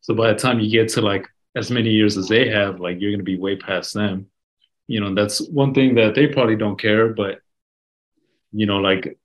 So 0.00 0.14
by 0.14 0.32
the 0.32 0.38
time 0.38 0.60
you 0.60 0.70
get 0.70 0.88
to 0.94 1.02
like 1.02 1.26
as 1.54 1.70
many 1.70 1.90
years 1.90 2.16
as 2.16 2.28
they 2.28 2.48
have, 2.48 2.80
like 2.80 3.00
you're 3.00 3.12
gonna 3.12 3.22
be 3.22 3.38
way 3.38 3.56
past 3.56 3.94
them. 3.94 4.28
You 4.86 5.00
know, 5.00 5.14
that's 5.14 5.40
one 5.48 5.74
thing 5.74 5.96
that 5.96 6.14
they 6.14 6.28
probably 6.28 6.56
don't 6.56 6.80
care, 6.80 7.12
but 7.12 7.40
you 8.52 8.66
know, 8.66 8.78
like 8.78 9.18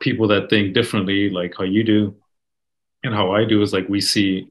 people 0.00 0.28
that 0.28 0.50
think 0.50 0.74
differently, 0.74 1.30
like 1.30 1.54
how 1.56 1.64
you 1.64 1.84
do 1.84 2.16
and 3.04 3.14
how 3.14 3.32
I 3.32 3.44
do, 3.44 3.62
is 3.62 3.72
like 3.72 3.88
we 3.88 4.00
see, 4.00 4.48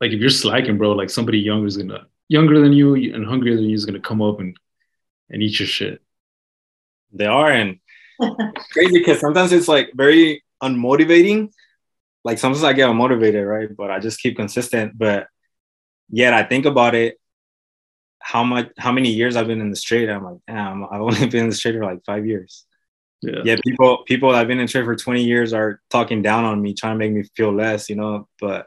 like 0.00 0.12
if 0.12 0.20
you're 0.20 0.30
slacking, 0.30 0.78
bro, 0.78 0.92
like 0.92 1.10
somebody 1.10 1.38
younger 1.38 1.66
is 1.66 1.76
gonna 1.76 2.06
younger 2.28 2.60
than 2.60 2.72
you 2.72 2.94
and 2.94 3.26
hungrier 3.26 3.56
than 3.56 3.66
you 3.66 3.74
is 3.74 3.84
gonna 3.84 4.00
come 4.00 4.22
up 4.22 4.40
and 4.40 4.56
and 5.30 5.42
eat 5.42 5.58
your 5.58 5.66
shit. 5.66 6.00
They 7.12 7.26
are, 7.26 7.50
and 7.50 7.78
crazy 8.72 8.98
because 8.98 9.20
sometimes 9.20 9.52
it's 9.52 9.68
like 9.68 9.90
very 9.94 10.42
unmotivating. 10.62 11.52
Like 12.24 12.38
sometimes 12.38 12.64
I 12.64 12.72
get 12.72 12.88
unmotivated, 12.88 13.48
right? 13.48 13.68
But 13.76 13.90
I 13.90 13.98
just 13.98 14.20
keep 14.20 14.36
consistent. 14.36 14.96
But 14.96 15.26
yet 16.08 16.32
I 16.34 16.44
think 16.44 16.66
about 16.66 16.94
it, 16.94 17.18
how 18.20 18.44
much, 18.44 18.70
how 18.78 18.92
many 18.92 19.10
years 19.10 19.34
I've 19.34 19.48
been 19.48 19.60
in 19.60 19.70
the 19.70 19.76
trade. 19.76 20.08
I'm 20.08 20.24
like, 20.24 20.38
damn, 20.46 20.84
I've 20.84 21.00
only 21.00 21.26
been 21.28 21.44
in 21.44 21.50
the 21.50 21.56
trade 21.56 21.74
for 21.74 21.84
like 21.84 22.04
five 22.04 22.26
years. 22.26 22.64
Yeah. 23.22 23.42
yeah, 23.44 23.56
people 23.64 24.02
people 24.04 24.32
that 24.32 24.38
have 24.38 24.48
been 24.48 24.58
in 24.58 24.66
trade 24.66 24.84
for 24.84 24.96
20 24.96 25.22
years 25.22 25.52
are 25.52 25.80
talking 25.90 26.22
down 26.22 26.44
on 26.44 26.60
me, 26.60 26.74
trying 26.74 26.94
to 26.94 26.98
make 26.98 27.12
me 27.12 27.22
feel 27.36 27.54
less, 27.54 27.88
you 27.88 27.94
know. 27.94 28.28
But 28.40 28.66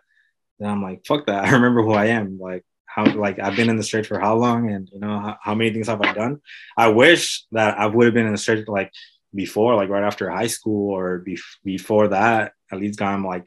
then 0.60 0.70
I'm 0.70 0.82
like, 0.82 1.06
fuck 1.06 1.26
that. 1.26 1.46
I 1.46 1.52
remember 1.52 1.84
who 1.84 1.94
I 1.94 2.06
am. 2.06 2.40
Like 2.40 2.64
how 2.86 3.06
like 3.06 3.40
I've 3.40 3.58
been 3.58 3.70
in 3.70 3.76
the 3.76 3.84
trade 3.84 4.08
for 4.08 4.20
how 4.20 4.36
long, 4.36 4.72
and 4.72 4.90
you 4.92 5.00
know 5.00 5.20
how, 5.20 5.38
how 5.42 5.56
many 5.56 5.72
things 5.72 5.88
have 5.88 6.02
I 6.02 6.14
done. 6.14 6.40
I 6.78 6.88
wish 6.88 7.44
that 7.52 7.78
I 7.78 7.88
would 7.88 8.06
have 8.06 8.14
been 8.14 8.28
in 8.28 8.32
the 8.32 8.40
trade 8.40 8.68
like 8.68 8.92
before, 9.34 9.76
like 9.76 9.90
right 9.90 10.04
after 10.04 10.30
high 10.30 10.48
school 10.48 10.92
or 10.92 11.20
be- 11.20 11.38
before 11.64 12.08
that. 12.10 12.54
At 12.72 12.80
least 12.80 12.98
got 12.98 13.22
like 13.22 13.46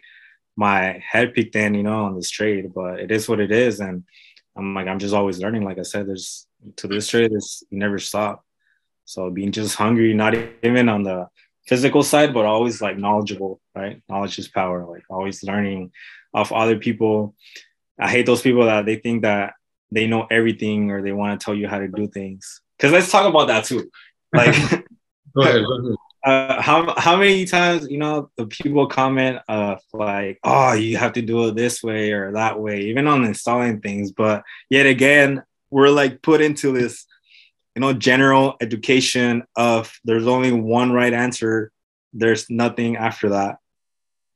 my 0.57 1.03
head 1.09 1.33
peeked 1.33 1.57
in, 1.57 1.75
you 1.75 1.83
know, 1.83 2.05
on 2.05 2.16
this 2.16 2.31
trade. 2.31 2.73
But 2.75 3.01
it 3.01 3.11
is 3.11 3.29
what 3.29 3.40
it 3.40 3.51
is, 3.51 3.81
and 3.81 4.05
I'm 4.55 4.75
like 4.75 4.87
I'm 4.87 4.99
just 4.99 5.14
always 5.14 5.38
learning. 5.38 5.64
Like 5.64 5.79
I 5.79 5.83
said, 5.83 6.07
there's 6.07 6.47
to 6.77 6.87
this 6.87 7.09
trade, 7.09 7.33
this 7.33 7.62
never 7.71 7.99
stop. 7.99 8.44
So 9.09 9.31
being 9.31 9.53
just 9.53 9.75
hungry, 9.75 10.12
not 10.12 10.35
even 10.62 10.90
on 10.90 11.03
the 11.03 11.29
physical 11.66 12.03
side, 12.03 12.35
but 12.35 12.44
always 12.44 12.83
like 12.83 12.99
knowledgeable, 12.99 13.59
right? 13.75 14.03
Knowledge 14.07 14.38
is 14.38 14.49
power, 14.49 14.85
like 14.85 15.05
always 15.09 15.42
learning 15.42 15.92
off 16.35 16.53
other 16.53 16.79
people. 16.79 17.35
I 17.99 18.11
hate 18.11 18.27
those 18.27 18.42
people 18.42 18.66
that 18.66 18.85
they 18.85 18.97
think 18.97 19.23
that 19.23 19.55
they 19.90 20.07
know 20.07 20.27
everything 20.31 20.90
or 20.90 21.01
they 21.01 21.12
want 21.12 21.40
to 21.40 21.42
tell 21.42 21.55
you 21.55 21.68
how 21.68 21.79
to 21.79 21.88
do 21.88 22.07
things. 22.07 22.61
Cause 22.79 22.92
let's 22.92 23.11
talk 23.11 23.27
about 23.27 23.49
that 23.49 23.64
too. 23.64 23.90
Like 24.35 24.55
go 25.35 25.40
ahead, 25.40 25.64
go 25.64 25.79
ahead. 25.79 25.97
Uh, 26.27 26.61
how 26.61 26.92
how 26.99 27.16
many 27.16 27.44
times 27.44 27.88
you 27.88 27.97
know 27.97 28.29
the 28.37 28.44
people 28.49 28.88
comment 28.88 29.38
of 29.49 29.81
like 29.92 30.37
oh 30.42 30.73
you 30.73 30.97
have 30.97 31.12
to 31.12 31.23
do 31.23 31.47
it 31.47 31.55
this 31.55 31.81
way 31.81 32.11
or 32.11 32.33
that 32.33 32.59
way 32.59 32.81
even 32.81 33.07
on 33.07 33.25
installing 33.25 33.81
things 33.81 34.11
but 34.11 34.42
yet 34.68 34.85
again 34.85 35.40
we're 35.71 35.88
like 35.88 36.21
put 36.21 36.40
into 36.40 36.73
this 36.73 37.07
you 37.78 37.80
know 37.80 37.92
general 37.92 38.56
education 38.60 39.44
of 39.54 39.96
there's 40.04 40.26
only 40.26 40.50
one 40.50 40.90
right 40.90 41.12
answer 41.12 41.70
there's 42.12 42.50
nothing 42.50 42.96
after 42.96 43.28
that. 43.28 43.58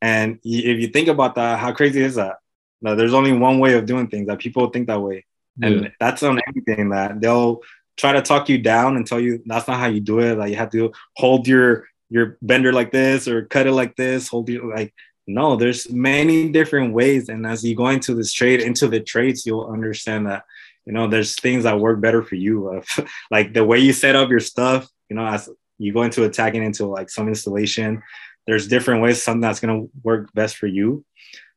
And 0.00 0.38
if 0.44 0.80
you 0.80 0.86
think 0.86 1.08
about 1.08 1.34
that 1.34 1.58
how 1.58 1.72
crazy 1.72 2.02
is 2.02 2.14
that? 2.14 2.36
No, 2.80 2.94
there's 2.94 3.14
only 3.14 3.32
one 3.32 3.58
way 3.58 3.74
of 3.74 3.84
doing 3.84 4.06
things 4.06 4.28
that 4.28 4.38
people 4.38 4.70
think 4.70 4.86
that 4.86 5.02
way. 5.02 5.26
And 5.60 5.82
yeah. 5.82 5.88
that's 5.98 6.22
on 6.22 6.40
everything 6.46 6.90
that 6.90 7.20
they'll 7.20 7.62
try 7.96 8.12
to 8.12 8.22
talk 8.22 8.48
you 8.48 8.58
down 8.58 8.94
and 8.94 9.04
tell 9.04 9.18
you 9.18 9.42
that's 9.44 9.66
not 9.66 9.80
how 9.80 9.88
you 9.88 10.00
do 10.00 10.20
it 10.20 10.38
like 10.38 10.50
you 10.50 10.56
have 10.56 10.70
to 10.70 10.92
hold 11.16 11.48
your 11.48 11.88
your 12.10 12.38
bender 12.42 12.72
like 12.72 12.92
this 12.92 13.26
or 13.26 13.46
cut 13.46 13.66
it 13.66 13.72
like 13.72 13.96
this 13.96 14.28
hold 14.28 14.48
you 14.48 14.70
like 14.72 14.94
no 15.26 15.56
there's 15.56 15.90
many 15.90 16.48
different 16.48 16.94
ways. 16.94 17.28
And 17.28 17.44
as 17.44 17.64
you 17.64 17.74
go 17.74 17.88
into 17.88 18.14
this 18.14 18.32
trade 18.32 18.60
into 18.60 18.86
the 18.86 19.00
trades 19.00 19.44
you'll 19.44 19.66
understand 19.66 20.26
that 20.26 20.44
you 20.86 20.92
know 20.92 21.08
there's 21.08 21.34
things 21.36 21.64
that 21.64 21.78
work 21.78 22.00
better 22.00 22.22
for 22.22 22.34
you. 22.34 22.82
Like 23.30 23.54
the 23.54 23.64
way 23.64 23.78
you 23.78 23.92
set 23.92 24.16
up 24.16 24.30
your 24.30 24.40
stuff 24.40 24.88
you 25.08 25.16
know 25.16 25.26
as 25.26 25.48
you 25.78 25.92
go 25.92 26.02
into 26.02 26.24
attacking 26.24 26.62
into 26.62 26.86
like 26.86 27.10
some 27.10 27.28
installation 27.28 28.02
there's 28.46 28.68
different 28.68 29.02
ways 29.02 29.22
something 29.22 29.40
that's 29.40 29.60
going 29.60 29.82
to 29.82 29.90
work 30.02 30.32
best 30.32 30.56
for 30.56 30.66
you. 30.66 31.04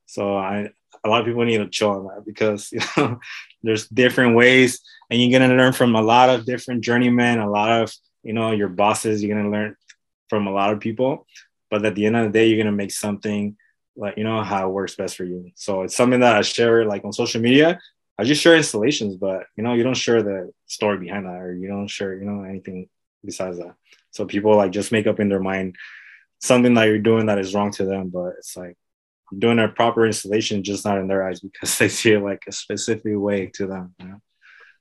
So 0.06 0.38
i 0.38 0.70
a 1.04 1.10
lot 1.10 1.20
of 1.22 1.28
people 1.28 1.46
need 1.46 1.58
to 1.58 1.70
chill 1.70 1.92
on 1.92 2.06
that 2.06 2.26
because 2.26 2.72
you 2.72 2.80
know 2.98 3.20
there's 3.64 3.88
different 3.90 4.36
ways 4.36 4.82
and 5.10 5.22
you're 5.22 5.38
going 5.38 5.50
to 5.50 5.56
learn 5.56 5.74
from 5.74 5.96
a 5.96 6.02
lot 6.02 6.30
of 6.30 6.46
different 6.46 6.84
journeymen 6.84 7.40
a 7.40 7.50
lot 7.50 7.82
of 7.82 7.94
you 8.24 8.34
know 8.34 8.52
your 8.52 8.70
bosses 8.70 9.22
you're 9.22 9.36
going 9.36 9.46
to 9.46 9.56
learn 9.56 9.76
from 10.30 10.48
a 10.48 10.52
lot 10.52 10.74
of 10.74 10.80
people. 10.80 11.28
But 11.70 11.86
at 11.86 11.96
the 11.96 12.06
end 12.06 12.16
of 12.16 12.26
the 12.26 12.32
day 12.32 12.48
you're 12.48 12.58
going 12.58 12.74
to 12.74 12.84
make 12.84 12.92
something 12.92 13.58
like 13.96 14.18
you 14.18 14.24
know 14.24 14.44
how 14.44 14.68
it 14.68 14.72
works 14.72 14.96
best 14.96 15.16
for 15.16 15.24
you. 15.24 15.52
So 15.56 15.84
it's 15.84 15.96
something 15.96 16.20
that 16.20 16.36
i 16.36 16.42
share 16.42 16.86
like 16.86 17.06
on 17.06 17.14
social 17.14 17.42
media 17.42 17.80
I 18.18 18.24
just 18.24 18.42
share 18.42 18.56
installations, 18.56 19.18
but 19.18 19.46
you 19.58 19.64
know, 19.64 19.74
you 19.74 19.84
don't 19.84 19.94
share 19.94 20.24
the 20.24 20.52
story 20.68 20.98
behind 20.98 21.26
that, 21.26 21.42
or 21.42 21.54
you 21.54 21.68
don't 21.68 21.88
share, 21.88 22.14
you 22.16 22.26
know, 22.26 22.44
anything 22.44 22.88
besides 23.24 23.58
that. 23.58 23.76
So 24.12 24.26
people 24.26 24.56
like 24.56 24.72
just 24.72 24.92
make 24.92 25.08
up 25.08 25.20
in 25.20 25.30
their 25.30 25.42
mind 25.42 25.76
something 26.40 26.74
that 26.76 26.86
you're 26.86 27.00
doing 27.00 27.26
that 27.26 27.40
is 27.40 27.54
wrong 27.54 27.72
to 27.72 27.86
them, 27.86 28.10
but 28.10 28.34
it's 28.38 28.56
like 28.56 28.78
doing 29.38 29.60
a 29.60 29.68
proper 29.68 30.06
installation, 30.06 30.64
just 30.64 30.86
not 30.86 30.98
in 30.98 31.08
their 31.08 31.28
eyes 31.28 31.40
because 31.40 31.78
they 31.78 31.90
see 31.90 32.14
it 32.14 32.22
like 32.22 32.44
a 32.48 32.52
specific 32.52 33.04
way 33.16 33.52
to 33.56 33.68
them. 33.68 33.96
You 34.00 34.08
know? 34.08 34.22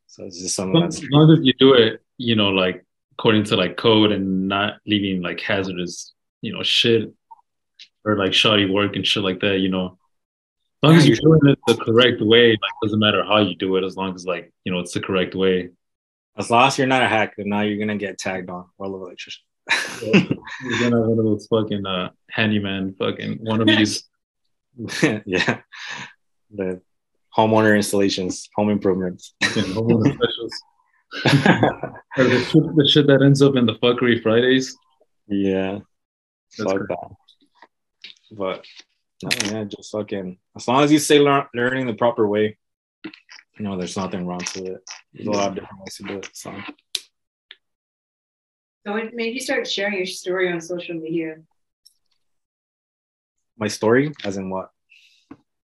So 0.06 0.24
it's 0.24 0.40
just 0.40 0.54
something 0.54 0.80
that's 0.80 1.02
as 1.02 1.08
long 1.10 1.30
as 1.32 1.40
you 1.42 1.52
do 1.58 1.74
it, 1.74 2.00
you 2.18 2.36
know, 2.36 2.50
like 2.50 2.84
according 3.18 3.44
to 3.44 3.56
like 3.56 3.76
code 3.76 4.12
and 4.12 4.48
not 4.48 4.74
leaving 4.86 5.22
like 5.22 5.40
hazardous, 5.40 6.12
you 6.40 6.52
know, 6.52 6.62
shit 6.62 7.12
or 8.04 8.16
like 8.16 8.34
shoddy 8.34 8.70
work 8.70 8.96
and 8.96 9.06
shit 9.06 9.22
like 9.22 9.40
that, 9.40 9.58
you 9.58 9.70
know, 9.70 9.98
long 10.84 10.96
as 10.96 11.06
you're 11.06 11.16
doing 11.16 11.40
it 11.44 11.58
the 11.66 11.76
correct 11.76 12.20
way, 12.20 12.50
like 12.50 12.72
doesn't 12.82 12.98
matter 12.98 13.24
how 13.24 13.38
you 13.38 13.56
do 13.56 13.76
it, 13.76 13.84
as 13.84 13.96
long 13.96 14.14
as 14.14 14.24
like 14.26 14.52
you 14.64 14.72
know 14.72 14.80
it's 14.80 14.92
the 14.92 15.00
correct 15.00 15.34
way. 15.34 15.70
As 16.36 16.50
long 16.50 16.66
as 16.66 16.78
you're 16.78 16.86
not 16.86 17.02
a 17.02 17.08
hack, 17.08 17.34
then 17.36 17.48
now 17.48 17.60
you're 17.60 17.78
gonna 17.78 17.96
get 17.96 18.18
tagged 18.18 18.50
on 18.50 18.66
World 18.78 18.94
of 18.96 19.02
Electrician. 19.02 19.42
you're 20.02 20.80
gonna 20.80 20.96
have 20.98 21.06
one 21.06 21.18
of 21.18 21.24
those 21.24 21.46
fucking 21.46 21.86
uh, 21.86 22.10
handyman 22.30 22.94
fucking 22.98 23.38
one 23.42 23.60
of 23.60 23.66
these. 23.66 24.04
yeah, 25.24 25.60
the 26.52 26.80
homeowner 27.36 27.76
installations, 27.76 28.48
home 28.56 28.70
improvements, 28.70 29.34
homeowner 29.42 30.14
specials. 30.14 30.62
or 32.16 32.24
the 32.24 32.44
shit, 32.44 32.76
the 32.76 32.88
shit 32.88 33.06
that 33.06 33.22
ends 33.22 33.40
up 33.42 33.56
in 33.56 33.66
the 33.66 33.74
fuckery 33.74 34.20
Fridays. 34.22 34.76
Yeah, 35.28 35.78
That's 36.58 36.72
fuck 36.72 36.82
that. 36.88 37.10
But 38.32 38.64
no, 39.24 39.58
yeah, 39.58 39.64
just 39.64 39.90
fucking 39.92 40.38
as 40.56 40.68
long 40.68 40.84
as 40.84 40.92
you 40.92 40.98
stay 40.98 41.18
lear- 41.18 41.48
learning 41.54 41.86
the 41.86 41.94
proper 41.94 42.26
way, 42.26 42.58
you 43.04 43.64
know, 43.64 43.76
there's 43.76 43.96
nothing 43.96 44.26
wrong 44.26 44.40
to 44.40 44.74
it. 44.74 44.90
There's 45.12 45.26
a 45.26 45.30
lot 45.30 45.48
of 45.48 45.54
different 45.54 45.80
ways 45.80 45.94
to 45.96 46.02
do 46.02 46.18
it. 46.18 46.30
So. 46.32 46.52
So 48.86 48.92
what 48.92 49.14
made 49.14 49.32
you 49.32 49.40
start 49.40 49.66
sharing 49.66 49.96
your 49.96 50.06
story 50.06 50.52
on 50.52 50.60
social 50.60 50.94
media? 50.94 51.36
My 53.56 53.68
story, 53.68 54.12
as 54.24 54.36
in 54.36 54.50
what? 54.50 54.70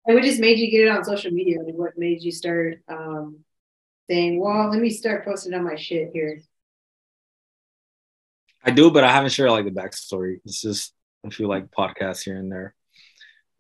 And 0.07 0.15
what 0.15 0.25
just 0.25 0.41
made 0.41 0.59
you 0.59 0.71
get 0.71 0.87
it 0.87 0.89
on 0.89 1.05
social 1.05 1.31
media? 1.31 1.61
Like 1.63 1.75
what 1.75 1.99
made 1.99 2.23
you 2.23 2.33
start 2.33 2.83
um, 2.89 3.41
saying, 4.09 4.41
"Well, 4.41 4.71
let 4.71 4.81
me 4.81 4.91
start 4.91 5.25
posting 5.25 5.53
on 5.55 5.65
my 5.65 5.77
shit 5.77 6.11
here"? 6.15 6.41
I 8.65 8.71
do, 8.71 8.91
but 8.91 9.05
I 9.05 9.13
haven't 9.13 9.33
shared 9.33 9.51
like 9.51 9.67
the 9.67 9.71
backstory. 9.71 10.41
It's 10.47 10.63
just 10.63 10.95
a 11.25 11.31
few 11.31 11.47
like 11.47 11.71
podcasts 11.71 12.23
here 12.23 12.39
and 12.39 12.51
there, 12.51 12.75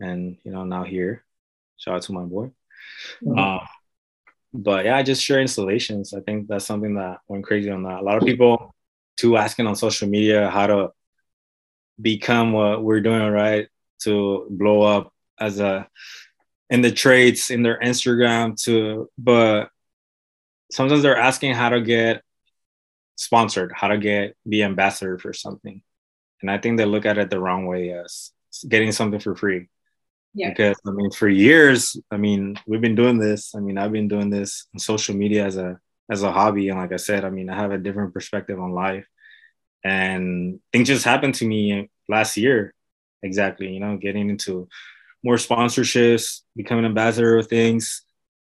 and 0.01 0.37
you 0.45 0.53
know 0.53 0.65
now 0.65 0.85
here. 0.85 1.25
Shout 1.77 1.97
out 1.97 2.03
to 2.03 2.13
my 2.13 2.23
boy. 2.23 2.51
Mm-hmm. 3.23 3.39
Uh, 3.39 3.67
but 4.53 4.85
yeah, 4.85 4.97
I 4.97 5.03
just 5.03 5.23
share 5.23 5.41
installations. 5.41 6.15
I 6.15 6.21
think 6.21 6.47
that's 6.47 6.65
something 6.65 6.95
that 6.95 7.19
went 7.27 7.45
crazy 7.45 7.71
on 7.71 7.83
that. 7.85 8.01
A 8.01 8.03
lot 8.03 8.17
of 8.17 8.25
people 8.25 8.75
too 9.17 9.37
asking 9.37 9.67
on 9.67 9.77
social 9.77 10.09
media 10.09 10.49
how 10.49 10.67
to 10.67 10.93
become 12.01 12.53
what 12.53 12.83
we're 12.83 13.01
doing, 13.01 13.31
right? 13.31 13.69
To 14.03 14.47
blow 14.51 14.83
up 14.83 15.13
as 15.39 15.61
a 15.61 15.89
in 16.71 16.81
the 16.81 16.91
trades 16.91 17.51
in 17.51 17.63
their 17.63 17.79
Instagram 17.81 18.61
to 18.65 19.11
but 19.19 19.69
sometimes 20.71 21.03
they're 21.03 21.17
asking 21.17 21.55
how 21.55 21.69
to 21.69 21.81
get 21.81 22.23
sponsored, 23.17 23.73
how 23.75 23.89
to 23.89 23.99
get 23.99 24.37
be 24.49 24.63
ambassador 24.63 25.19
for 25.19 25.33
something. 25.33 25.83
And 26.43 26.51
I 26.51 26.59
think 26.59 26.77
they 26.77 26.85
look 26.85 27.07
at 27.07 27.19
it 27.19 27.31
the 27.31 27.41
wrong 27.41 27.67
way 27.67 27.93
as 27.93 28.33
getting 28.69 28.93
something 28.93 29.21
for 29.21 29.35
free. 29.35 29.69
Yeah. 30.35 30.51
Because 30.51 30.77
I 30.87 30.91
mean, 30.91 31.11
for 31.13 31.29
years, 31.29 31.97
I 32.11 32.17
mean, 32.17 32.57
we've 32.67 32.81
been 32.81 32.97
doing 32.97 33.19
this. 33.19 33.55
I 33.55 33.61
mean, 33.61 33.79
I've 33.79 33.93
been 33.93 34.09
doing 34.09 34.31
this 34.31 34.67
on 34.75 34.81
social 34.81 35.15
media 35.15 35.45
as 35.47 35.57
a 35.57 35.79
as 36.11 36.23
a 36.23 36.33
hobby, 36.33 36.69
and 36.69 36.79
like 36.79 36.93
I 36.93 36.97
said, 36.97 37.25
I 37.25 37.31
mean, 37.31 37.49
I 37.49 37.55
have 37.55 37.71
a 37.71 37.79
different 37.79 38.13
perspective 38.13 38.61
on 38.61 38.73
life, 38.73 39.07
and 39.85 40.61
things 40.73 40.89
just 40.89 41.05
happened 41.05 41.35
to 41.37 41.47
me 41.47 41.89
last 42.09 42.37
year. 42.37 42.75
Exactly, 43.23 43.69
you 43.73 43.81
know, 43.81 43.97
getting 43.97 44.29
into 44.29 44.69
more 45.23 45.37
sponsorships, 45.37 46.43
becoming 46.55 46.85
ambassador 46.85 47.39
of 47.39 47.47
things, 47.47 48.03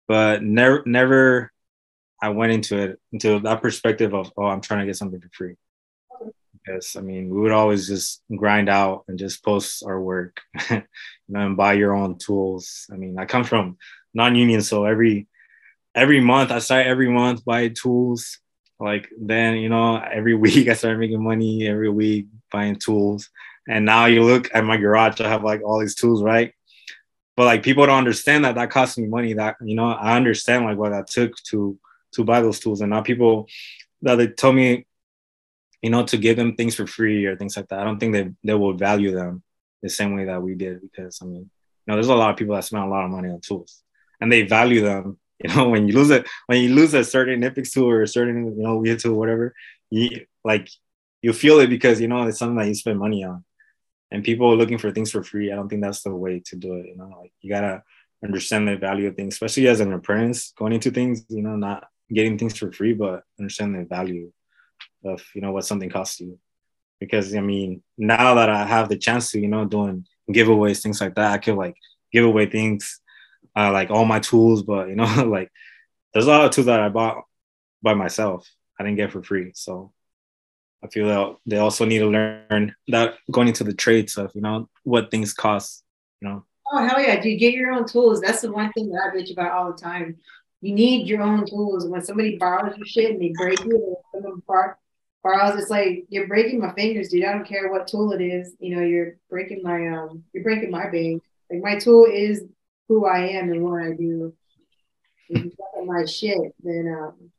but 0.07 0.43
never, 0.43 0.83
never, 0.85 1.51
I 2.21 2.29
went 2.29 2.51
into 2.51 2.77
it 2.77 2.99
into 3.11 3.39
that 3.39 3.63
perspective 3.63 4.13
of, 4.13 4.31
oh, 4.37 4.45
I'm 4.45 4.61
trying 4.61 4.81
to 4.81 4.85
get 4.85 4.95
something 4.95 5.19
for 5.19 5.29
free 5.33 5.55
because 6.67 6.95
I 6.95 7.01
mean 7.01 7.29
we 7.29 7.41
would 7.41 7.51
always 7.51 7.87
just 7.87 8.21
grind 8.35 8.69
out 8.69 9.05
and 9.07 9.17
just 9.17 9.43
post 9.43 9.83
our 9.85 9.99
work, 9.99 10.41
you 10.69 10.83
know, 11.29 11.45
and 11.45 11.57
buy 11.57 11.73
your 11.73 11.95
own 11.95 12.17
tools. 12.17 12.87
I 12.91 12.95
mean, 12.95 13.17
I 13.17 13.25
come 13.25 13.43
from 13.43 13.77
non-union, 14.13 14.61
so 14.61 14.85
every 14.85 15.27
every 15.95 16.19
month 16.19 16.51
I 16.51 16.59
start 16.59 16.85
every 16.85 17.09
month 17.09 17.45
buy 17.45 17.69
tools. 17.69 18.39
Like 18.79 19.09
then, 19.19 19.55
you 19.57 19.69
know, 19.69 19.97
every 19.97 20.35
week 20.45 20.67
I 20.67 20.73
started 20.73 20.99
making 20.99 21.23
money 21.23 21.67
every 21.67 21.89
week 21.89 22.27
buying 22.51 22.75
tools. 22.75 23.29
And 23.69 23.83
now 23.85 24.05
you 24.05 24.23
look 24.23 24.49
at 24.53 24.63
my 24.63 24.77
garage, 24.77 25.19
I 25.19 25.27
have 25.27 25.43
like 25.43 25.61
all 25.61 25.79
these 25.79 25.95
tools, 25.95 26.23
right? 26.23 26.53
But 27.35 27.45
like 27.45 27.63
people 27.63 27.85
don't 27.85 27.97
understand 27.97 28.45
that 28.45 28.55
that 28.55 28.71
cost 28.71 28.97
me 28.97 29.07
money. 29.07 29.33
That 29.33 29.57
you 29.61 29.75
know, 29.75 29.85
I 29.87 30.15
understand 30.15 30.65
like 30.65 30.77
what 30.77 30.91
that 30.91 31.07
took 31.07 31.35
to 31.49 31.77
to 32.13 32.23
buy 32.23 32.41
those 32.41 32.59
tools. 32.59 32.81
And 32.81 32.91
now 32.91 33.01
people 33.01 33.47
that 34.01 34.15
they 34.15 34.27
tell 34.27 34.53
me 34.53 34.85
you 35.81 35.89
know, 35.89 36.03
to 36.05 36.17
give 36.17 36.37
them 36.37 36.55
things 36.55 36.75
for 36.75 36.87
free 36.87 37.25
or 37.25 37.35
things 37.35 37.55
like 37.55 37.67
that. 37.69 37.79
I 37.79 37.83
don't 37.83 37.99
think 37.99 38.13
they 38.13 38.31
they 38.43 38.53
will 38.53 38.73
value 38.73 39.11
them 39.11 39.43
the 39.81 39.89
same 39.89 40.15
way 40.15 40.25
that 40.25 40.41
we 40.41 40.55
did 40.55 40.81
because 40.81 41.19
I 41.21 41.25
mean, 41.25 41.35
you 41.41 41.49
know, 41.87 41.95
there's 41.95 42.07
a 42.07 42.15
lot 42.15 42.31
of 42.31 42.37
people 42.37 42.55
that 42.55 42.63
spend 42.63 42.83
a 42.83 42.87
lot 42.87 43.05
of 43.05 43.11
money 43.11 43.29
on 43.29 43.41
tools 43.41 43.83
and 44.19 44.31
they 44.31 44.43
value 44.43 44.81
them. 44.81 45.17
You 45.39 45.53
know, 45.53 45.69
when 45.69 45.87
you 45.87 45.93
lose 45.93 46.09
it, 46.09 46.27
when 46.47 46.63
you 46.63 46.73
lose 46.73 46.95
a 46.95 47.03
certain 47.03 47.41
Epix 47.41 47.71
tool 47.71 47.87
or 47.87 48.01
a 48.01 48.07
certain, 48.07 48.57
you 48.57 48.63
know, 48.63 48.77
weird 48.77 48.97
tool, 48.97 49.13
whatever, 49.13 49.53
you 49.91 50.25
like 50.43 50.67
you 51.21 51.31
feel 51.31 51.59
it 51.59 51.67
because 51.67 52.01
you 52.01 52.07
know 52.07 52.25
it's 52.27 52.39
something 52.39 52.57
that 52.57 52.67
you 52.67 52.73
spend 52.73 52.97
money 52.97 53.23
on. 53.23 53.45
And 54.09 54.23
people 54.23 54.57
looking 54.57 54.79
for 54.79 54.89
things 54.89 55.11
for 55.11 55.23
free, 55.23 55.51
I 55.51 55.55
don't 55.55 55.69
think 55.69 55.83
that's 55.83 56.01
the 56.01 56.15
way 56.15 56.41
to 56.43 56.55
do 56.55 56.73
it. 56.77 56.87
You 56.87 56.97
know, 56.97 57.13
like 57.21 57.33
you 57.41 57.51
gotta 57.51 57.83
understand 58.23 58.67
the 58.67 58.77
value 58.77 59.09
of 59.09 59.15
things, 59.15 59.35
especially 59.35 59.67
as 59.67 59.79
an 59.79 59.93
apprentice 59.93 60.53
going 60.57 60.73
into 60.73 60.89
things, 60.89 61.23
you 61.29 61.43
know, 61.43 61.55
not 61.55 61.87
getting 62.11 62.39
things 62.39 62.57
for 62.57 62.71
free, 62.71 62.93
but 62.93 63.23
understand 63.39 63.75
the 63.75 63.85
value 63.85 64.31
of 65.03 65.23
you 65.33 65.41
know 65.41 65.51
what 65.51 65.65
something 65.65 65.89
costs 65.89 66.19
you. 66.19 66.37
Because 66.99 67.35
i 67.35 67.41
mean 67.41 67.83
now 67.97 68.33
that 68.35 68.49
i 68.49 68.65
have 68.65 68.89
the 68.89 68.97
chance 68.97 69.31
to 69.31 69.39
you 69.39 69.47
know 69.47 69.65
doing 69.65 70.05
giveaways 70.31 70.81
things 70.81 70.99
like 70.99 71.15
that 71.15 71.31
i 71.31 71.37
could 71.37 71.55
like 71.55 71.75
give 72.11 72.25
away 72.25 72.47
things 72.47 72.99
uh, 73.55 73.71
like 73.71 73.91
all 73.91 74.05
my 74.05 74.19
tools 74.19 74.63
but 74.63 74.89
you 74.89 74.95
know 74.95 75.05
like 75.25 75.51
there's 76.13 76.25
a 76.25 76.29
lot 76.29 76.45
of 76.45 76.51
tools 76.51 76.65
that 76.65 76.79
i 76.79 76.89
bought 76.89 77.23
by 77.81 77.93
myself. 77.93 78.49
I 78.79 78.83
didn't 78.83 78.97
get 78.97 79.11
for 79.11 79.23
free. 79.23 79.51
So 79.53 79.93
i 80.83 80.87
feel 80.87 81.07
that 81.07 81.37
they 81.47 81.57
also 81.57 81.85
need 81.85 81.99
to 81.99 82.07
learn 82.07 82.75
that 82.87 83.15
going 83.31 83.47
into 83.47 83.63
the 83.63 83.73
trade 83.73 84.07
stuff 84.11 84.29
you 84.35 84.41
know 84.41 84.69
what 84.83 85.09
things 85.09 85.33
cost 85.33 85.83
you 86.21 86.27
know. 86.27 86.45
Oh 86.71 86.85
hell 86.85 87.01
yeah. 87.01 87.19
Dude 87.19 87.39
get 87.39 87.53
your 87.53 87.71
own 87.71 87.87
tools. 87.87 88.21
That's 88.21 88.41
the 88.41 88.51
one 88.51 88.71
thing 88.73 88.89
that 88.89 89.11
i 89.11 89.15
bitch 89.15 89.31
about 89.31 89.51
all 89.51 89.71
the 89.71 89.77
time. 89.77 90.17
You 90.61 90.73
need 90.73 91.07
your 91.07 91.21
own 91.21 91.45
tools. 91.45 91.87
When 91.87 92.03
somebody 92.03 92.37
borrows 92.37 92.75
your 92.77 92.85
shit 92.85 93.11
and 93.11 93.21
they 93.21 93.33
break 93.37 93.59
it, 93.61 93.73
or 93.73 94.01
someone 94.11 94.41
borrows, 95.27 95.59
it's 95.59 95.69
like 95.69 96.05
you're 96.09 96.27
breaking 96.27 96.59
my 96.59 96.73
fingers, 96.73 97.09
dude. 97.09 97.25
I 97.25 97.33
don't 97.33 97.47
care 97.47 97.71
what 97.71 97.87
tool 97.87 98.13
it 98.13 98.21
is. 98.21 98.55
You 98.59 98.75
know, 98.75 98.81
you're 98.83 99.17
breaking 99.29 99.61
my 99.63 99.87
um, 99.89 100.23
you're 100.33 100.43
breaking 100.43 100.71
my 100.71 100.89
bank. 100.89 101.21
Like 101.51 101.61
my 101.61 101.77
tool 101.77 102.05
is 102.11 102.43
who 102.87 103.05
I 103.05 103.27
am 103.29 103.51
and 103.51 103.63
what 103.63 103.81
I 103.83 103.91
do. 103.91 104.33
If 105.29 105.43
you 105.43 105.51
fuck 105.51 105.67
up 105.79 105.85
my 105.85 106.05
shit, 106.05 106.55
then 106.63 106.95
um, 106.97 107.31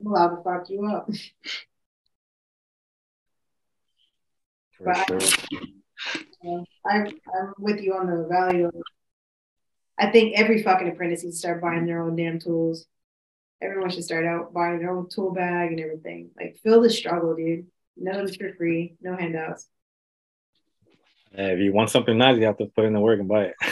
I'm 0.00 0.06
allowed 0.06 0.36
to 0.36 0.42
fuck 0.42 0.68
you 0.68 0.86
up. 0.86 1.08
but 4.84 5.06
sure. 5.08 5.18
I, 6.44 6.48
uh, 6.48 6.62
I'm, 6.86 7.06
I'm 7.06 7.54
with 7.58 7.80
you 7.80 7.94
on 7.94 8.06
the 8.06 8.26
value 8.28 8.66
of 8.66 8.74
I 9.98 10.10
think 10.10 10.38
every 10.38 10.62
fucking 10.62 10.88
apprentice 10.88 11.24
needs 11.24 11.36
to 11.36 11.40
start 11.40 11.60
buying 11.60 11.86
their 11.86 12.02
own 12.02 12.14
damn 12.14 12.38
tools. 12.38 12.86
Everyone 13.60 13.90
should 13.90 14.04
start 14.04 14.24
out 14.24 14.52
buying 14.52 14.78
their 14.78 14.96
own 14.96 15.08
tool 15.08 15.32
bag 15.32 15.72
and 15.72 15.80
everything. 15.80 16.30
Like, 16.36 16.58
feel 16.62 16.80
the 16.80 16.90
struggle, 16.90 17.34
dude. 17.34 17.66
Nothing's 17.96 18.36
for 18.36 18.52
free. 18.54 18.94
No 19.00 19.16
handouts. 19.16 19.68
Yeah, 21.32 21.48
if 21.48 21.58
you 21.58 21.72
want 21.72 21.90
something 21.90 22.16
nice, 22.16 22.38
you 22.38 22.46
have 22.46 22.58
to 22.58 22.66
put 22.66 22.84
in 22.84 22.92
the 22.92 23.00
work 23.00 23.18
and 23.18 23.28
buy 23.28 23.44
it. 23.44 23.54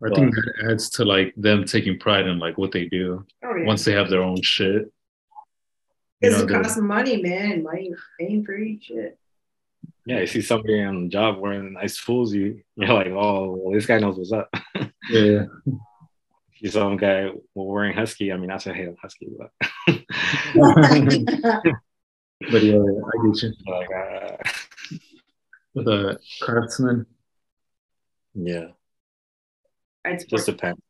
I 0.00 0.14
think 0.14 0.32
that 0.32 0.70
adds 0.70 0.90
to 0.90 1.04
like 1.04 1.34
them 1.36 1.64
taking 1.64 1.98
pride 1.98 2.28
in 2.28 2.38
like 2.38 2.56
what 2.56 2.70
they 2.70 2.84
do 2.84 3.26
oh, 3.44 3.56
yeah. 3.56 3.66
once 3.66 3.84
they 3.84 3.92
have 3.92 4.08
their 4.08 4.22
own 4.22 4.40
shit. 4.42 4.92
Because 6.20 6.42
it 6.42 6.48
costs 6.48 6.78
money, 6.78 7.20
man. 7.20 7.64
Money 7.64 7.90
paying 8.18 8.44
for 8.44 8.56
each 8.56 8.84
shit 8.84 9.18
yeah, 10.08 10.20
you 10.20 10.26
see 10.26 10.40
somebody 10.40 10.82
on 10.82 11.04
the 11.04 11.08
job 11.10 11.36
wearing 11.36 11.74
nice 11.74 12.02
tools, 12.02 12.32
you 12.32 12.62
you're 12.76 12.94
like, 12.94 13.08
oh, 13.08 13.60
well, 13.60 13.74
this 13.74 13.84
guy 13.84 13.98
knows 13.98 14.16
what's 14.16 14.32
up. 14.32 14.48
yeah. 15.10 15.44
You 16.60 16.70
saw 16.70 16.80
some 16.80 16.96
guy 16.96 17.30
wearing 17.54 17.96
husky. 17.96 18.32
I 18.32 18.36
mean, 18.36 18.50
I 18.50 18.58
said 18.58 18.76
hey, 18.76 18.88
husky, 19.00 19.28
but 19.38 19.50
but 22.50 22.62
yeah, 22.62 22.78
I 22.78 23.26
get 23.26 23.42
you. 23.42 23.52
Like, 23.66 23.88
uh, 23.94 24.36
with 25.74 25.88
a 25.88 26.18
craftsman. 26.42 27.06
Yeah. 28.34 28.68
It's 30.04 30.24
just 30.24 30.46
depends. 30.46 30.80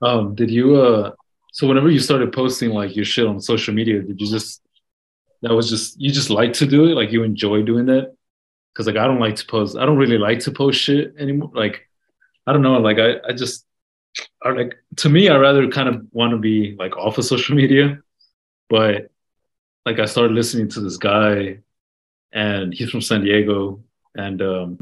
Um, 0.00 0.34
did 0.34 0.50
you 0.50 0.76
uh 0.76 1.12
so 1.52 1.68
whenever 1.68 1.90
you 1.90 1.98
started 1.98 2.32
posting 2.32 2.70
like 2.70 2.96
your 2.96 3.04
shit 3.04 3.26
on 3.26 3.40
social 3.40 3.74
media, 3.74 4.02
did 4.02 4.20
you 4.20 4.26
just 4.26 4.62
that 5.42 5.52
was 5.52 5.68
just 5.68 6.00
you 6.00 6.10
just 6.10 6.30
like 6.30 6.52
to 6.54 6.66
do 6.66 6.84
it 6.84 6.94
like 6.94 7.12
you 7.12 7.22
enjoy 7.24 7.62
doing 7.62 7.86
that 7.86 8.14
because 8.72 8.86
like 8.86 8.96
i 8.96 9.06
don't 9.06 9.20
like 9.20 9.36
to 9.36 9.46
post 9.46 9.76
i 9.76 9.84
don't 9.84 9.98
really 9.98 10.18
like 10.18 10.38
to 10.38 10.50
post 10.50 10.80
shit 10.80 11.14
anymore 11.18 11.50
like 11.54 11.88
i 12.46 12.52
don't 12.52 12.62
know 12.62 12.78
like 12.78 12.98
i, 12.98 13.16
I 13.28 13.32
just 13.32 13.66
I, 14.44 14.50
like 14.50 14.74
to 14.96 15.08
me 15.08 15.28
i 15.28 15.36
rather 15.36 15.68
kind 15.68 15.88
of 15.88 16.06
want 16.12 16.32
to 16.32 16.38
be 16.38 16.76
like 16.78 16.96
off 16.96 17.18
of 17.18 17.24
social 17.24 17.56
media. 17.56 18.00
But 18.68 19.10
like 19.86 19.98
i 19.98 20.04
started 20.06 20.34
listening 20.34 20.68
to 20.70 20.80
this 20.80 20.96
guy 20.96 21.58
and 22.32 22.72
he's 22.72 22.90
from 22.90 23.02
san 23.02 23.22
diego 23.22 23.82
and 24.14 24.40
um 24.40 24.78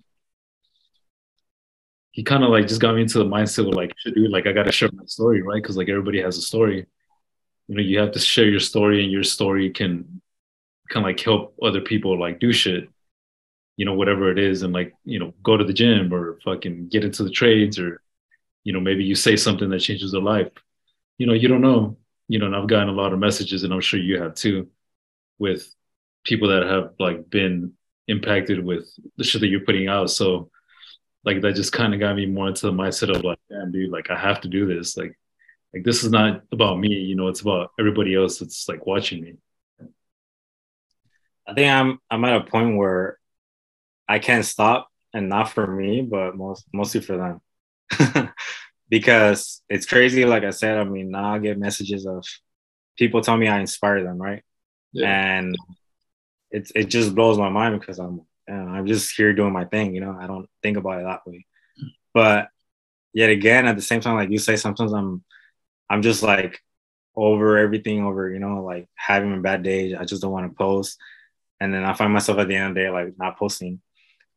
he 2.12 2.22
kind 2.22 2.45
of 2.45 2.51
like 2.51 2.68
just 2.68 2.81
got 2.81 2.95
me 2.95 3.03
into 3.03 3.18
the 3.18 3.24
mindset 3.24 3.68
of 3.68 3.74
like 3.74 3.93
dude 4.05 4.31
like 4.31 4.47
i 4.47 4.53
gotta 4.53 4.72
share 4.72 4.91
my 4.93 5.05
story 5.07 5.43
right? 5.43 5.62
Because 5.62 5.76
like 5.76 5.89
everybody 5.89 6.20
has 6.20 6.39
a 6.39 6.43
story. 6.43 6.87
You 7.68 7.76
know 7.76 7.83
you 7.83 7.99
have 8.01 8.12
to 8.12 8.18
share 8.18 8.49
your 8.49 8.61
story 8.61 9.03
and 9.03 9.12
your 9.12 9.22
story 9.22 9.70
can 9.70 10.20
kind 10.91 11.05
of 11.07 11.09
like 11.09 11.20
help 11.20 11.55
other 11.62 11.81
people 11.81 12.18
like 12.18 12.41
do 12.41 12.53
shit, 12.53 12.89
you 13.76 13.85
know, 13.87 13.95
whatever 13.95 14.31
it 14.31 14.39
is, 14.39 14.62
and 14.62 14.72
like 14.74 14.93
you 15.05 15.18
know, 15.18 15.33
go 15.43 15.57
to 15.57 15.64
the 15.64 15.72
gym 15.72 16.12
or 16.12 16.39
fucking 16.45 16.89
get 16.89 17.05
into 17.05 17.22
the 17.24 17.31
trades 17.31 17.78
or, 17.78 18.03
you 18.65 18.73
know, 18.73 18.81
maybe 18.81 19.05
you 19.05 19.15
say 19.15 19.37
something 19.37 19.69
that 19.71 19.81
changes 19.81 20.13
their 20.13 20.21
life. 20.21 20.49
You 21.19 21.27
know, 21.27 21.33
you 21.33 21.49
don't 21.49 21.63
know. 21.63 21.97
You 22.29 22.39
know, 22.39 22.47
and 22.47 22.55
I've 22.55 22.69
gotten 22.69 22.89
a 22.89 22.93
lot 22.93 23.13
of 23.13 23.19
messages, 23.19 23.65
and 23.65 23.73
I'm 23.73 23.81
sure 23.81 23.99
you 23.99 24.23
have 24.23 24.35
too, 24.35 24.69
with 25.39 25.75
people 26.25 26.49
that 26.49 26.63
have 26.65 26.93
like 26.99 27.29
been 27.29 27.73
impacted 28.07 28.65
with 28.65 28.89
the 29.17 29.25
shit 29.25 29.41
that 29.41 29.49
you're 29.49 29.61
putting 29.65 29.89
out. 29.89 30.11
So 30.11 30.51
like 31.25 31.41
that 31.43 31.55
just 31.55 31.73
kind 31.73 31.93
of 31.95 32.01
got 32.01 32.17
me 32.17 32.27
more 32.27 32.49
into 32.49 32.67
the 32.67 32.73
mindset 32.73 33.15
of 33.15 33.25
like, 33.25 33.39
damn, 33.49 33.73
dude, 33.73 33.91
like 33.91 34.11
I 34.11 34.19
have 34.19 34.41
to 34.43 34.49
do 34.49 34.67
this. 34.67 34.97
Like, 34.97 35.19
like 35.75 35.85
this 35.85 36.03
is 36.05 36.11
not 36.11 36.43
about 36.53 36.79
me, 36.79 36.89
you 36.89 37.17
know, 37.17 37.29
it's 37.29 37.41
about 37.41 37.71
everybody 37.79 38.15
else 38.15 38.39
that's 38.39 38.69
like 38.69 38.87
watching 38.87 39.23
me. 39.23 39.35
I 41.47 41.55
think 41.55 41.71
I'm 41.71 41.99
I'm 42.11 42.25
at 42.25 42.43
a 42.43 42.45
point 42.45 42.77
where 42.77 43.19
I 44.09 44.19
can't 44.19 44.45
stop, 44.45 44.89
and 45.13 45.29
not 45.29 45.51
for 45.51 45.67
me, 45.67 46.03
but 46.03 46.37
most 46.37 46.65
mostly 46.73 47.01
for 47.01 47.17
them. 47.17 47.41
because 48.88 49.62
it's 49.68 49.86
crazy. 49.86 50.24
Like 50.24 50.45
I 50.45 50.51
said, 50.51 50.78
I 50.78 50.84
mean, 50.84 51.11
now 51.11 51.34
I 51.34 51.38
get 51.38 51.59
messages 51.59 52.07
of 52.07 52.24
people 52.97 53.20
tell 53.22 53.36
me 53.36 53.49
I 53.49 53.61
inspire 53.61 54.03
them, 54.03 54.18
right? 54.18 54.43
Yeah. 54.93 55.09
And 55.09 55.57
it 56.51 56.70
it 56.74 56.84
just 56.84 57.14
blows 57.14 57.38
my 57.38 57.49
mind 57.49 57.78
because 57.80 57.99
I'm 57.99 58.22
you 58.49 58.55
know, 58.55 58.66
I'm 58.72 58.86
just 58.86 59.16
here 59.16 59.32
doing 59.32 59.53
my 59.53 59.64
thing. 59.64 59.95
You 59.95 60.01
know, 60.01 60.16
I 60.18 60.26
don't 60.26 60.49
think 60.62 60.76
about 60.76 61.01
it 61.01 61.05
that 61.05 61.26
way. 61.26 61.47
But 62.12 62.49
yet 63.12 63.30
again, 63.30 63.66
at 63.66 63.76
the 63.76 63.82
same 63.82 64.01
time, 64.01 64.16
like 64.16 64.30
you 64.30 64.38
say, 64.38 64.57
sometimes 64.57 64.93
I'm 64.93 65.22
I'm 65.88 66.03
just 66.03 66.22
like 66.22 66.61
over 67.16 67.59
everything, 67.59 68.05
over 68.05 68.30
you 68.30 68.38
know, 68.38 68.64
like 68.64 68.88
having 68.95 69.34
a 69.34 69.41
bad 69.41 69.62
day. 69.62 69.95
I 69.95 70.05
just 70.05 70.22
don't 70.22 70.32
want 70.32 70.51
to 70.51 70.57
post, 70.57 70.99
and 71.61 71.72
then 71.72 71.84
I 71.84 71.93
find 71.95 72.12
myself 72.12 72.38
at 72.38 72.49
the 72.49 72.57
end 72.57 72.70
of 72.70 72.74
the 72.74 72.80
day 72.80 72.91
like 72.91 73.14
not 73.18 73.38
posting, 73.38 73.80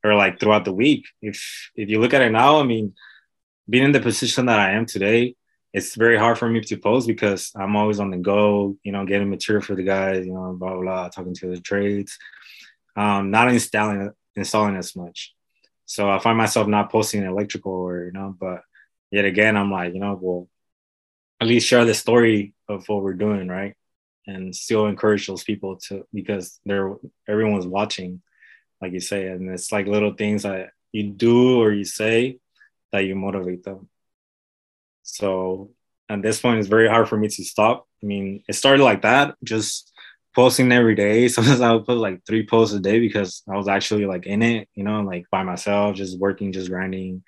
or 0.04 0.16
like 0.16 0.40
throughout 0.40 0.66
the 0.66 0.74
week. 0.74 1.06
If 1.22 1.72
if 1.76 1.90
you 1.90 2.00
look 2.00 2.14
at 2.14 2.22
it 2.22 2.32
now, 2.32 2.60
I 2.60 2.64
mean, 2.64 2.94
being 3.70 3.86
in 3.86 3.92
the 3.92 4.00
position 4.00 4.46
that 4.48 4.60
I 4.60 4.72
am 4.72 4.86
today, 4.86 5.36
it's 5.74 5.96
very 5.96 6.18
hard 6.18 6.38
for 6.38 6.48
me 6.48 6.62
to 6.62 6.78
post 6.78 7.08
because 7.08 7.52
I'm 7.56 7.76
always 7.76 8.00
on 8.00 8.12
the 8.12 8.18
go, 8.18 8.78
you 8.84 8.92
know, 8.92 9.06
getting 9.06 9.30
material 9.30 9.64
for 9.64 9.76
the 9.76 9.84
guys, 9.84 10.26
you 10.26 10.34
know, 10.34 10.56
blah 10.58 10.74
blah, 10.74 10.82
blah 10.82 11.10
talking 11.10 11.34
to 11.36 11.48
the 11.48 11.60
trades, 11.60 12.18
um, 12.96 13.32
not 13.32 13.50
installing 13.50 14.12
installing 14.36 14.76
as 14.76 14.96
much. 14.96 15.34
So 15.86 16.10
I 16.10 16.20
find 16.20 16.38
myself 16.38 16.68
not 16.68 16.92
posting 16.92 17.24
electrical 17.24 17.72
or 17.72 18.06
you 18.06 18.12
know, 18.12 18.36
but 18.40 18.62
yet 19.12 19.26
again, 19.26 19.58
I'm 19.58 19.72
like, 19.72 19.94
you 19.94 20.00
know, 20.00 20.18
well, 20.22 20.48
at 21.42 21.48
least 21.48 21.68
share 21.68 21.86
the 21.86 21.94
story 21.94 22.54
of 22.70 22.88
what 22.88 23.02
we're 23.02 23.14
doing, 23.14 23.48
right? 23.48 23.76
And 24.28 24.56
still 24.56 24.86
encourage 24.86 25.28
those 25.28 25.44
people 25.44 25.78
to 25.88 26.06
because 26.14 26.60
they're 26.66 26.96
everyone's 27.28 27.68
watching, 27.68 28.22
like 28.80 28.94
you 28.94 29.00
say, 29.00 29.28
and 29.28 29.50
it's 29.50 29.72
like 29.72 29.88
little 29.88 30.14
things 30.14 30.44
that 30.44 30.70
you 30.92 31.10
do 31.10 31.60
or 31.60 31.74
you 31.74 31.84
say 31.84 32.38
that 32.94 33.06
you 33.06 33.16
motivate 33.16 33.64
them. 33.64 33.90
So 35.02 35.72
at 36.08 36.22
this 36.22 36.40
point, 36.40 36.60
it's 36.60 36.70
very 36.70 36.88
hard 36.88 37.10
for 37.10 37.18
me 37.18 37.28
to 37.28 37.44
stop. 37.44 37.88
I 38.02 38.06
mean, 38.06 38.44
it 38.48 38.54
started 38.54 38.84
like 38.84 39.02
that, 39.02 39.36
just 39.44 39.92
posting 40.34 40.72
every 40.72 40.96
day. 40.96 41.28
Sometimes 41.28 41.60
I 41.60 41.74
would 41.74 41.86
put 41.86 41.98
like 41.98 42.22
three 42.26 42.46
posts 42.46 42.74
a 42.74 42.80
day 42.80 43.00
because 43.00 43.44
I 43.52 43.58
was 43.58 43.68
actually 43.68 44.06
like 44.06 44.26
in 44.26 44.42
it, 44.42 44.70
you 44.76 44.86
know, 44.86 45.02
like 45.02 45.26
by 45.30 45.44
myself, 45.44 45.96
just 45.96 46.20
working, 46.20 46.54
just 46.54 46.70
grinding 46.70 47.24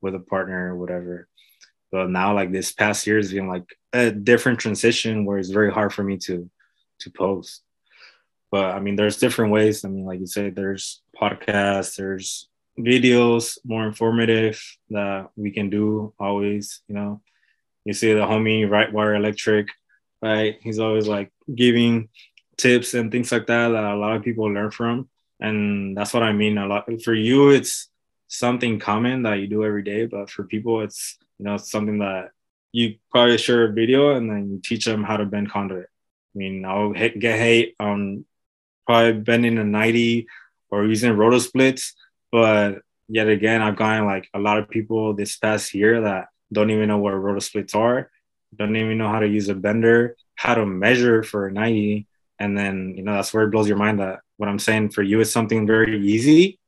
with 0.00 0.14
a 0.14 0.20
partner 0.20 0.74
or 0.74 0.76
whatever. 0.76 1.28
But 1.92 2.10
now, 2.10 2.34
like 2.34 2.50
this 2.50 2.72
past 2.72 3.06
year 3.06 3.16
has 3.16 3.32
been 3.32 3.48
like 3.48 3.64
a 3.92 4.10
different 4.10 4.60
transition 4.60 5.24
where 5.24 5.38
it's 5.38 5.50
very 5.50 5.72
hard 5.72 5.92
for 5.92 6.02
me 6.02 6.16
to 6.18 6.50
to 7.00 7.10
post. 7.10 7.62
But 8.50 8.66
I 8.66 8.80
mean, 8.80 8.96
there's 8.96 9.18
different 9.18 9.52
ways. 9.52 9.84
I 9.84 9.88
mean, 9.88 10.04
like 10.04 10.20
you 10.20 10.26
said, 10.26 10.54
there's 10.56 11.02
podcasts, 11.20 11.96
there's 11.96 12.49
videos 12.84 13.58
more 13.64 13.86
informative 13.86 14.60
that 14.90 15.30
we 15.36 15.50
can 15.50 15.70
do 15.70 16.12
always 16.18 16.82
you 16.88 16.94
know. 16.94 17.20
You 17.84 17.94
see 17.94 18.12
the 18.12 18.20
homie 18.20 18.68
right 18.68 18.92
wire 18.92 19.14
electric 19.14 19.68
right? 20.22 20.58
He's 20.60 20.78
always 20.78 21.08
like 21.08 21.32
giving 21.54 22.08
tips 22.56 22.94
and 22.94 23.10
things 23.10 23.32
like 23.32 23.46
that 23.46 23.68
that 23.68 23.84
a 23.84 23.96
lot 23.96 24.16
of 24.16 24.22
people 24.22 24.46
learn 24.46 24.70
from. 24.70 25.08
And 25.40 25.96
that's 25.96 26.12
what 26.12 26.22
i 26.22 26.32
mean 26.32 26.58
a 26.58 26.66
lot. 26.66 26.86
For 27.02 27.14
you 27.14 27.50
it's 27.50 27.88
something 28.28 28.78
common 28.78 29.22
that 29.22 29.40
you 29.40 29.48
do 29.48 29.64
every 29.64 29.82
day 29.82 30.06
but 30.06 30.30
for 30.30 30.44
people 30.44 30.82
it's 30.82 31.18
you 31.38 31.44
know 31.46 31.56
something 31.56 31.98
that 31.98 32.30
you 32.70 32.96
probably 33.10 33.36
share 33.38 33.64
a 33.64 33.72
video 33.72 34.14
and 34.14 34.30
then 34.30 34.50
you 34.50 34.60
teach 34.62 34.84
them 34.84 35.02
how 35.02 35.16
to 35.16 35.24
bend 35.24 35.50
conduit. 35.50 35.88
I 36.34 36.38
mean 36.38 36.64
i'll 36.64 36.92
hit, 36.92 37.18
get 37.18 37.38
hate 37.38 37.74
on 37.80 38.24
probably 38.86 39.14
bending 39.14 39.58
a 39.58 39.64
90 39.64 40.26
or 40.70 40.84
using 40.84 41.16
roto 41.16 41.38
splits 41.38 41.94
but 42.30 42.82
yet 43.08 43.28
again, 43.28 43.62
I've 43.62 43.76
gotten 43.76 44.06
like 44.06 44.28
a 44.34 44.38
lot 44.38 44.58
of 44.58 44.68
people 44.68 45.14
this 45.14 45.36
past 45.36 45.74
year 45.74 46.02
that 46.02 46.28
don't 46.52 46.70
even 46.70 46.88
know 46.88 46.98
what 46.98 47.10
roto 47.10 47.40
splits 47.40 47.74
are, 47.74 48.10
don't 48.54 48.76
even 48.76 48.98
know 48.98 49.08
how 49.08 49.20
to 49.20 49.28
use 49.28 49.48
a 49.48 49.54
bender, 49.54 50.16
how 50.34 50.54
to 50.54 50.66
measure 50.66 51.22
for 51.22 51.46
a 51.46 51.52
90. 51.52 52.06
And 52.38 52.56
then, 52.56 52.94
you 52.96 53.02
know, 53.02 53.14
that's 53.14 53.34
where 53.34 53.44
it 53.44 53.50
blows 53.50 53.68
your 53.68 53.76
mind 53.76 54.00
that 54.00 54.20
what 54.36 54.48
I'm 54.48 54.58
saying 54.58 54.90
for 54.90 55.02
you 55.02 55.20
is 55.20 55.30
something 55.30 55.66
very 55.66 56.00
easy. 56.06 56.58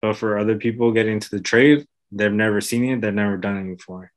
But 0.00 0.16
for 0.16 0.38
other 0.38 0.56
people 0.56 0.92
getting 0.92 1.14
into 1.14 1.30
the 1.30 1.40
trade, 1.40 1.86
they've 2.10 2.32
never 2.32 2.60
seen 2.60 2.84
it, 2.84 3.00
they've 3.00 3.14
never 3.14 3.36
done 3.36 3.56
it 3.58 3.76
before. 3.76 4.12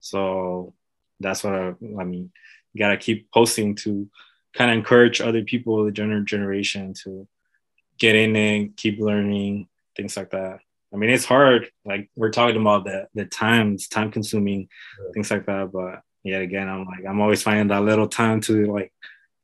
So 0.00 0.74
that's 1.20 1.42
what 1.42 1.54
I, 1.54 1.68
I 1.98 2.04
mean. 2.04 2.30
You 2.74 2.78
got 2.78 2.90
to 2.90 2.96
keep 2.96 3.30
posting 3.32 3.74
to 3.76 4.08
kind 4.54 4.70
of 4.70 4.76
encourage 4.76 5.20
other 5.20 5.42
people, 5.42 5.84
the 5.84 5.92
gener- 5.92 6.24
generation, 6.24 6.94
to 7.04 7.26
get 7.98 8.14
in 8.14 8.36
and 8.36 8.76
keep 8.76 8.98
learning, 8.98 9.68
things 9.96 10.16
like 10.16 10.30
that. 10.30 10.58
I 10.92 10.96
mean, 10.96 11.10
it's 11.10 11.24
hard. 11.24 11.70
Like 11.84 12.10
we're 12.16 12.30
talking 12.30 12.60
about 12.60 12.84
the 12.84 13.08
the 13.14 13.24
times, 13.24 13.88
time 13.88 14.10
consuming, 14.10 14.68
yeah. 15.00 15.12
things 15.14 15.30
like 15.30 15.46
that. 15.46 15.72
But 15.72 16.02
yet 16.22 16.42
again, 16.42 16.68
I'm 16.68 16.84
like, 16.84 17.04
I'm 17.08 17.20
always 17.20 17.42
finding 17.42 17.68
that 17.68 17.82
little 17.82 18.08
time 18.08 18.40
to 18.42 18.72
like, 18.72 18.92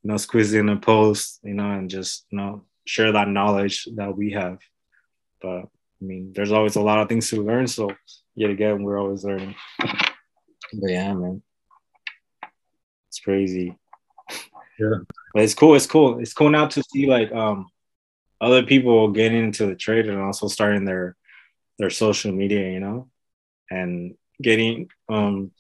you 0.03 0.11
know, 0.11 0.17
squeeze 0.19 0.53
in 0.53 0.69
a 0.69 0.77
post, 0.77 1.41
you 1.43 1.55
know, 1.55 1.71
and 1.71 1.89
just 1.89 2.27
you 2.31 2.39
know 2.39 2.65
share 2.85 3.13
that 3.13 3.29
knowledge 3.29 3.89
that 3.97 4.17
we 4.17 4.33
have. 4.33 4.59
But 5.41 5.65
I 6.01 6.05
mean, 6.05 6.33
there's 6.35 6.53
always 6.53 6.77
a 6.77 6.83
lot 6.83 6.99
of 6.99 7.09
things 7.09 7.31
to 7.31 7.43
learn. 7.43 7.67
So 7.67 7.93
yet 8.35 8.51
again, 8.51 8.83
we're 8.83 8.99
always 8.99 9.25
learning. 9.25 9.55
But 9.79 10.91
yeah, 10.91 11.15
man, 11.15 11.43
it's 13.09 13.21
crazy. 13.21 13.77
Yeah, 14.79 14.99
but 15.35 15.43
it's 15.43 15.55
cool. 15.55 15.75
It's 15.75 15.87
cool. 15.87 16.19
It's 16.21 16.35
cool 16.35 16.51
now 16.51 16.67
to 16.67 16.83
see 16.83 17.07
like 17.07 17.33
um 17.33 17.69
other 18.41 18.63
people 18.63 19.11
getting 19.11 19.45
into 19.45 19.67
the 19.67 19.75
trade 19.75 20.09
and 20.09 20.21
also 20.21 20.49
starting 20.49 20.85
their 20.85 21.17
their 21.79 21.91
social 21.91 22.33
media, 22.33 22.71
you 22.73 22.81
know, 22.81 23.09
and 23.71 24.15
getting 24.43 24.89
um 25.09 25.51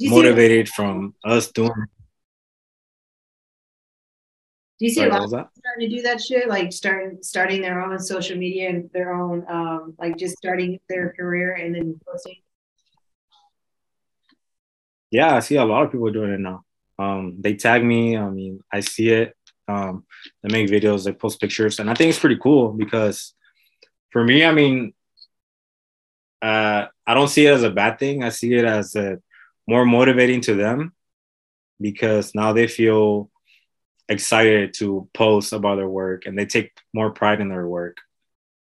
motivated 0.00 0.68
from 0.68 1.14
us 1.24 1.50
doing. 1.50 1.72
Do 4.78 4.86
you 4.86 4.90
see 4.90 4.96
Sorry, 4.96 5.10
a 5.10 5.12
lot 5.12 5.22
of 5.22 5.28
starting 5.30 5.88
to 5.88 5.96
do 5.96 6.02
that 6.02 6.20
shit, 6.20 6.48
like 6.48 6.72
starting 6.72 7.18
starting 7.22 7.62
their 7.62 7.80
own 7.80 7.98
social 8.00 8.36
media 8.36 8.70
and 8.70 8.90
their 8.92 9.14
own 9.14 9.44
um 9.48 9.94
like 9.98 10.16
just 10.16 10.36
starting 10.36 10.80
their 10.88 11.12
career 11.12 11.54
and 11.54 11.74
then 11.74 12.00
posting? 12.06 12.36
Yeah, 15.10 15.36
I 15.36 15.40
see 15.40 15.54
a 15.56 15.64
lot 15.64 15.84
of 15.84 15.92
people 15.92 16.10
doing 16.10 16.32
it 16.32 16.40
now. 16.40 16.64
Um, 16.98 17.36
they 17.38 17.54
tag 17.54 17.84
me. 17.84 18.16
I 18.16 18.28
mean, 18.30 18.60
I 18.72 18.80
see 18.80 19.10
it. 19.10 19.36
Um, 19.66 20.04
they 20.42 20.52
make 20.52 20.70
videos, 20.70 21.04
they 21.04 21.12
post 21.12 21.40
pictures, 21.40 21.78
and 21.78 21.90
I 21.90 21.94
think 21.94 22.10
it's 22.10 22.18
pretty 22.18 22.38
cool 22.42 22.72
because 22.72 23.34
for 24.10 24.22
me, 24.22 24.44
I 24.44 24.52
mean, 24.52 24.92
uh, 26.42 26.86
I 27.06 27.14
don't 27.14 27.28
see 27.28 27.46
it 27.46 27.52
as 27.54 27.62
a 27.62 27.70
bad 27.70 27.98
thing. 27.98 28.22
I 28.22 28.28
see 28.28 28.54
it 28.54 28.64
as 28.64 28.94
a 28.94 29.18
more 29.66 29.86
motivating 29.86 30.42
to 30.42 30.54
them 30.54 30.92
because 31.80 32.34
now 32.34 32.52
they 32.52 32.66
feel 32.66 33.30
excited 34.08 34.74
to 34.74 35.08
post 35.14 35.52
about 35.52 35.76
their 35.76 35.88
work 35.88 36.26
and 36.26 36.38
they 36.38 36.44
take 36.44 36.70
more 36.92 37.10
pride 37.10 37.40
in 37.40 37.48
their 37.48 37.66
work. 37.66 37.96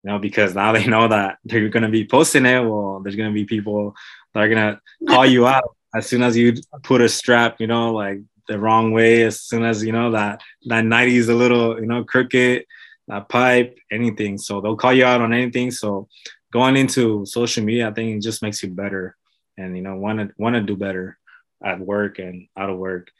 You 0.02 0.10
know, 0.10 0.18
because 0.18 0.54
now 0.54 0.72
they 0.76 0.86
know 0.86 1.08
that 1.08 1.38
they're 1.44 1.68
gonna 1.68 1.88
be 1.88 2.06
posting 2.06 2.46
it. 2.46 2.60
Well, 2.60 3.00
there's 3.02 3.16
gonna 3.16 3.32
be 3.32 3.44
people 3.44 3.94
that 4.34 4.40
are 4.40 4.48
gonna 4.48 4.80
call 5.08 5.26
you 5.26 5.46
out 5.46 5.76
as 5.94 6.06
soon 6.06 6.22
as 6.22 6.36
you 6.36 6.54
put 6.82 7.00
a 7.00 7.08
strap, 7.08 7.60
you 7.60 7.66
know, 7.66 7.92
like 7.92 8.20
the 8.50 8.58
wrong 8.58 8.90
way 8.90 9.22
as 9.22 9.40
soon 9.40 9.64
as 9.64 9.84
you 9.84 9.92
know 9.92 10.10
that 10.10 10.42
that 10.66 10.84
90 10.84 11.16
is 11.16 11.28
a 11.28 11.34
little 11.34 11.80
you 11.80 11.86
know 11.86 12.02
crooked 12.04 12.64
that 13.06 13.28
pipe 13.28 13.78
anything. 13.90 14.38
So 14.38 14.60
they'll 14.60 14.76
call 14.76 14.92
you 14.92 15.04
out 15.04 15.20
on 15.20 15.32
anything. 15.32 15.70
So 15.70 16.08
going 16.52 16.76
into 16.76 17.24
social 17.26 17.62
media 17.62 17.88
i 17.88 17.92
think 17.92 18.16
it 18.16 18.22
just 18.22 18.42
makes 18.42 18.60
you 18.60 18.70
better 18.70 19.16
and 19.56 19.76
you 19.76 19.82
know 19.84 19.94
want 19.94 20.18
to 20.18 20.30
want 20.36 20.56
to 20.56 20.60
do 20.60 20.76
better 20.76 21.16
at 21.64 21.78
work 21.78 22.18
and 22.18 22.48
out 22.56 22.70
of 22.70 22.78
work. 22.78 23.12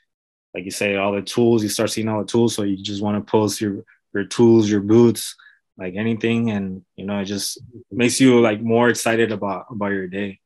Like 0.52 0.64
you 0.64 0.72
say 0.72 0.96
all 0.96 1.12
the 1.12 1.22
tools 1.22 1.62
you 1.62 1.68
start 1.68 1.90
seeing 1.90 2.08
all 2.08 2.20
the 2.20 2.26
tools. 2.26 2.56
So 2.56 2.62
you 2.64 2.76
just 2.76 3.02
want 3.02 3.16
to 3.16 3.30
post 3.30 3.60
your 3.60 3.84
your 4.12 4.24
tools 4.24 4.68
your 4.68 4.80
boots 4.80 5.36
like 5.78 5.94
anything. 5.94 6.50
And 6.50 6.84
you 6.96 7.06
know 7.06 7.20
it 7.20 7.26
just 7.26 7.60
makes 7.92 8.20
you 8.20 8.40
like 8.40 8.60
more 8.60 8.88
excited 8.88 9.30
about 9.30 9.66
about 9.70 9.92
your 9.92 10.08
day. 10.08 10.40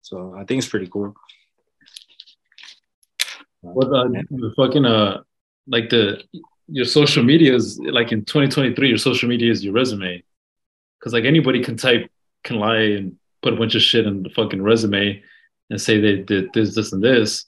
So 0.00 0.34
i 0.34 0.44
think 0.44 0.58
it's 0.60 0.68
pretty 0.68 0.88
cool 0.88 1.14
what 3.62 3.88
uh, 3.88 4.08
the 4.08 4.52
fucking 4.56 4.84
uh, 4.84 5.22
like 5.66 5.90
the 5.90 6.22
your 6.68 6.84
social 6.84 7.22
media 7.22 7.54
is 7.54 7.78
like 7.78 8.12
in 8.12 8.24
2023, 8.24 8.88
your 8.88 8.98
social 8.98 9.28
media 9.28 9.50
is 9.50 9.64
your 9.64 9.74
resume, 9.74 10.22
because 10.98 11.12
like 11.12 11.24
anybody 11.24 11.62
can 11.62 11.76
type, 11.76 12.10
can 12.44 12.56
lie 12.56 12.78
and 12.78 13.16
put 13.42 13.52
a 13.52 13.56
bunch 13.56 13.74
of 13.74 13.82
shit 13.82 14.06
in 14.06 14.22
the 14.22 14.30
fucking 14.30 14.62
resume 14.62 15.22
and 15.68 15.80
say 15.80 16.00
they 16.00 16.16
did 16.22 16.52
this, 16.52 16.74
this, 16.74 16.92
and 16.92 17.02
this, 17.02 17.46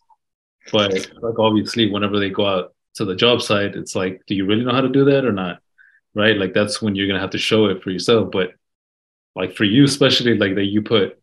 but 0.72 0.92
like 1.20 1.38
obviously 1.38 1.90
whenever 1.90 2.18
they 2.18 2.30
go 2.30 2.46
out 2.46 2.74
to 2.94 3.04
the 3.04 3.14
job 3.14 3.42
site, 3.42 3.74
it's 3.74 3.94
like, 3.94 4.22
do 4.26 4.34
you 4.34 4.44
really 4.44 4.64
know 4.64 4.74
how 4.74 4.80
to 4.80 4.88
do 4.88 5.04
that 5.06 5.24
or 5.24 5.32
not? 5.32 5.60
Right? 6.14 6.36
Like 6.36 6.52
that's 6.52 6.82
when 6.82 6.94
you're 6.94 7.08
gonna 7.08 7.20
have 7.20 7.30
to 7.30 7.38
show 7.38 7.66
it 7.66 7.82
for 7.82 7.90
yourself. 7.90 8.30
But 8.30 8.52
like 9.34 9.54
for 9.54 9.64
you, 9.64 9.84
especially 9.84 10.36
like 10.36 10.56
that 10.56 10.64
you 10.64 10.82
put 10.82 11.18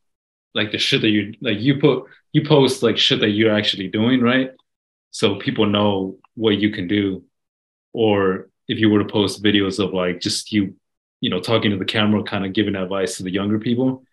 like 0.55 0.71
the 0.71 0.77
shit 0.77 1.01
that 1.01 1.09
you 1.09 1.35
like 1.41 1.59
you 1.59 1.79
put 1.79 2.05
you 2.31 2.45
post 2.45 2.81
like 2.81 2.97
shit 2.97 3.19
that 3.19 3.29
you're 3.29 3.55
actually 3.55 3.87
doing, 3.87 4.21
right? 4.21 4.51
So 5.12 5.36
people 5.36 5.66
know 5.66 6.18
what 6.36 6.57
you 6.57 6.72
can 6.72 6.88
do 6.88 7.24
or 7.93 8.49
if 8.68 8.80
you 8.80 8.89
were 8.89 8.99
to 8.99 9.12
post 9.12 9.43
videos 9.43 9.84
of 9.84 9.93
like 9.93 10.20
just 10.20 10.51
you 10.51 10.76
you 11.22 11.30
know, 11.30 11.39
talking 11.39 11.72
to 11.72 11.78
the 11.78 11.86
camera, 11.86 12.24
kind 12.24 12.45
of 12.45 12.53
giving 12.53 12.76
advice 12.76 13.18
to 13.18 13.24
the 13.24 13.32
younger 13.32 13.60
people, 13.60 14.03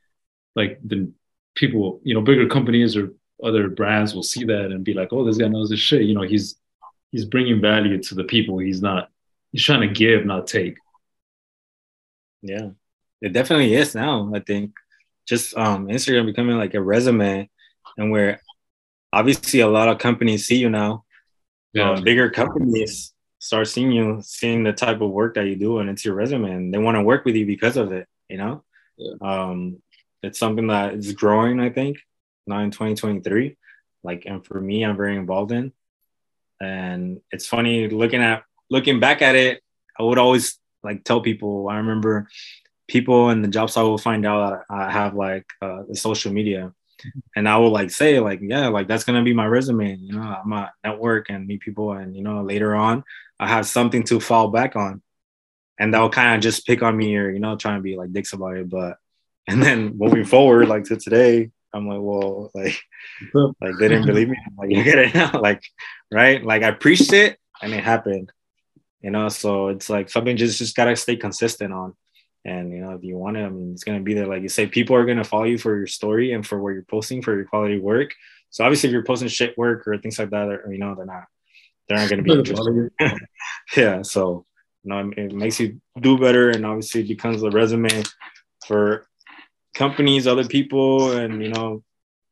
like 0.54 0.78
then 0.82 1.14
people, 1.54 2.00
you 2.02 2.14
know, 2.14 2.20
bigger 2.20 2.48
companies 2.48 2.96
or 2.96 3.12
other 3.42 3.68
brands 3.68 4.14
will 4.14 4.22
see 4.22 4.44
that 4.44 4.66
and 4.66 4.84
be 4.84 4.94
like, 4.94 5.12
oh, 5.12 5.24
this 5.24 5.38
guy 5.38 5.48
knows 5.48 5.70
his 5.70 5.80
shit. 5.80 6.02
You 6.02 6.14
know, 6.14 6.22
he's 6.22 6.56
he's 7.12 7.24
bringing 7.24 7.60
value 7.60 8.02
to 8.02 8.14
the 8.14 8.24
people. 8.24 8.58
He's 8.58 8.82
not 8.82 9.08
he's 9.52 9.64
trying 9.64 9.86
to 9.86 9.94
give, 9.94 10.24
not 10.24 10.46
take. 10.46 10.76
Yeah, 12.42 12.70
it 13.20 13.32
definitely 13.32 13.74
is 13.74 13.94
now. 13.94 14.32
I 14.34 14.40
think 14.40 14.72
just 15.26 15.56
um, 15.56 15.86
Instagram 15.86 16.26
becoming 16.26 16.56
like 16.56 16.74
a 16.74 16.82
resume, 16.82 17.48
and 17.96 18.10
where 18.10 18.40
obviously 19.18 19.60
a 19.60 19.68
lot 19.68 19.88
of 19.88 19.98
companies 19.98 20.46
see 20.46 20.56
you 20.56 20.70
now. 20.70 21.04
Yeah, 21.72 21.92
um, 21.92 22.04
bigger 22.04 22.30
companies 22.30 23.12
start 23.38 23.68
seeing 23.68 23.92
you, 23.92 24.20
seeing 24.22 24.62
the 24.62 24.72
type 24.72 25.00
of 25.00 25.10
work 25.10 25.34
that 25.34 25.46
you 25.46 25.56
do, 25.56 25.78
and 25.78 25.90
it's 25.90 26.04
your 26.04 26.14
resume, 26.14 26.50
and 26.50 26.72
they 26.72 26.78
want 26.78 26.96
to 26.96 27.02
work 27.02 27.24
with 27.24 27.36
you 27.36 27.46
because 27.46 27.76
of 27.76 27.92
it. 27.92 28.06
You 28.28 28.38
know, 28.38 28.64
yeah. 28.96 29.14
um, 29.20 29.82
it's 30.22 30.38
something 30.38 30.68
that 30.68 30.94
is 30.94 31.12
growing. 31.12 31.60
I 31.60 31.70
think 31.70 31.98
now 32.46 32.60
in 32.60 32.70
2023. 32.70 33.56
Like, 34.02 34.24
and 34.26 34.44
for 34.46 34.60
me, 34.60 34.84
I'm 34.84 34.96
very 34.96 35.16
involved 35.16 35.52
in. 35.52 35.72
And 36.60 37.20
it's 37.32 37.46
funny 37.46 37.88
looking 37.88 38.22
at 38.22 38.44
looking 38.70 39.00
back 39.00 39.20
at 39.20 39.34
it. 39.34 39.62
I 39.98 40.02
would 40.02 40.18
always 40.18 40.58
like 40.82 41.04
tell 41.04 41.20
people. 41.20 41.68
I 41.68 41.76
remember 41.76 42.28
people 42.88 43.30
in 43.30 43.42
the 43.42 43.48
job 43.48 43.68
site 43.70 43.84
will 43.84 43.98
find 43.98 44.24
out 44.24 44.50
that 44.50 44.74
I 44.74 44.90
have 44.90 45.14
like 45.14 45.44
uh, 45.60 45.82
the 45.88 45.96
social 45.96 46.32
media, 46.32 46.72
and 47.34 47.48
I 47.48 47.56
will 47.58 47.70
like 47.70 47.90
say 47.90 48.20
like, 48.20 48.40
yeah, 48.42 48.68
like 48.68 48.88
that's 48.88 49.04
gonna 49.04 49.22
be 49.22 49.34
my 49.34 49.46
resume. 49.46 49.96
You 49.96 50.14
know, 50.14 50.22
I'm 50.22 50.52
a 50.52 50.72
network 50.84 51.30
and 51.30 51.46
meet 51.46 51.60
people, 51.60 51.92
and 51.92 52.16
you 52.16 52.22
know, 52.22 52.42
later 52.42 52.74
on, 52.74 53.04
I 53.38 53.48
have 53.48 53.66
something 53.66 54.04
to 54.04 54.20
fall 54.20 54.48
back 54.48 54.76
on, 54.76 55.02
and 55.78 55.92
they'll 55.92 56.10
kind 56.10 56.34
of 56.34 56.42
just 56.42 56.66
pick 56.66 56.82
on 56.82 56.96
me 56.96 57.16
or 57.16 57.30
you 57.30 57.40
know, 57.40 57.56
trying 57.56 57.76
to 57.76 57.82
be 57.82 57.96
like 57.96 58.12
dicks 58.12 58.32
about 58.32 58.56
it. 58.56 58.68
But 58.68 58.96
and 59.48 59.62
then 59.62 59.96
moving 59.96 60.24
forward, 60.24 60.68
like 60.68 60.84
to 60.84 60.96
today, 60.96 61.50
I'm 61.72 61.86
like, 61.86 62.00
well, 62.00 62.50
like, 62.54 62.80
like 63.34 63.74
they 63.78 63.88
didn't 63.88 64.06
believe 64.06 64.28
me. 64.28 64.36
I'm 64.44 64.56
like, 64.56 64.70
you 64.76 64.82
get 64.82 64.98
it 64.98 65.14
now, 65.14 65.40
like, 65.40 65.62
right? 66.12 66.44
Like 66.44 66.62
I 66.62 66.72
preached 66.72 67.12
it 67.12 67.38
and 67.62 67.72
it 67.72 67.84
happened, 67.84 68.32
you 69.00 69.10
know. 69.10 69.28
So 69.28 69.68
it's 69.68 69.88
like 69.88 70.10
something 70.10 70.36
just 70.36 70.58
just 70.58 70.74
gotta 70.74 70.96
stay 70.96 71.16
consistent 71.16 71.72
on. 71.72 71.94
And 72.46 72.70
you 72.70 72.78
know, 72.78 72.92
if 72.92 73.02
you 73.02 73.18
want 73.18 73.36
it, 73.36 73.44
I 73.44 73.48
mean, 73.48 73.72
it's 73.72 73.82
gonna 73.82 74.00
be 74.00 74.14
there. 74.14 74.28
Like 74.28 74.42
you 74.42 74.48
say, 74.48 74.68
people 74.68 74.94
are 74.94 75.04
gonna 75.04 75.24
follow 75.24 75.44
you 75.44 75.58
for 75.58 75.76
your 75.76 75.88
story 75.88 76.32
and 76.32 76.46
for 76.46 76.62
what 76.62 76.70
you're 76.70 76.82
posting 76.82 77.20
for 77.20 77.34
your 77.34 77.44
quality 77.44 77.80
work. 77.80 78.14
So 78.50 78.64
obviously, 78.64 78.88
if 78.88 78.92
you're 78.92 79.02
posting 79.02 79.26
shit 79.26 79.58
work 79.58 79.86
or 79.88 79.98
things 79.98 80.16
like 80.18 80.30
that, 80.30 80.48
or, 80.48 80.72
you 80.72 80.78
know, 80.78 80.94
they're 80.94 81.06
not, 81.06 81.24
they're 81.88 81.98
not 81.98 82.08
gonna 82.08 82.22
be 82.22 82.32
interested. 82.38 82.92
yeah. 83.76 84.02
So 84.02 84.46
you 84.84 84.90
know, 84.90 85.10
it 85.16 85.34
makes 85.34 85.58
you 85.58 85.80
do 86.00 86.18
better, 86.18 86.50
and 86.50 86.64
obviously, 86.64 87.00
it 87.00 87.08
becomes 87.08 87.42
a 87.42 87.50
resume 87.50 88.04
for 88.64 89.08
companies, 89.74 90.28
other 90.28 90.46
people, 90.46 91.16
and 91.16 91.42
you 91.42 91.48
know, 91.48 91.82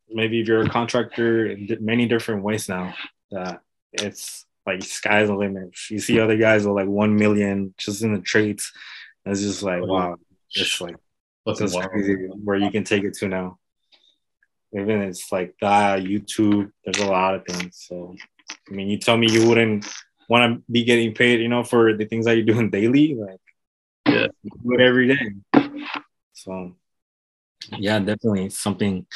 maybe 0.09 0.41
if 0.41 0.47
you're 0.47 0.62
a 0.62 0.69
contractor, 0.69 1.47
in 1.47 1.79
many 1.81 2.07
different 2.07 2.45
ways 2.45 2.69
now. 2.69 2.95
That 3.33 3.62
it's 3.93 4.47
like 4.65 4.85
sky's 4.85 5.27
the 5.27 5.35
limit. 5.35 5.75
You 5.91 5.99
see 5.99 6.21
other 6.21 6.37
guys 6.37 6.65
with 6.65 6.77
like 6.77 6.87
one 6.87 7.17
million 7.17 7.75
just 7.79 8.03
in 8.03 8.15
the 8.15 8.21
trades. 8.21 8.73
It's 9.27 9.41
just 9.41 9.62
like 9.62 9.83
oh, 9.83 9.87
wow, 9.87 10.16
it's 10.55 10.81
like 10.81 10.97
what's 11.45 11.61
crazy 11.61 12.14
where 12.43 12.57
you 12.57 12.70
can 12.70 12.85
take 12.85 13.05
it 13.05 13.14
to 13.14 13.29
now. 13.29 13.59
Even 14.72 15.03
it's 15.03 15.31
like 15.31 15.55
that 15.61 16.01
YouTube. 16.01 16.70
There's 16.85 16.99
a 16.99 17.11
lot 17.11 17.35
of 17.35 17.45
things. 17.47 17.85
So 17.89 18.14
I 18.68 18.72
mean, 18.72 18.89
you 18.89 18.99
tell 18.99 19.16
me 19.16 19.31
you 19.31 19.49
wouldn't 19.49 19.87
want 20.29 20.55
to 20.55 20.72
be 20.72 20.85
getting 20.85 21.14
paid, 21.14 21.41
you 21.41 21.49
know, 21.49 21.62
for 21.62 21.97
the 21.97 22.05
things 22.07 22.25
that 22.25 22.37
you're 22.37 22.47
doing 22.47 22.70
daily, 22.79 23.14
like 23.14 23.41
yeah, 24.09 24.27
do 24.43 24.75
it 24.75 24.81
every 24.81 25.09
day. 25.09 25.70
So 26.33 26.77
yeah, 27.79 27.99
definitely 27.99 28.51
something. 28.51 29.07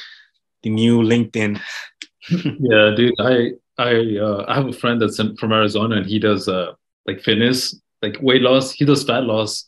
The 0.62 0.70
new 0.70 1.02
LinkedIn. 1.02 1.60
yeah, 2.30 2.94
dude. 2.96 3.14
I 3.20 3.52
I 3.76 4.16
uh, 4.20 4.44
I 4.48 4.54
have 4.54 4.68
a 4.68 4.72
friend 4.72 5.00
that's 5.00 5.18
in, 5.18 5.36
from 5.36 5.52
Arizona, 5.52 5.96
and 5.96 6.06
he 6.06 6.18
does 6.18 6.48
uh 6.48 6.72
like 7.06 7.20
fitness, 7.20 7.80
like 8.02 8.18
weight 8.20 8.42
loss. 8.42 8.72
He 8.72 8.84
does 8.84 9.04
fat 9.04 9.24
loss, 9.24 9.64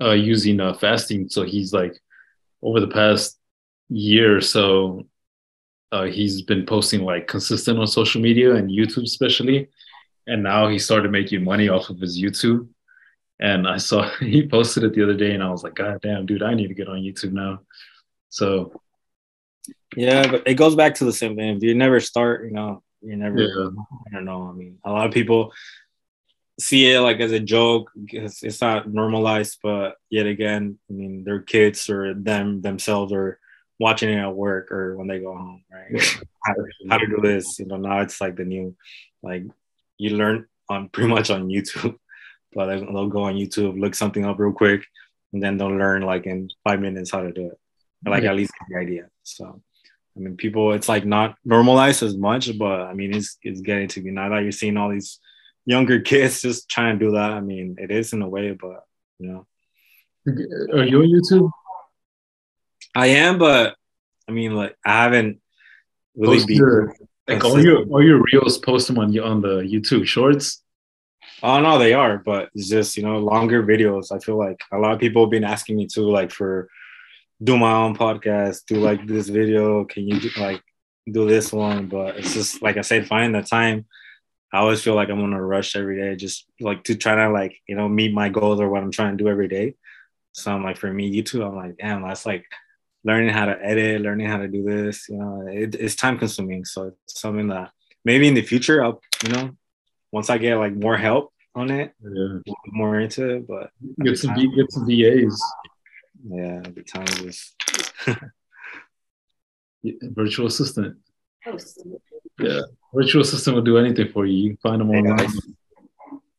uh, 0.00 0.12
using 0.12 0.60
uh, 0.60 0.74
fasting. 0.74 1.28
So 1.28 1.42
he's 1.42 1.72
like, 1.72 1.98
over 2.62 2.80
the 2.80 2.88
past 2.88 3.38
year 3.88 4.36
or 4.36 4.40
so, 4.40 5.06
uh, 5.92 6.04
he's 6.04 6.42
been 6.42 6.66
posting 6.66 7.02
like 7.02 7.28
consistent 7.28 7.78
on 7.78 7.86
social 7.86 8.20
media 8.20 8.54
and 8.54 8.70
YouTube 8.70 9.04
especially, 9.04 9.68
and 10.26 10.42
now 10.42 10.68
he 10.68 10.78
started 10.78 11.12
making 11.12 11.44
money 11.44 11.68
off 11.68 11.90
of 11.90 12.00
his 12.00 12.20
YouTube. 12.20 12.68
And 13.38 13.68
I 13.68 13.76
saw 13.76 14.08
he 14.20 14.46
posted 14.48 14.84
it 14.84 14.94
the 14.94 15.02
other 15.02 15.14
day, 15.14 15.32
and 15.32 15.42
I 15.42 15.50
was 15.50 15.62
like, 15.62 15.74
God 15.74 16.00
damn, 16.02 16.26
dude, 16.26 16.42
I 16.42 16.54
need 16.54 16.68
to 16.68 16.74
get 16.74 16.88
on 16.88 17.02
YouTube 17.02 17.32
now. 17.32 17.60
So 18.30 18.80
yeah, 19.96 20.30
but 20.30 20.42
it 20.46 20.54
goes 20.54 20.74
back 20.74 20.94
to 20.96 21.04
the 21.04 21.12
same 21.12 21.36
thing. 21.36 21.56
If 21.56 21.62
you 21.62 21.74
never 21.74 22.00
start, 22.00 22.44
you 22.44 22.50
know, 22.50 22.82
you 23.00 23.16
never 23.16 23.38
yeah. 23.38 23.68
I 24.08 24.14
don't 24.14 24.24
know. 24.24 24.48
I 24.50 24.52
mean, 24.52 24.78
a 24.84 24.90
lot 24.90 25.06
of 25.06 25.12
people 25.12 25.52
see 26.58 26.92
it 26.92 27.00
like 27.00 27.20
as 27.20 27.32
a 27.32 27.40
joke 27.40 27.90
because 27.94 28.42
it's 28.42 28.60
not 28.60 28.92
normalized, 28.92 29.58
but 29.62 29.96
yet 30.10 30.26
again, 30.26 30.78
I 30.90 30.92
mean, 30.92 31.24
their 31.24 31.40
kids 31.40 31.90
or 31.90 32.14
them 32.14 32.62
themselves 32.62 33.12
are 33.12 33.38
watching 33.78 34.10
it 34.10 34.20
at 34.20 34.34
work 34.34 34.72
or 34.72 34.96
when 34.96 35.06
they 35.06 35.18
go 35.18 35.36
home, 35.36 35.62
right? 35.70 36.02
how, 36.44 36.54
how 36.90 36.98
to 36.98 37.06
do 37.06 37.18
this, 37.22 37.58
you 37.58 37.66
know, 37.66 37.76
now 37.76 38.00
it's 38.00 38.20
like 38.20 38.36
the 38.36 38.44
new, 38.44 38.74
like 39.22 39.44
you 39.98 40.16
learn 40.16 40.46
on 40.68 40.88
pretty 40.92 41.10
much 41.10 41.30
on 41.30 41.48
YouTube, 41.48 41.96
but 42.54 42.66
they'll 42.66 43.08
go 43.08 43.24
on 43.24 43.34
YouTube, 43.34 43.78
look 43.78 43.94
something 43.94 44.24
up 44.24 44.38
real 44.38 44.52
quick, 44.52 44.84
and 45.32 45.42
then 45.42 45.58
they'll 45.58 45.68
learn 45.68 46.02
like 46.02 46.26
in 46.26 46.48
five 46.64 46.80
minutes 46.80 47.10
how 47.10 47.22
to 47.22 47.32
do 47.32 47.48
it 47.48 47.58
like 48.04 48.22
yeah. 48.22 48.30
at 48.30 48.36
least 48.36 48.52
the 48.68 48.78
idea. 48.78 49.08
So 49.22 49.62
I 50.16 50.20
mean, 50.20 50.36
people, 50.36 50.72
it's 50.72 50.88
like 50.88 51.04
not 51.04 51.36
normalized 51.44 52.02
as 52.02 52.16
much, 52.16 52.56
but 52.58 52.82
I 52.82 52.94
mean, 52.94 53.14
it's 53.14 53.38
it's 53.42 53.60
getting 53.60 53.88
to 53.88 54.00
be 54.00 54.10
now 54.10 54.28
that 54.30 54.42
you're 54.42 54.52
seeing 54.52 54.76
all 54.76 54.90
these 54.90 55.18
younger 55.66 56.00
kids 56.10 56.40
just 56.40 56.70
trying 56.70 56.98
to 56.98 57.04
do 57.04 57.12
that. 57.12 57.32
I 57.32 57.40
mean, 57.40 57.76
it 57.78 57.90
is 57.90 58.12
in 58.12 58.22
a 58.22 58.28
way, 58.28 58.52
but 58.52 58.84
you 59.18 59.28
know. 59.28 59.46
Are 60.26 60.84
you 60.84 61.02
on 61.02 61.08
YouTube? 61.08 61.50
I 62.94 63.08
am, 63.08 63.38
but 63.38 63.76
I 64.28 64.32
mean, 64.32 64.54
like 64.54 64.76
I 64.84 65.02
haven't 65.04 65.40
really 66.16 66.44
been 66.44 66.56
your, 66.56 66.96
like 67.28 67.44
all 67.44 67.62
your 67.62 67.84
all 67.84 68.02
your 68.02 68.22
reels 68.32 68.58
post 68.58 68.88
them 68.88 68.98
on 68.98 69.16
on 69.18 69.42
the 69.42 69.60
YouTube 69.60 70.06
Shorts. 70.06 70.62
Oh 71.42 71.60
no, 71.60 71.78
they 71.78 71.92
are, 71.92 72.18
but 72.18 72.48
it's 72.54 72.68
just 72.68 72.96
you 72.96 73.02
know 73.02 73.18
longer 73.18 73.62
videos. 73.62 74.10
I 74.10 74.18
feel 74.18 74.38
like 74.38 74.60
a 74.72 74.78
lot 74.78 74.94
of 74.94 74.98
people 74.98 75.24
have 75.24 75.30
been 75.30 75.44
asking 75.44 75.76
me 75.76 75.86
too, 75.86 76.10
like 76.10 76.30
for 76.30 76.68
do 77.42 77.56
my 77.58 77.72
own 77.72 77.94
podcast, 77.94 78.64
do 78.66 78.76
like 78.76 79.06
this 79.06 79.28
video. 79.28 79.84
Can 79.84 80.08
you 80.08 80.18
do, 80.18 80.30
like 80.38 80.62
do 81.10 81.28
this 81.28 81.52
one? 81.52 81.86
But 81.86 82.16
it's 82.16 82.34
just 82.34 82.62
like 82.62 82.78
I 82.78 82.82
said, 82.82 83.06
find 83.06 83.34
the 83.34 83.42
time. 83.42 83.84
I 84.52 84.58
always 84.58 84.82
feel 84.82 84.94
like 84.94 85.08
I'm 85.08 85.22
on 85.22 85.32
a 85.32 85.42
rush 85.42 85.76
every 85.76 86.00
day, 86.00 86.16
just 86.16 86.46
like 86.60 86.84
to 86.84 86.94
try 86.94 87.14
to 87.14 87.30
like 87.30 87.60
you 87.68 87.76
know 87.76 87.88
meet 87.88 88.14
my 88.14 88.28
goals 88.28 88.60
or 88.60 88.68
what 88.68 88.82
I'm 88.82 88.90
trying 88.90 89.16
to 89.16 89.22
do 89.22 89.28
every 89.28 89.48
day. 89.48 89.74
So 90.32 90.52
I'm 90.52 90.62
like, 90.62 90.76
for 90.76 90.92
me, 90.92 91.14
YouTube, 91.14 91.46
I'm 91.46 91.56
like, 91.56 91.78
damn, 91.78 92.02
that's 92.02 92.26
like 92.26 92.44
learning 93.04 93.30
how 93.30 93.46
to 93.46 93.58
edit, 93.62 94.02
learning 94.02 94.28
how 94.28 94.38
to 94.38 94.48
do 94.48 94.62
this. 94.62 95.08
You 95.08 95.18
know, 95.18 95.46
it, 95.48 95.74
it's 95.74 95.96
time 95.96 96.18
consuming. 96.18 96.64
So 96.64 96.92
it's 97.04 97.20
something 97.20 97.48
that 97.48 97.70
maybe 98.04 98.28
in 98.28 98.34
the 98.34 98.42
future, 98.42 98.84
I'll 98.84 99.00
you 99.24 99.30
know, 99.30 99.50
once 100.12 100.30
I 100.30 100.38
get 100.38 100.56
like 100.56 100.74
more 100.74 100.96
help 100.96 101.32
on 101.54 101.70
it, 101.70 101.92
yeah. 102.02 102.52
more 102.66 103.00
into 103.00 103.36
it. 103.36 103.48
But 103.48 103.70
get 104.02 104.18
some 104.18 104.34
get 104.34 104.70
some 104.70 104.86
VAs 104.86 105.42
yeah, 106.28 106.60
the 106.60 106.82
time 106.82 107.06
is 107.26 107.54
virtual 110.14 110.46
assistant. 110.46 110.96
Oh, 111.46 111.56
Yeah, 112.38 112.60
virtual 112.94 113.22
assistant 113.22 113.56
will 113.56 113.62
do 113.62 113.78
anything 113.78 114.08
for 114.12 114.26
you. 114.26 114.36
You 114.36 114.48
can 114.50 114.56
find 114.58 114.80
them 114.80 114.90
online. 114.90 115.30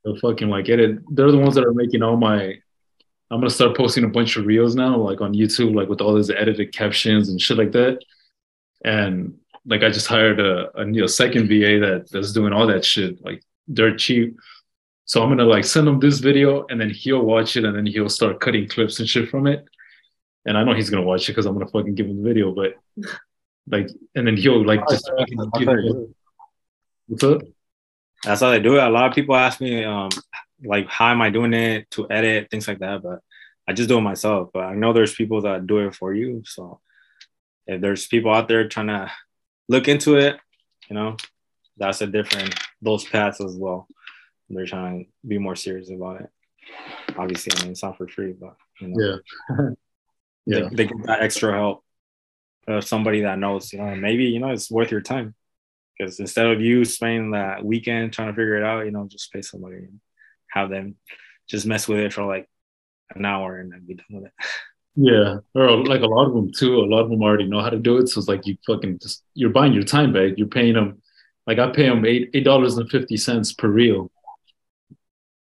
They'll 0.04 0.18
fucking 0.18 0.50
like 0.50 0.66
get 0.66 0.80
it. 0.80 1.00
They're 1.16 1.32
the 1.32 1.38
ones 1.38 1.56
that 1.56 1.66
are 1.66 1.74
making 1.74 2.04
all 2.04 2.18
my. 2.18 2.56
I'm 3.30 3.40
gonna 3.42 3.50
start 3.50 3.76
posting 3.76 4.06
a 4.06 4.10
bunch 4.10 4.38
of 4.38 4.46
reels 4.46 4.76
now, 4.76 4.96
like 4.98 5.22
on 5.22 5.34
YouTube, 5.34 5.76
like 5.76 5.90
with 5.90 6.02
all 6.02 6.16
these 6.16 6.30
edited 6.30 6.74
captions 6.74 7.30
and 7.30 7.42
shit 7.42 7.58
like 7.58 7.74
that. 7.74 8.00
And 8.86 9.38
like 9.66 9.84
I 9.84 9.90
just 9.90 10.08
hired 10.08 10.40
a, 10.40 10.72
a, 10.80 11.04
a 11.04 11.08
second 11.08 11.48
VA 11.48 11.80
that 11.80 12.08
that's 12.12 12.32
doing 12.32 12.54
all 12.54 12.68
that 12.68 12.86
shit, 12.86 13.24
like 13.24 13.44
dirt 13.72 14.00
cheap. 14.00 14.38
So 15.06 15.22
I'm 15.22 15.30
gonna 15.30 15.44
like 15.44 15.66
send 15.66 15.88
him 15.88 16.00
this 16.00 16.20
video, 16.20 16.66
and 16.70 16.80
then 16.80 16.90
he'll 16.90 17.24
watch 17.24 17.58
it, 17.58 17.66
and 17.66 17.76
then 17.76 17.86
he'll 17.86 18.10
start 18.10 18.40
cutting 18.40 18.68
clips 18.68 19.00
and 19.00 19.10
shit 19.10 19.30
from 19.30 19.48
it 19.48 19.66
and 20.48 20.58
I 20.58 20.64
know 20.64 20.74
he's 20.74 20.90
gonna 20.90 21.04
watch 21.04 21.28
it 21.28 21.34
because 21.34 21.46
I'm 21.46 21.54
gonna 21.54 21.68
fucking 21.68 21.94
give 21.94 22.08
him 22.08 22.24
the 22.24 22.28
video, 22.28 22.52
but 22.52 22.76
like, 23.70 23.90
and 24.16 24.28
then 24.28 24.38
he'll 24.38 24.66
like 24.66 24.88
just. 24.90 25.10
What's 27.08 27.24
up? 27.24 27.42
That's 28.24 28.42
how 28.42 28.50
they 28.50 28.60
do 28.60 28.78
it. 28.78 28.84
A 28.84 28.90
lot 28.90 29.08
of 29.08 29.14
people 29.14 29.36
ask 29.36 29.62
me, 29.62 29.84
um, 29.84 30.10
like, 30.64 30.88
how 30.90 31.12
am 31.12 31.22
I 31.22 31.30
doing 31.30 31.54
it 31.54 31.90
to 31.92 32.10
edit 32.10 32.50
things 32.50 32.68
like 32.68 32.80
that, 32.80 33.04
but 33.04 33.20
I 33.68 33.74
just 33.74 33.90
do 33.90 33.98
it 33.98 34.02
myself. 34.02 34.50
But 34.54 34.64
I 34.64 34.76
know 34.76 34.94
there's 34.94 35.14
people 35.14 35.42
that 35.42 35.68
do 35.68 35.80
it 35.80 35.96
for 35.96 36.14
you. 36.14 36.44
So 36.46 36.80
if 37.68 37.82
there's 37.82 38.08
people 38.08 38.34
out 38.34 38.48
there 38.48 38.68
trying 38.68 38.88
to 38.88 39.12
look 39.70 39.88
into 39.88 40.16
it, 40.16 40.38
you 40.90 40.96
know, 40.96 41.18
that's 41.78 42.02
a 42.02 42.08
different 42.08 42.56
those 42.82 43.06
paths 43.06 43.42
as 43.42 43.56
well. 43.56 43.88
They're 44.50 44.66
trying 44.66 45.06
to 45.06 45.28
be 45.28 45.38
more 45.38 45.56
serious 45.56 45.92
about 45.92 46.22
it. 46.22 46.30
Obviously, 47.18 47.52
I 47.56 47.64
mean, 47.64 47.72
it's 47.72 47.84
not 47.84 47.98
for 47.98 48.08
free, 48.08 48.34
but 48.34 48.56
You 48.80 48.88
know? 48.88 49.20
Yeah. 49.50 49.70
yeah. 50.46 50.70
They, 50.70 50.76
they 50.76 50.86
get 50.88 51.06
that 51.06 51.22
extra 51.22 51.54
help 51.54 51.84
of 52.68 52.84
somebody 52.84 53.22
that 53.22 53.40
knows, 53.40 53.72
you 53.72 53.80
know, 53.80 53.96
maybe, 53.96 54.26
you 54.26 54.40
know, 54.40 54.50
it's 54.50 54.70
worth 54.70 54.92
your 54.92 55.02
time. 55.02 55.34
Because 55.98 56.20
instead 56.20 56.48
of 56.48 56.62
you 56.62 56.86
spending 56.86 57.32
that 57.32 57.64
weekend 57.64 58.14
trying 58.14 58.28
to 58.28 58.34
figure 58.34 58.58
it 58.58 58.64
out, 58.64 58.86
you 58.86 58.92
know, 58.92 59.08
just 59.10 59.32
pay 59.32 59.42
somebody 59.42 59.78
and 59.78 60.00
have 60.52 60.70
them 60.70 60.96
just 61.48 61.66
mess 61.66 61.88
with 61.88 62.00
it 62.00 62.14
for 62.14 62.24
like 62.24 62.48
an 63.16 63.26
hour 63.26 63.60
and 63.60 63.72
then 63.72 63.86
be 63.88 63.96
done 63.96 64.06
with 64.10 64.26
it. 64.26 64.32
Yeah, 65.00 65.38
or 65.54 65.86
like 65.86 66.02
a 66.02 66.08
lot 66.08 66.26
of 66.26 66.34
them 66.34 66.52
too. 66.52 66.80
A 66.80 66.86
lot 66.88 67.04
of 67.04 67.10
them 67.10 67.22
already 67.22 67.46
know 67.46 67.62
how 67.62 67.70
to 67.70 67.78
do 67.78 67.98
it. 67.98 68.08
So 68.08 68.20
it's 68.20 68.28
like 68.28 68.48
you 68.48 68.58
fucking 68.66 68.98
just 69.00 69.24
you're 69.36 69.52
buying 69.52 69.74
your 69.74 69.84
time 69.84 70.12
back. 70.12 70.34
You're 70.38 70.48
paying 70.48 70.74
them, 70.74 71.02
like 71.46 71.60
I 71.60 71.70
pay 71.70 71.86
him 71.86 72.04
eight 72.04 72.32
eight 72.34 72.44
dollars 72.44 72.78
and 72.78 72.90
fifty 72.90 73.16
cents 73.16 73.54
per 73.54 73.68
reel. 73.68 74.12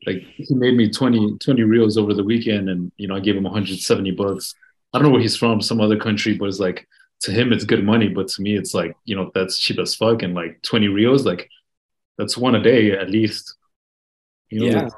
Like 0.08 0.24
he 0.36 0.54
made 0.54 0.76
me 0.76 0.92
20, 0.92 1.38
20 1.38 1.64
reels 1.64 1.98
over 1.98 2.14
the 2.16 2.24
weekend, 2.24 2.70
and 2.70 2.92
you 2.98 3.08
know 3.08 3.16
I 3.16 3.20
gave 3.20 3.36
him 3.36 3.44
one 3.44 3.54
hundred 3.54 3.78
seventy 3.80 4.10
bucks. 4.10 4.56
I 4.94 4.98
don't 4.98 5.08
know 5.08 5.12
where 5.12 5.22
he's 5.22 5.38
from, 5.38 5.62
some 5.62 5.80
other 5.80 6.00
country, 6.00 6.34
but 6.34 6.48
it's 6.48 6.60
like 6.60 6.88
to 7.22 7.32
him 7.32 7.52
it's 7.54 7.64
good 7.66 7.84
money, 7.84 8.08
but 8.10 8.28
to 8.30 8.42
me 8.42 8.56
it's 8.58 8.74
like 8.74 8.96
you 9.06 9.16
know 9.16 9.32
that's 9.34 9.58
cheap 9.60 9.80
as 9.80 9.96
fuck. 9.96 10.22
And 10.24 10.34
like 10.36 10.62
twenty 10.62 10.88
reels, 10.88 11.26
like 11.26 11.50
that's 12.18 12.38
one 12.38 12.56
a 12.56 12.62
day 12.62 12.92
at 12.92 13.10
least. 13.10 13.56
You 14.50 14.60
know, 14.60 14.66
Yeah. 14.68 14.84
like, 14.84 14.94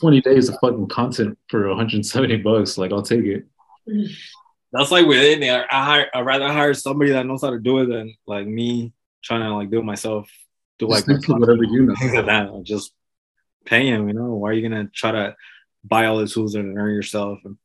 twenty 0.00 0.20
days 0.20 0.48
of 0.48 0.56
fucking 0.60 0.88
content 0.88 1.38
for 1.48 1.68
one 1.68 1.76
hundred 1.76 2.04
seventy 2.06 2.36
bucks. 2.36 2.78
Like 2.78 2.92
I'll 2.92 3.02
take 3.02 3.24
it. 3.24 3.46
That's 4.72 4.90
like 4.90 5.06
within 5.06 5.40
there. 5.40 5.66
I 5.72 5.84
hire, 5.84 6.10
I'd 6.14 6.24
rather 6.24 6.48
hire 6.50 6.72
somebody 6.74 7.10
that 7.12 7.26
knows 7.26 7.42
how 7.42 7.50
to 7.50 7.58
do 7.58 7.78
it 7.80 7.86
than 7.86 8.14
like 8.26 8.46
me 8.46 8.92
trying 9.22 9.42
to 9.42 9.54
like 9.54 9.70
do 9.70 9.80
it 9.80 9.84
myself. 9.84 10.30
Do 10.78 10.86
like 10.88 11.04
Just 11.04 11.22
stick 11.24 11.34
to 11.34 11.40
whatever 11.40 11.64
you 11.64 11.82
know. 11.82 11.94
things 11.96 12.14
like 12.14 12.26
that. 12.26 12.46
I'll 12.46 12.62
just 12.62 12.92
pay 13.66 13.86
him, 13.88 14.08
you 14.08 14.14
know. 14.14 14.32
Why 14.34 14.50
are 14.50 14.52
you 14.54 14.66
gonna 14.66 14.88
try 14.94 15.12
to 15.12 15.36
buy 15.84 16.06
all 16.06 16.18
the 16.18 16.26
tools 16.28 16.54
and 16.54 16.74
learn 16.74 16.94
yourself 16.94 17.40
and 17.44 17.58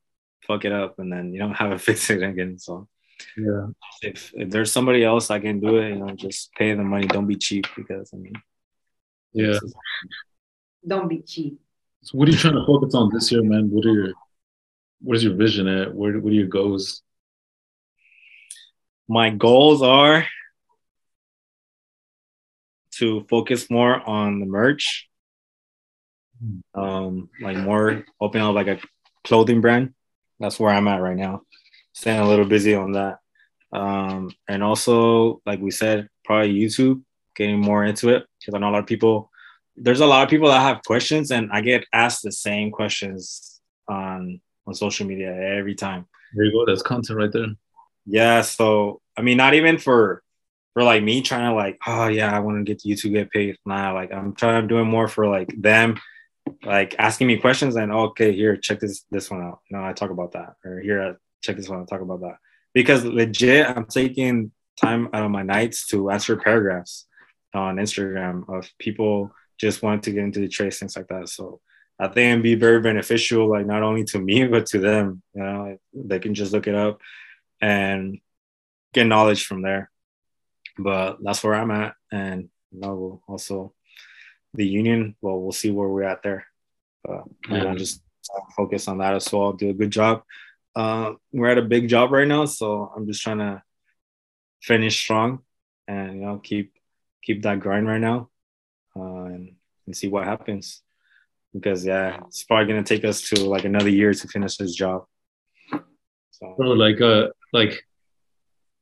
fuck 0.45 0.65
it 0.65 0.71
up 0.73 0.99
and 0.99 1.11
then 1.13 1.31
you 1.33 1.39
don't 1.39 1.53
have 1.53 1.71
it 1.71 1.79
fix 1.87 2.09
it 2.09 2.21
again? 2.21 2.57
So 2.59 2.89
Yeah. 3.37 3.67
if, 4.01 4.31
if 4.35 4.49
there's 4.49 4.71
somebody 4.71 5.03
else 5.03 5.29
I 5.29 5.39
can 5.39 5.59
do 5.59 5.77
it, 5.77 5.89
you 5.89 5.95
know, 5.95 6.09
just 6.15 6.51
pay 6.53 6.73
the 6.73 6.83
money. 6.83 7.07
Don't 7.07 7.27
be 7.27 7.35
cheap 7.35 7.65
because 7.75 8.11
I 8.13 8.17
mean, 8.17 8.33
Yeah. 9.33 9.59
Don't 10.85 11.07
be 11.07 11.21
cheap. 11.21 11.59
So 12.03 12.17
what 12.17 12.27
are 12.27 12.31
you 12.31 12.37
trying 12.37 12.55
to 12.55 12.65
focus 12.65 12.93
on 12.93 13.09
this 13.13 13.31
year, 13.31 13.43
man? 13.43 13.69
What 13.69 13.85
are 13.85 13.93
your 13.93 14.13
what 15.01 15.17
is 15.17 15.23
your 15.23 15.35
vision 15.35 15.67
at? 15.67 15.93
Where 15.93 16.19
what 16.19 16.31
are 16.31 16.35
your 16.35 16.47
goals? 16.47 17.03
my 19.07 19.29
goals 19.29 19.81
are 19.81 20.25
to 22.91 23.25
focus 23.29 23.69
more 23.69 24.01
on 24.07 24.39
the 24.39 24.45
merch 24.45 25.07
um 26.75 27.29
like 27.41 27.57
more 27.57 28.05
open 28.19 28.41
up 28.41 28.53
like 28.53 28.67
a 28.67 28.79
clothing 29.23 29.61
brand 29.61 29.93
that's 30.39 30.59
where 30.59 30.71
i'm 30.73 30.87
at 30.87 31.01
right 31.01 31.17
now 31.17 31.41
staying 31.99 32.19
a 32.21 32.27
little 32.31 32.45
busy 32.55 32.73
on 32.83 32.89
that 32.99 33.15
um 33.73 34.21
and 34.47 34.61
also 34.69 35.41
like 35.49 35.59
we 35.59 35.71
said 35.71 36.07
probably 36.23 36.53
youtube 36.53 37.01
getting 37.35 37.59
more 37.59 37.83
into 37.89 38.05
it 38.15 38.21
because 38.39 38.53
i 38.53 38.59
know 38.59 38.69
a 38.69 38.75
lot 38.75 38.85
of 38.85 38.91
people 38.93 39.29
there's 39.75 39.99
a 39.99 40.05
lot 40.13 40.23
of 40.23 40.29
people 40.29 40.47
that 40.47 40.61
have 40.61 40.81
questions 40.91 41.31
and 41.31 41.49
i 41.51 41.59
get 41.61 41.85
asked 41.91 42.21
the 42.23 42.31
same 42.31 42.71
questions 42.71 43.59
on 43.87 44.39
on 44.65 44.73
social 44.73 45.05
media 45.07 45.31
every 45.59 45.75
time 45.75 46.05
There 46.35 46.45
you 46.45 46.51
go. 46.51 46.65
That's 46.65 46.81
content 46.83 47.17
right 47.19 47.31
there. 47.31 47.47
yeah, 48.05 48.41
so 48.41 49.01
I 49.17 49.21
mean, 49.21 49.37
not 49.37 49.53
even 49.53 49.77
for 49.77 50.21
for 50.73 50.83
like 50.83 51.01
me 51.03 51.21
trying 51.21 51.49
to 51.49 51.55
like, 51.55 51.79
oh 51.87 52.07
yeah, 52.07 52.35
I 52.35 52.39
want 52.39 52.57
to 52.59 52.63
get 52.69 52.79
to 52.79 52.87
YouTube 52.89 53.13
get 53.13 53.31
paid. 53.31 53.57
Nah, 53.65 53.93
like 53.93 54.11
I'm 54.13 54.33
trying 54.35 54.61
to 54.61 54.67
do 54.67 54.79
it 54.79 54.83
more 54.85 55.07
for 55.07 55.25
like 55.27 55.49
them, 55.57 55.97
like 56.63 56.95
asking 56.99 57.27
me 57.27 57.37
questions 57.37 57.75
and 57.75 57.91
okay, 57.91 58.31
here, 58.33 58.55
check 58.57 58.79
this 58.79 59.05
this 59.09 59.31
one 59.31 59.41
out. 59.41 59.59
No, 59.71 59.83
I 59.83 59.93
talk 59.93 60.11
about 60.11 60.33
that, 60.33 60.55
or 60.65 60.79
here, 60.79 61.17
check 61.47 61.57
this 61.57 61.69
one, 61.69 61.81
I 61.81 61.85
talk 61.85 62.01
about 62.01 62.21
that. 62.21 62.37
Because 62.73 63.03
legit, 63.05 63.65
I'm 63.67 63.85
taking 63.85 64.51
time 64.79 65.09
out 65.13 65.23
of 65.23 65.31
my 65.31 65.43
nights 65.43 65.87
to 65.87 66.11
answer 66.11 66.37
paragraphs 66.37 67.07
on 67.53 67.77
Instagram 67.77 68.47
of 68.49 68.69
people 68.77 69.31
just 69.57 69.81
wanting 69.81 70.01
to 70.01 70.11
get 70.11 70.23
into 70.23 70.39
the 70.39 70.47
trades, 70.47 70.77
things 70.77 70.95
like 70.95 71.07
that. 71.07 71.29
So 71.29 71.61
I 71.99 72.07
think 72.07 72.31
it'd 72.31 72.43
be 72.43 72.55
very 72.55 72.79
beneficial, 72.81 73.49
like 73.49 73.65
not 73.65 73.81
only 73.81 74.03
to 74.05 74.19
me 74.19 74.45
but 74.53 74.67
to 74.67 74.79
them. 74.79 75.21
You 75.33 75.43
know, 75.43 75.77
they 75.93 76.19
can 76.19 76.33
just 76.33 76.51
look 76.51 76.67
it 76.67 76.75
up 76.75 76.99
and 77.61 78.19
get 78.93 79.05
knowledge 79.05 79.45
from 79.45 79.61
there. 79.61 79.89
But 80.77 81.17
that's 81.23 81.43
where 81.43 81.55
I'm 81.55 81.71
at, 81.71 81.95
and 82.11 82.49
you 82.71 82.79
know, 82.81 82.93
we'll 82.93 83.21
also 83.27 83.73
the 84.53 84.65
union. 84.65 85.15
Well, 85.21 85.39
we'll 85.39 85.51
see 85.51 85.71
where 85.71 85.87
we're 85.87 86.03
at 86.03 86.21
there. 86.21 86.45
But 87.03 87.23
I'm 87.49 87.77
just 87.77 88.03
uh, 88.35 88.41
focus 88.55 88.87
on 88.87 88.99
that 88.99 89.15
as 89.15 89.31
well. 89.33 89.53
Do 89.53 89.71
a 89.71 89.73
good 89.73 89.89
job. 89.89 90.21
Uh, 90.77 91.13
we're 91.33 91.49
at 91.49 91.57
a 91.57 91.63
big 91.63 91.89
job 91.89 92.11
right 92.11 92.27
now, 92.27 92.45
so 92.45 92.93
I'm 92.95 93.07
just 93.07 93.23
trying 93.23 93.39
to 93.39 93.63
finish 94.61 94.95
strong 94.95 95.39
and 95.87 96.19
you 96.19 96.21
know 96.21 96.37
keep 96.37 96.73
keep 97.23 97.41
that 97.41 97.59
grind 97.59 97.87
right 97.87 97.99
now, 98.09 98.29
uh, 98.95 99.25
and, 99.33 99.55
and 99.87 99.95
see 99.97 100.07
what 100.07 100.25
happens. 100.25 100.83
Because 101.51 101.83
yeah, 101.83 102.19
it's 102.27 102.43
probably 102.43 102.67
gonna 102.67 102.83
take 102.83 103.05
us 103.05 103.21
to 103.29 103.39
like 103.45 103.65
another 103.65 103.89
year 103.89 104.13
to 104.13 104.27
finish 104.27 104.57
this 104.57 104.75
job. 104.75 105.05
So 106.29 106.53
Bro, 106.55 106.73
like 106.73 107.01
uh 107.01 107.29
like 107.53 107.83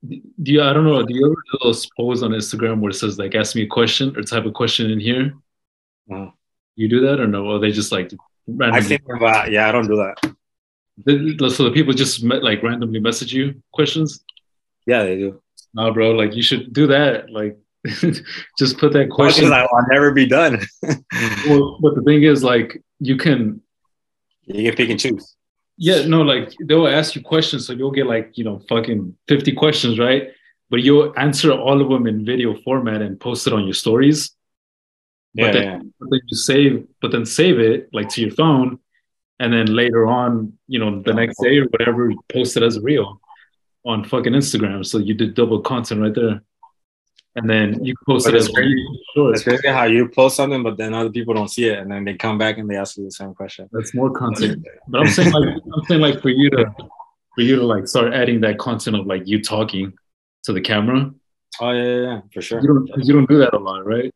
do 0.05 0.51
you 0.51 0.61
I 0.61 0.73
don't 0.73 0.83
know, 0.83 1.01
do 1.01 1.13
you 1.15 1.25
ever 1.25 1.41
do 1.51 1.59
those 1.63 1.87
posts 1.95 2.23
on 2.23 2.31
Instagram 2.31 2.81
where 2.81 2.89
it 2.89 2.95
says 2.95 3.17
like 3.17 3.35
ask 3.35 3.55
me 3.55 3.61
a 3.61 3.67
question 3.67 4.13
or 4.17 4.23
type 4.23 4.45
a 4.45 4.51
question 4.51 4.91
in 4.91 4.99
here? 4.99 5.33
uh, 6.13 6.31
You 6.75 6.89
do 6.89 6.99
that 7.07 7.21
or 7.21 7.27
no? 7.27 7.45
Or 7.45 7.59
they 7.59 7.71
just 7.71 7.93
like 7.93 8.11
I 8.11 8.17
randomly 8.49 8.81
think 8.81 9.03
about 9.15 9.49
yeah, 9.49 9.69
I 9.69 9.71
don't 9.71 9.87
do 9.87 9.95
that. 9.95 10.35
The- 11.03 11.49
so 11.49 11.63
the 11.63 11.71
people 11.71 11.93
just 11.93 12.23
met, 12.23 12.43
like 12.43 12.63
randomly 12.63 12.99
message 12.99 13.33
you 13.33 13.61
questions? 13.73 14.23
Yeah, 14.85 15.03
they 15.03 15.17
do. 15.17 15.41
Nah, 15.73 15.91
bro, 15.91 16.11
like 16.11 16.35
you 16.35 16.41
should 16.41 16.71
do 16.73 16.87
that. 16.87 17.29
Like 17.29 17.57
just 18.57 18.77
put 18.77 18.93
that 18.93 19.09
question. 19.09 19.49
Questions 19.49 19.51
I 19.51 19.61
will 19.63 19.85
never 19.91 20.11
be 20.11 20.25
done. 20.25 20.59
Well, 21.47 21.77
but 21.81 21.95
the 21.95 22.01
thing 22.01 22.23
is, 22.23 22.43
like, 22.43 22.81
you 22.99 23.17
can, 23.17 23.61
you 24.45 24.63
can 24.69 24.75
pick 24.75 24.89
and 24.89 24.99
choose. 24.99 25.35
yeah, 25.77 26.05
no, 26.07 26.21
like 26.21 26.53
they'll 26.65 26.87
ask 26.87 27.15
you 27.15 27.21
questions, 27.21 27.67
so 27.67 27.73
you'll 27.73 27.91
get 27.91 28.07
like, 28.07 28.31
you 28.37 28.43
know, 28.43 28.59
fucking 28.69 29.15
fifty 29.27 29.51
questions, 29.51 29.99
right? 29.99 30.29
But 30.69 30.81
you'll 30.81 31.13
answer 31.17 31.51
all 31.51 31.81
of 31.81 31.89
them 31.89 32.07
in 32.07 32.25
video 32.25 32.55
format 32.63 33.01
and 33.01 33.19
post 33.19 33.45
it 33.47 33.53
on 33.53 33.65
your 33.65 33.73
stories. 33.75 34.31
Yeah, 35.33 35.45
but 35.47 35.53
then, 35.53 35.63
yeah. 35.63 35.79
but 35.99 36.09
then 36.09 36.19
you 36.25 36.37
save, 36.37 36.87
but 37.01 37.11
then 37.11 37.25
save 37.25 37.59
it 37.59 37.89
like 37.93 38.09
to 38.09 38.21
your 38.21 38.31
phone, 38.31 38.79
and 39.39 39.53
then 39.53 39.67
later 39.67 40.07
on, 40.07 40.53
you 40.67 40.79
know, 40.79 41.01
the 41.01 41.13
next 41.13 41.41
day 41.41 41.57
or 41.57 41.65
whatever, 41.65 42.11
post 42.31 42.55
it 42.57 42.63
as 42.63 42.77
a 42.77 42.81
reel 42.81 43.19
on 43.85 44.03
fucking 44.03 44.33
Instagram. 44.33 44.85
So 44.85 44.97
you 44.97 45.13
did 45.13 45.35
double 45.35 45.61
content 45.61 46.01
right 46.01 46.15
there, 46.15 46.41
and 47.35 47.49
then 47.49 47.83
you 47.83 47.93
post 48.07 48.25
But 48.25 48.35
it 48.35 48.37
as 48.37 48.47
crazy. 48.47 48.85
shorts. 49.13 49.39
It's 49.39 49.43
crazy 49.43 49.67
how 49.67 49.83
you 49.85 50.07
post 50.07 50.37
something, 50.37 50.63
but 50.63 50.77
then 50.77 50.93
other 50.93 51.09
people 51.09 51.33
don't 51.33 51.49
see 51.49 51.65
it, 51.65 51.79
and 51.79 51.91
then 51.91 52.05
they 52.05 52.15
come 52.15 52.37
back 52.37 52.57
and 52.57 52.69
they 52.69 52.77
ask 52.77 52.97
you 52.97 53.03
the 53.03 53.11
same 53.11 53.33
question. 53.33 53.69
That's 53.71 53.93
more 53.93 54.11
content. 54.11 54.65
But 54.87 55.01
I'm 55.01 55.07
saying 55.07 55.31
like 55.31 55.55
I'm 55.73 55.85
saying 55.87 56.01
like 56.01 56.21
for 56.21 56.29
you 56.29 56.49
to 56.51 56.65
for 57.35 57.41
you 57.41 57.57
to 57.57 57.63
like 57.63 57.87
start 57.87 58.13
adding 58.13 58.41
that 58.41 58.57
content 58.57 58.95
of 58.95 59.05
like 59.05 59.27
you 59.27 59.41
talking 59.41 59.93
to 60.43 60.53
the 60.53 60.61
camera. 60.61 61.11
Oh 61.59 61.71
yeah, 61.71 61.83
yeah, 61.83 62.01
yeah 62.01 62.21
for 62.33 62.41
sure. 62.41 62.61
You 62.61 62.67
don't 62.67 63.05
you 63.05 63.13
don't 63.13 63.29
do 63.29 63.39
that 63.39 63.53
a 63.53 63.59
lot, 63.59 63.85
right? 63.85 64.13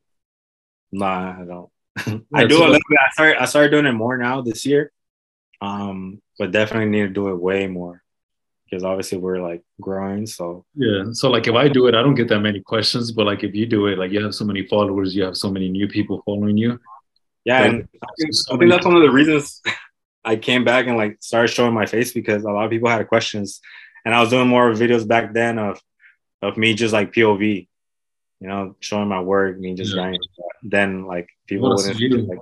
Nah, 0.91 1.41
I 1.41 1.45
don't. 1.45 1.69
I 2.33 2.45
do 2.45 2.57
a 2.57 2.65
little 2.65 2.73
bit. 2.73 2.99
I 3.05 3.11
started 3.11 3.41
I 3.41 3.45
started 3.45 3.71
doing 3.71 3.85
it 3.85 3.91
more 3.91 4.17
now 4.17 4.41
this 4.41 4.65
year. 4.65 4.91
Um, 5.61 6.21
but 6.37 6.51
definitely 6.51 6.89
need 6.89 7.01
to 7.07 7.09
do 7.09 7.29
it 7.29 7.35
way 7.35 7.67
more 7.67 8.01
because 8.65 8.83
obviously 8.83 9.17
we're 9.17 9.41
like 9.41 9.61
growing. 9.81 10.25
So 10.25 10.65
Yeah. 10.75 11.05
So 11.11 11.29
like 11.29 11.47
if 11.47 11.55
I 11.55 11.67
do 11.67 11.87
it, 11.87 11.95
I 11.95 12.01
don't 12.01 12.15
get 12.15 12.29
that 12.29 12.39
many 12.39 12.61
questions. 12.61 13.11
But 13.11 13.25
like 13.25 13.43
if 13.43 13.55
you 13.55 13.65
do 13.65 13.87
it, 13.87 13.97
like 13.97 14.11
you 14.11 14.23
have 14.23 14.35
so 14.35 14.45
many 14.45 14.65
followers, 14.67 15.15
you 15.15 15.23
have 15.23 15.35
so 15.37 15.51
many 15.51 15.69
new 15.69 15.87
people 15.87 16.21
following 16.25 16.57
you. 16.57 16.79
yeah, 17.45 17.61
Like, 17.61 17.69
and 17.71 17.87
I 18.01 18.07
think, 18.17 18.31
I 18.51 18.57
think 18.57 18.71
that's 18.71 18.85
one 18.85 18.95
of 18.95 19.01
the 19.01 19.11
reasons 19.11 19.61
I 20.25 20.35
came 20.35 20.63
back 20.63 20.87
and 20.87 20.97
like 20.97 21.17
started 21.21 21.47
showing 21.49 21.73
my 21.73 21.85
face 21.85 22.13
because 22.13 22.43
a 22.43 22.51
lot 22.51 22.65
of 22.65 22.71
people 22.71 22.89
had 22.89 23.07
questions, 23.07 23.59
and 24.05 24.13
I 24.13 24.21
was 24.21 24.29
doing 24.29 24.47
more 24.47 24.71
videos 24.71 25.07
back 25.07 25.33
then 25.33 25.57
of 25.57 25.81
of 26.41 26.57
me 26.57 26.73
just 26.73 26.93
like 26.93 27.11
POV, 27.11 27.67
you 28.39 28.47
know, 28.47 28.75
showing 28.79 29.07
my 29.09 29.21
work, 29.21 29.57
me 29.59 29.73
just 29.75 29.91
Yeah. 29.91 30.01
grinding. 30.01 30.21
Then 30.63 31.05
like 31.05 31.27
people 31.47 31.69
wouldn't 31.75 31.99
like, 32.29 32.39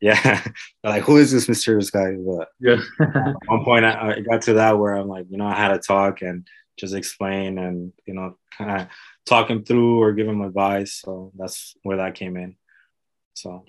yeah, 0.00 0.42
like 0.84 1.02
who 1.02 1.16
is 1.18 1.30
this 1.32 1.48
mysterious 1.48 1.90
guy? 1.90 2.12
But 2.16 2.48
Yeah. 2.60 2.80
at 3.00 3.34
one 3.46 3.64
point 3.64 3.84
I, 3.84 4.14
I 4.16 4.20
got 4.20 4.42
to 4.42 4.54
that 4.54 4.78
where 4.78 4.94
I'm 4.94 5.08
like, 5.08 5.26
you 5.30 5.36
know, 5.38 5.46
I 5.46 5.54
had 5.54 5.68
to 5.68 5.78
talk 5.78 6.22
and 6.22 6.46
just 6.78 6.94
explain 6.94 7.58
and 7.58 7.92
you 8.06 8.14
know, 8.14 8.36
kind 8.56 8.80
of 8.82 8.86
talk 9.26 9.50
him 9.50 9.64
through 9.64 10.00
or 10.02 10.12
give 10.12 10.26
him 10.28 10.40
advice. 10.40 11.00
So 11.04 11.32
that's 11.38 11.74
where 11.82 11.98
that 11.98 12.14
came 12.14 12.36
in. 12.36 12.56
So 13.34 13.64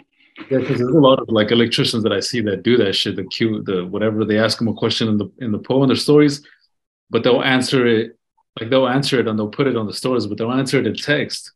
Yeah, 0.49 0.59
because 0.59 0.79
there's 0.79 0.95
a 0.95 0.99
lot 0.99 1.19
of 1.19 1.27
like 1.29 1.51
electricians 1.51 2.03
that 2.03 2.13
I 2.13 2.19
see 2.21 2.41
that 2.41 2.63
do 2.63 2.77
that 2.77 2.93
shit. 2.93 3.15
The 3.15 3.25
cue 3.25 3.61
the 3.63 3.85
whatever 3.85 4.25
they 4.25 4.37
ask 4.39 4.57
them 4.57 4.67
a 4.69 4.73
question 4.73 5.07
in 5.09 5.17
the 5.17 5.29
in 5.39 5.51
the 5.51 5.59
poll 5.59 5.83
in 5.83 5.87
their 5.87 5.95
stories, 5.97 6.45
but 7.09 7.23
they'll 7.23 7.43
answer 7.43 7.85
it 7.85 8.17
like 8.59 8.69
they'll 8.69 8.87
answer 8.87 9.19
it 9.19 9.27
and 9.27 9.37
they'll 9.37 9.49
put 9.59 9.67
it 9.67 9.77
on 9.77 9.87
the 9.87 9.93
stories, 9.93 10.25
but 10.27 10.37
they'll 10.37 10.51
answer 10.51 10.77
it 10.79 10.87
in 10.87 10.93
text. 10.95 11.51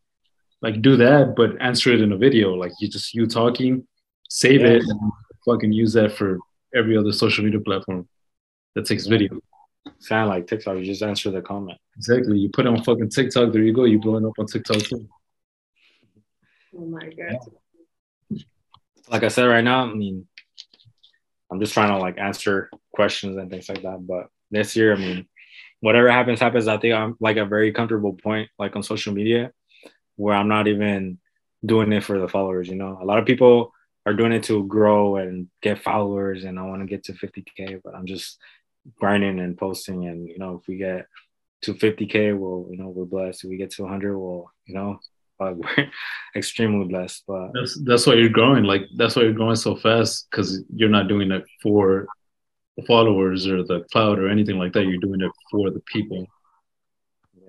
Like 0.62 0.82
do 0.82 0.96
that, 0.98 1.36
but 1.36 1.62
answer 1.62 1.92
it 1.92 2.02
in 2.02 2.12
a 2.14 2.18
video. 2.18 2.54
Like 2.54 2.72
you 2.80 2.88
just 2.90 3.14
you 3.14 3.28
talking, 3.28 3.86
save 4.30 4.62
Yeah. 4.62 4.68
it, 4.68 4.84
and 4.88 5.00
fucking 5.46 5.72
use 5.72 5.94
that 5.94 6.12
for 6.14 6.40
every 6.74 6.98
other 6.98 7.12
social 7.12 7.44
media 7.44 7.60
platform. 7.60 8.08
that 8.76 8.86
takes 8.86 9.08
video. 9.08 9.40
Sound 10.00 10.28
like 10.28 10.48
TikTok. 10.48 10.78
You 10.78 10.84
just 10.84 11.02
answer 11.02 11.32
the 11.32 11.42
comment. 11.42 11.80
Exactly. 11.96 12.38
You 12.40 12.50
put 12.50 12.66
it 12.66 12.70
on 12.70 12.84
fucking 12.84 13.10
TikTok. 13.10 13.54
There 13.54 13.64
you 13.64 13.72
go. 13.72 13.86
You 13.86 14.00
blowing 14.00 14.26
up 14.26 14.34
on 14.38 14.48
TikTok 14.48 14.80
too. 14.80 15.08
Oh 16.78 16.86
my 16.86 17.08
god. 17.08 17.38
Like 19.10 19.24
I 19.24 19.28
said, 19.30 19.46
right 19.46 19.64
now, 19.64 19.90
I 19.90 19.94
mean, 19.94 20.28
I'm 21.52 21.60
just 21.60 21.74
trying 21.74 21.90
to 21.90 21.98
like 22.00 22.18
answer 22.18 22.70
questions 22.92 23.38
and 23.38 23.50
things 23.50 23.70
like 23.70 23.84
that. 23.84 24.06
But 24.06 24.28
this 24.52 24.76
year, 24.76 24.94
I 24.94 24.98
mean, 24.98 25.28
whatever 25.80 26.12
happens, 26.12 26.40
happens. 26.40 26.68
I 26.68 26.78
think 26.78 26.94
I'm 26.96 27.16
like 27.20 27.38
a 27.38 27.46
very 27.46 27.72
comfortable 27.72 28.14
point, 28.14 28.50
like 28.60 28.76
on 28.76 28.84
social 28.84 29.14
media, 29.14 29.52
where 30.18 30.36
I'm 30.36 30.48
not 30.50 30.68
even 30.68 31.20
doing 31.66 31.94
it 31.94 32.04
for 32.04 32.20
the 32.20 32.28
followers. 32.28 32.68
You 32.68 32.76
know, 32.76 32.98
a 33.02 33.06
lot 33.06 33.20
of 33.20 33.26
people 33.26 33.72
are 34.06 34.14
doing 34.14 34.32
it 34.32 34.44
to 34.44 34.64
grow 34.66 35.16
and 35.18 35.48
get 35.62 35.82
followers, 35.84 36.44
and 36.44 36.60
I 36.60 36.64
want 36.64 36.82
to 36.82 36.88
get 36.88 37.04
to 37.06 37.14
50k, 37.14 37.82
but 37.84 37.96
I'm 37.96 38.06
just 38.06 38.38
grinding 39.00 39.40
and 39.40 39.58
posting. 39.58 40.06
And 40.08 40.28
you 40.28 40.38
know, 40.38 40.60
if 40.62 40.68
we 40.68 40.78
get 40.78 41.08
to 41.64 41.74
50k, 41.74 42.38
well, 42.38 42.68
you 42.70 42.78
know, 42.78 42.90
we're 42.90 43.06
blessed. 43.06 43.44
If 43.44 43.50
we 43.50 43.58
get 43.58 43.72
to 43.72 43.84
100, 43.84 44.18
well, 44.18 44.52
you 44.66 44.76
know, 44.76 45.00
uh, 45.40 45.54
we're 45.56 45.90
extremely 46.36 46.88
blessed. 46.88 47.24
But 47.28 47.52
That's 47.54 47.80
that's 47.84 48.08
why 48.08 48.14
you're 48.14 48.30
growing. 48.30 48.64
Like 48.64 48.84
that's 48.96 49.16
why 49.16 49.24
you're 49.24 49.34
growing 49.34 49.56
so 49.56 49.76
fast 49.76 50.28
because 50.30 50.64
you're 50.74 50.90
not 50.90 51.08
doing 51.08 51.32
it 51.32 51.44
for 51.64 52.08
the 52.78 52.84
followers 52.86 53.48
or 53.48 53.64
the 53.64 53.86
cloud 53.92 54.20
or 54.20 54.30
anything 54.30 54.58
like 54.60 54.74
that. 54.74 54.86
You're 54.86 55.00
doing 55.00 55.22
it 55.22 55.32
for 55.50 55.72
the 55.72 55.82
people. 55.92 56.26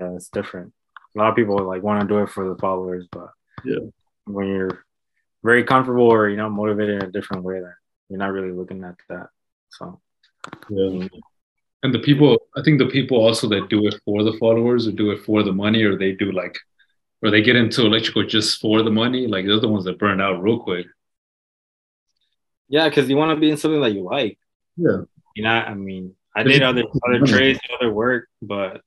yeah, 0.01 0.15
it's 0.15 0.29
different. 0.29 0.73
A 1.15 1.19
lot 1.19 1.31
of 1.31 1.37
people 1.37 1.59
like 1.65 1.83
want 1.83 2.01
to 2.03 2.07
do 2.09 2.19
it 2.23 2.31
for 2.31 2.49
the 2.49 2.57
followers, 2.57 3.07
but 3.11 3.29
Yeah. 3.65 3.79
when 4.27 4.47
you're 4.49 4.85
very 5.51 5.65
comfortable 5.73 6.09
or 6.17 6.29
you 6.33 6.37
know 6.41 6.51
motivated 6.63 6.97
in 7.03 7.09
a 7.09 7.13
different 7.17 7.43
way, 7.49 7.59
that 7.67 7.77
you're 8.09 8.19
not 8.25 8.33
really 8.37 8.53
looking 8.61 8.83
at 8.91 8.97
that. 9.11 9.29
So 9.77 9.85
Yeah. 10.71 11.09
And 11.83 11.95
the 11.95 12.01
people, 12.09 12.31
I 12.59 12.63
think 12.65 12.79
the 12.79 12.93
people 12.99 13.19
also 13.27 13.47
that 13.55 13.69
do 13.75 13.87
it 13.89 13.97
for 14.05 14.19
the 14.29 14.37
followers 14.43 14.83
or 14.89 14.93
do 14.93 15.11
it 15.15 15.21
for 15.27 15.39
the 15.49 15.53
money, 15.65 15.83
or 15.89 15.95
they 15.97 16.13
do 16.13 16.29
like, 16.33 16.57
or 17.23 17.31
they 17.31 17.43
get 17.49 17.57
into 17.63 17.81
electrical 17.87 18.25
just 18.37 18.61
for 18.63 18.83
the 18.83 18.91
money, 19.03 19.23
like 19.35 19.45
they're 19.47 19.61
the 19.67 19.75
ones 19.77 19.85
that 19.85 19.99
burn 19.99 20.21
out 20.27 20.43
real 20.43 20.59
quick. 20.69 20.87
yeah, 22.69 22.89
because 22.89 23.09
you 23.09 23.17
want 23.17 23.31
to 23.37 23.41
be 23.41 23.51
in 23.51 23.57
something 23.57 23.81
that 23.81 23.93
you 23.93 24.03
like. 24.03 24.39
Yeah. 24.77 25.03
You 25.37 25.43
know, 25.45 25.51
I 25.51 25.75
mean, 25.75 26.15
I 26.35 26.43
did 26.43 26.63
other 26.63 26.85
other 27.07 27.21
trades, 27.27 27.61
other 27.75 27.93
work, 27.93 28.29
but 28.43 28.81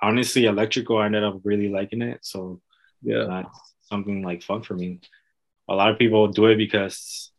honestly, 0.00 0.44
electrical, 0.46 0.98
I 0.98 1.06
ended 1.06 1.24
up 1.24 1.40
really 1.44 1.68
liking 1.68 2.02
it. 2.02 2.20
So 2.22 2.60
Yeah. 3.02 3.24
that's 3.28 3.56
something 3.90 4.22
like 4.22 4.42
fun 4.42 4.62
for 4.62 4.74
me. 4.74 5.00
A 5.68 5.74
lot 5.74 5.90
of 5.90 5.98
people 5.98 6.28
do 6.28 6.46
it 6.46 6.56
because 6.56 7.30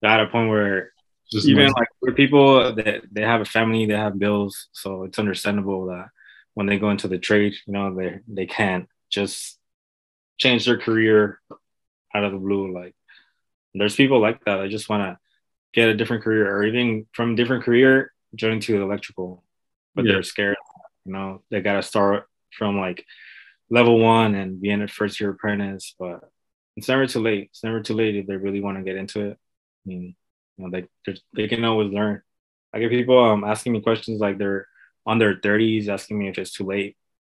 they're 0.00 0.10
at 0.10 0.20
a 0.20 0.28
point 0.28 0.50
where 0.50 0.92
Just 1.30 1.48
even 1.48 1.72
like 1.72 1.88
for 2.00 2.12
people 2.12 2.74
that 2.74 3.02
they 3.10 3.22
have 3.22 3.40
a 3.40 3.44
family, 3.44 3.86
they 3.86 3.94
have 3.96 4.18
bills, 4.18 4.68
so 4.72 5.04
it's 5.04 5.18
understandable 5.18 5.86
that 5.86 6.08
when 6.54 6.66
they 6.66 6.78
go 6.78 6.90
into 6.90 7.08
the 7.08 7.18
trade, 7.18 7.54
you 7.66 7.72
know, 7.72 7.94
they 7.94 8.20
they 8.28 8.46
can't 8.46 8.88
just 9.10 9.58
change 10.38 10.64
their 10.66 10.78
career 10.78 11.40
out 12.14 12.24
of 12.24 12.32
the 12.32 12.38
blue. 12.38 12.72
Like 12.72 12.94
there's 13.74 13.96
people 13.96 14.20
like 14.20 14.44
that. 14.44 14.60
I 14.60 14.68
just 14.68 14.88
want 14.88 15.02
to 15.02 15.18
get 15.74 15.88
a 15.88 15.94
different 15.96 16.24
career, 16.24 16.48
or 16.54 16.64
even 16.64 17.06
from 17.12 17.32
a 17.32 17.36
different 17.36 17.64
career, 17.64 18.12
joining 18.34 18.60
to 18.60 18.80
electrical, 18.82 19.44
but 19.94 20.04
Yeah. 20.04 20.12
they're 20.12 20.22
scared. 20.22 20.56
You 21.04 21.12
know, 21.12 21.42
they 21.50 21.60
gotta 21.60 21.82
start 21.82 22.28
from 22.56 22.78
like 22.78 23.04
level 23.70 23.98
one 23.98 24.34
and 24.34 24.60
being 24.60 24.82
a 24.82 24.88
first 24.88 25.20
year 25.20 25.30
apprentice, 25.30 25.94
but 25.98 26.20
it's 26.76 26.88
never 26.88 27.06
too 27.06 27.20
late. 27.20 27.48
It's 27.50 27.64
never 27.64 27.80
too 27.82 27.94
late 27.94 28.16
if 28.16 28.26
they 28.26 28.36
really 28.36 28.60
want 28.60 28.78
to 28.78 28.84
get 28.84 28.96
into 28.96 29.20
it. 29.28 29.38
I 29.86 29.88
mean, 29.88 30.16
you 30.56 30.64
know, 30.64 30.70
they 30.70 30.88
they're- 31.34 31.48
can 31.48 31.64
always 31.64 31.92
learn. 31.92 32.22
I 32.72 32.80
get 32.80 32.90
people 32.90 33.18
um 33.18 33.44
asking 33.44 33.72
me 33.72 33.80
questions 33.80 34.20
like 34.20 34.38
they're 34.38 34.66
on 35.06 35.18
their 35.18 35.36
30s, 35.36 35.88
asking 35.88 36.18
me 36.18 36.28
if 36.28 36.38
it's 36.38 36.52
too 36.52 36.64
late. 36.64 36.96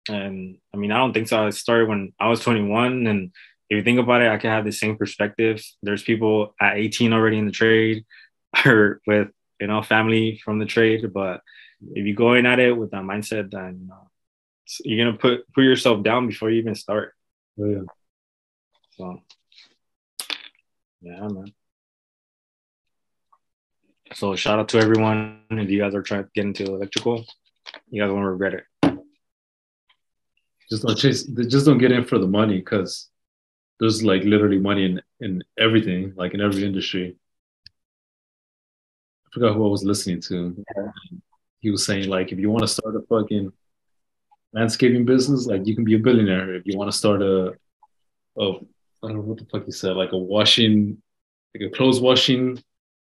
And 0.09 0.57
I 0.73 0.77
mean, 0.77 0.91
I 0.91 0.97
don't 0.97 1.13
think 1.13 1.27
so. 1.27 1.45
I 1.47 1.49
started 1.51 1.89
when 1.89 2.13
I 2.19 2.29
was 2.29 2.39
21, 2.41 3.07
and 3.07 3.31
if 3.69 3.77
you 3.77 3.83
think 3.83 3.99
about 3.99 4.21
it, 4.21 4.31
I 4.31 4.37
can 4.37 4.51
have 4.51 4.65
the 4.65 4.71
same 4.71 4.97
perspective. 4.97 5.61
There's 5.83 6.03
people 6.03 6.55
at 6.61 6.77
18 6.77 7.13
already 7.13 7.37
in 7.37 7.45
the 7.45 7.51
trade, 7.51 8.05
or 8.65 9.01
with 9.05 9.29
you 9.59 9.67
know 9.67 9.81
family 9.83 10.39
from 10.43 10.59
the 10.59 10.65
trade. 10.65 11.11
But 11.13 11.41
if 11.93 12.05
you 12.05 12.15
go 12.15 12.33
in 12.33 12.45
at 12.45 12.59
it 12.59 12.71
with 12.77 12.91
that 12.91 13.03
mindset, 13.03 13.51
then 13.51 13.81
you 13.81 13.87
know, 13.87 14.07
you're 14.85 15.05
gonna 15.05 15.17
put 15.17 15.51
put 15.53 15.63
yourself 15.63 16.03
down 16.03 16.27
before 16.27 16.49
you 16.49 16.59
even 16.61 16.75
start. 16.75 17.13
Oh, 17.59 17.65
yeah. 17.65 17.81
So, 18.97 19.21
yeah, 21.01 21.27
man. 21.27 21.53
So, 24.13 24.35
shout 24.35 24.57
out 24.57 24.69
to 24.69 24.79
everyone. 24.79 25.41
If 25.51 25.69
you 25.69 25.79
guys 25.79 25.93
are 25.93 26.01
trying 26.01 26.23
to 26.23 26.29
get 26.33 26.45
into 26.45 26.65
electrical, 26.65 27.23
you 27.89 28.01
guys 28.01 28.11
won't 28.11 28.25
regret 28.25 28.55
it. 28.55 28.63
Just 30.69 30.83
don't 30.83 30.97
chase. 30.97 31.23
Just 31.23 31.65
don't 31.67 31.77
get 31.77 31.91
in 31.91 32.05
for 32.05 32.17
the 32.17 32.27
money 32.27 32.57
because 32.57 33.09
there's 33.79 34.03
like 34.03 34.23
literally 34.23 34.59
money 34.59 34.85
in 34.85 35.01
in 35.19 35.43
everything, 35.59 36.13
like 36.15 36.33
in 36.33 36.41
every 36.41 36.65
industry. 36.65 37.15
I 39.27 39.29
forgot 39.31 39.53
who 39.53 39.67
I 39.67 39.69
was 39.69 39.83
listening 39.83 40.21
to. 40.21 40.55
Yeah. 40.75 40.91
He 41.59 41.69
was 41.69 41.85
saying 41.85 42.09
like, 42.09 42.31
if 42.31 42.39
you 42.39 42.49
want 42.49 42.63
to 42.63 42.67
start 42.67 42.95
a 42.95 43.01
fucking 43.01 43.51
landscaping 44.53 45.05
business, 45.05 45.45
like 45.45 45.67
you 45.67 45.75
can 45.75 45.83
be 45.83 45.95
a 45.95 45.99
billionaire. 45.99 46.55
If 46.55 46.63
you 46.65 46.77
want 46.77 46.91
to 46.91 46.97
start 46.97 47.21
a, 47.21 47.53
oh, 48.37 48.67
I 49.03 49.07
don't 49.07 49.17
know 49.17 49.21
what 49.23 49.37
the 49.37 49.45
fuck 49.45 49.65
he 49.65 49.71
said, 49.71 49.95
like 49.95 50.11
a 50.11 50.17
washing, 50.17 51.01
like 51.53 51.71
a 51.71 51.75
clothes 51.75 51.99
washing 51.99 52.61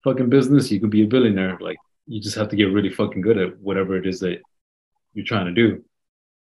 fucking 0.04 0.28
business, 0.28 0.70
you 0.70 0.80
can 0.80 0.90
be 0.90 1.02
a 1.02 1.06
billionaire. 1.06 1.58
Like 1.60 1.78
you 2.06 2.20
just 2.20 2.36
have 2.36 2.48
to 2.50 2.56
get 2.56 2.72
really 2.72 2.90
fucking 2.90 3.22
good 3.22 3.38
at 3.38 3.58
whatever 3.58 3.96
it 3.96 4.06
is 4.06 4.20
that 4.20 4.40
you're 5.14 5.24
trying 5.24 5.46
to 5.46 5.52
do. 5.52 5.72
And 5.74 5.82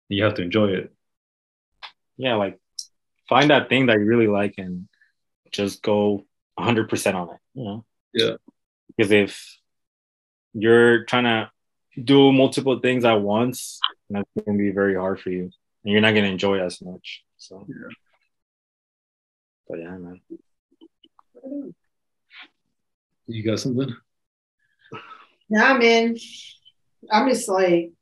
you 0.09 0.25
have 0.25 0.35
to 0.35 0.43
enjoy 0.43 0.69
it. 0.71 0.93
Yeah, 2.17 2.35
like 2.35 2.59
find 3.29 3.51
that 3.51 3.69
thing 3.69 3.87
that 3.87 3.99
you 3.99 4.05
really 4.05 4.27
like 4.27 4.55
and 4.59 4.89
just 5.51 5.83
go 5.83 6.25
100% 6.59 7.15
on 7.15 7.31
it, 7.31 7.41
you 7.55 7.65
know? 7.65 7.85
Yeah. 8.13 8.35
Because 8.89 9.11
if 9.11 9.59
you're 10.53 11.05
trying 11.05 11.25
to 11.25 11.51
do 12.03 12.33
multiple 12.33 12.79
things 12.81 13.05
at 13.05 13.21
once, 13.21 13.81
that's 14.11 14.29
going 14.45 14.59
to 14.59 14.63
be 14.63 14.71
very 14.71 14.95
hard 14.95 15.21
for 15.21 15.31
you 15.31 15.51
and 15.85 15.93
you're 15.93 16.01
not 16.01 16.13
going 16.13 16.25
to 16.25 16.31
enjoy 16.31 16.61
as 16.61 16.81
much. 16.83 17.23
So, 17.39 17.67
Yeah. 17.69 17.95
But 19.69 19.79
yeah, 19.79 19.97
man. 19.97 20.21
You 23.27 23.45
got 23.45 23.61
something? 23.61 23.95
Nah, 25.49 25.79
man. 25.79 26.17
I'm 27.11 27.29
just 27.29 27.49
like, 27.49 27.93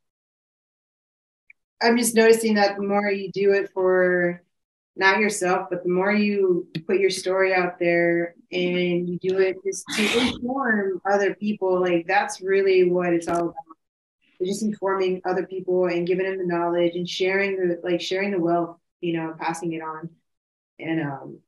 I'm 1.81 1.97
just 1.97 2.15
noticing 2.15 2.55
that 2.55 2.75
the 2.75 2.83
more 2.83 3.09
you 3.11 3.31
do 3.31 3.53
it 3.53 3.71
for 3.73 4.43
not 4.95 5.19
yourself, 5.19 5.67
but 5.69 5.83
the 5.83 5.89
more 5.89 6.11
you 6.11 6.67
put 6.85 6.99
your 6.99 7.09
story 7.09 7.53
out 7.53 7.79
there 7.79 8.35
and 8.51 9.09
you 9.09 9.17
do 9.19 9.39
it 9.39 9.57
just 9.65 9.85
to 9.95 10.19
inform 10.19 11.01
other 11.09 11.33
people, 11.33 11.81
like 11.81 12.05
that's 12.07 12.41
really 12.41 12.89
what 12.89 13.13
it's 13.13 13.27
all 13.27 13.49
about. 13.49 13.55
It's 14.39 14.49
just 14.49 14.63
informing 14.63 15.21
other 15.23 15.45
people 15.45 15.85
and 15.85 16.05
giving 16.05 16.25
them 16.25 16.37
the 16.37 16.45
knowledge 16.45 16.95
and 16.95 17.07
sharing 17.07 17.57
the 17.57 17.79
like 17.83 18.01
sharing 18.01 18.31
the 18.31 18.39
wealth, 18.39 18.77
you 18.99 19.13
know, 19.13 19.35
passing 19.39 19.73
it 19.73 19.81
on. 19.81 20.09
And 20.79 21.01
um, 21.01 21.39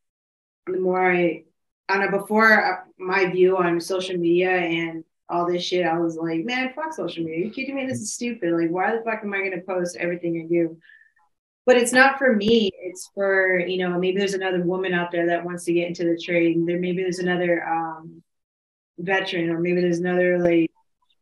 the 0.67 0.79
more 0.79 1.11
I, 1.11 1.43
I 1.89 1.97
know, 1.97 2.11
before 2.11 2.63
uh, 2.63 2.77
my 2.97 3.29
view 3.29 3.57
on 3.57 3.79
social 3.81 4.17
media 4.17 4.51
and 4.51 5.03
all 5.29 5.45
this 5.49 5.63
shit, 5.63 5.85
I 5.85 5.97
was 5.97 6.15
like, 6.15 6.45
man, 6.45 6.73
fuck 6.75 6.93
social 6.93 7.23
media. 7.23 7.41
Are 7.41 7.45
you 7.45 7.51
kidding 7.51 7.75
me? 7.75 7.85
This 7.85 8.01
is 8.01 8.13
stupid. 8.13 8.53
Like, 8.53 8.69
why 8.69 8.95
the 8.95 9.03
fuck 9.03 9.19
am 9.23 9.33
I 9.33 9.39
going 9.39 9.51
to 9.51 9.61
post 9.61 9.97
everything 9.97 10.41
I 10.43 10.47
do? 10.47 10.77
But 11.65 11.77
it's 11.77 11.93
not 11.93 12.17
for 12.17 12.35
me. 12.35 12.71
It's 12.81 13.09
for, 13.15 13.57
you 13.59 13.77
know, 13.77 13.97
maybe 13.97 14.17
there's 14.17 14.33
another 14.33 14.61
woman 14.63 14.93
out 14.93 15.11
there 15.11 15.27
that 15.27 15.45
wants 15.45 15.63
to 15.65 15.73
get 15.73 15.87
into 15.87 16.03
the 16.03 16.21
trade. 16.21 16.57
There, 16.65 16.79
maybe 16.79 17.01
there's 17.01 17.19
another 17.19 17.65
um, 17.65 18.21
veteran, 18.97 19.49
or 19.49 19.59
maybe 19.59 19.81
there's 19.81 19.99
another, 19.99 20.39
like, 20.39 20.69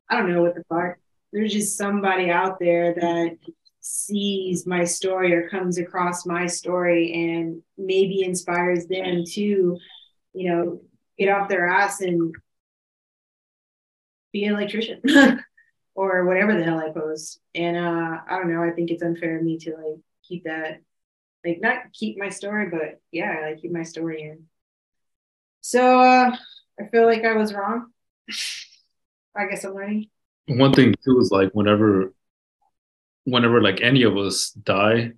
I 0.09 0.17
don't 0.17 0.31
know 0.31 0.41
what 0.41 0.55
the 0.55 0.63
fuck. 0.63 0.97
There's 1.31 1.53
just 1.53 1.77
somebody 1.77 2.29
out 2.29 2.59
there 2.59 2.93
that 2.95 3.37
sees 3.81 4.67
my 4.67 4.83
story 4.83 5.33
or 5.33 5.49
comes 5.49 5.77
across 5.77 6.25
my 6.25 6.45
story 6.45 7.13
and 7.13 7.61
maybe 7.77 8.23
inspires 8.23 8.85
them 8.85 9.23
to, 9.25 9.77
you 10.33 10.49
know, 10.49 10.81
get 11.17 11.29
off 11.29 11.49
their 11.49 11.67
ass 11.67 12.01
and 12.01 12.33
be 14.31 14.45
an 14.45 14.53
electrician 14.53 15.01
or 15.95 16.25
whatever 16.25 16.55
the 16.55 16.63
hell 16.63 16.79
I 16.79 16.89
post. 16.89 17.39
And 17.55 17.75
uh, 17.75 18.17
I 18.29 18.37
don't 18.37 18.53
know. 18.53 18.63
I 18.63 18.71
think 18.71 18.91
it's 18.91 19.03
unfair 19.03 19.37
of 19.37 19.43
me 19.43 19.57
to 19.59 19.71
like 19.71 19.99
keep 20.23 20.43
that, 20.45 20.81
like 21.43 21.59
not 21.59 21.91
keep 21.91 22.17
my 22.17 22.29
story, 22.29 22.69
but 22.69 23.01
yeah, 23.11 23.47
like 23.47 23.61
keep 23.61 23.71
my 23.71 23.83
story 23.83 24.21
in. 24.23 24.45
So 25.61 25.99
uh, 25.99 26.35
I 26.79 26.87
feel 26.91 27.05
like 27.05 27.25
I 27.25 27.33
was 27.33 27.53
wrong. 27.53 27.87
I 29.35 29.47
guess 29.47 29.63
I'm 29.63 29.73
learning. 29.73 30.09
One 30.47 30.73
thing 30.73 30.93
too 31.03 31.19
is 31.19 31.31
like 31.31 31.51
whenever, 31.53 32.13
whenever 33.25 33.61
like 33.61 33.81
any 33.81 34.03
of 34.03 34.17
us 34.17 34.51
die, 34.51 35.11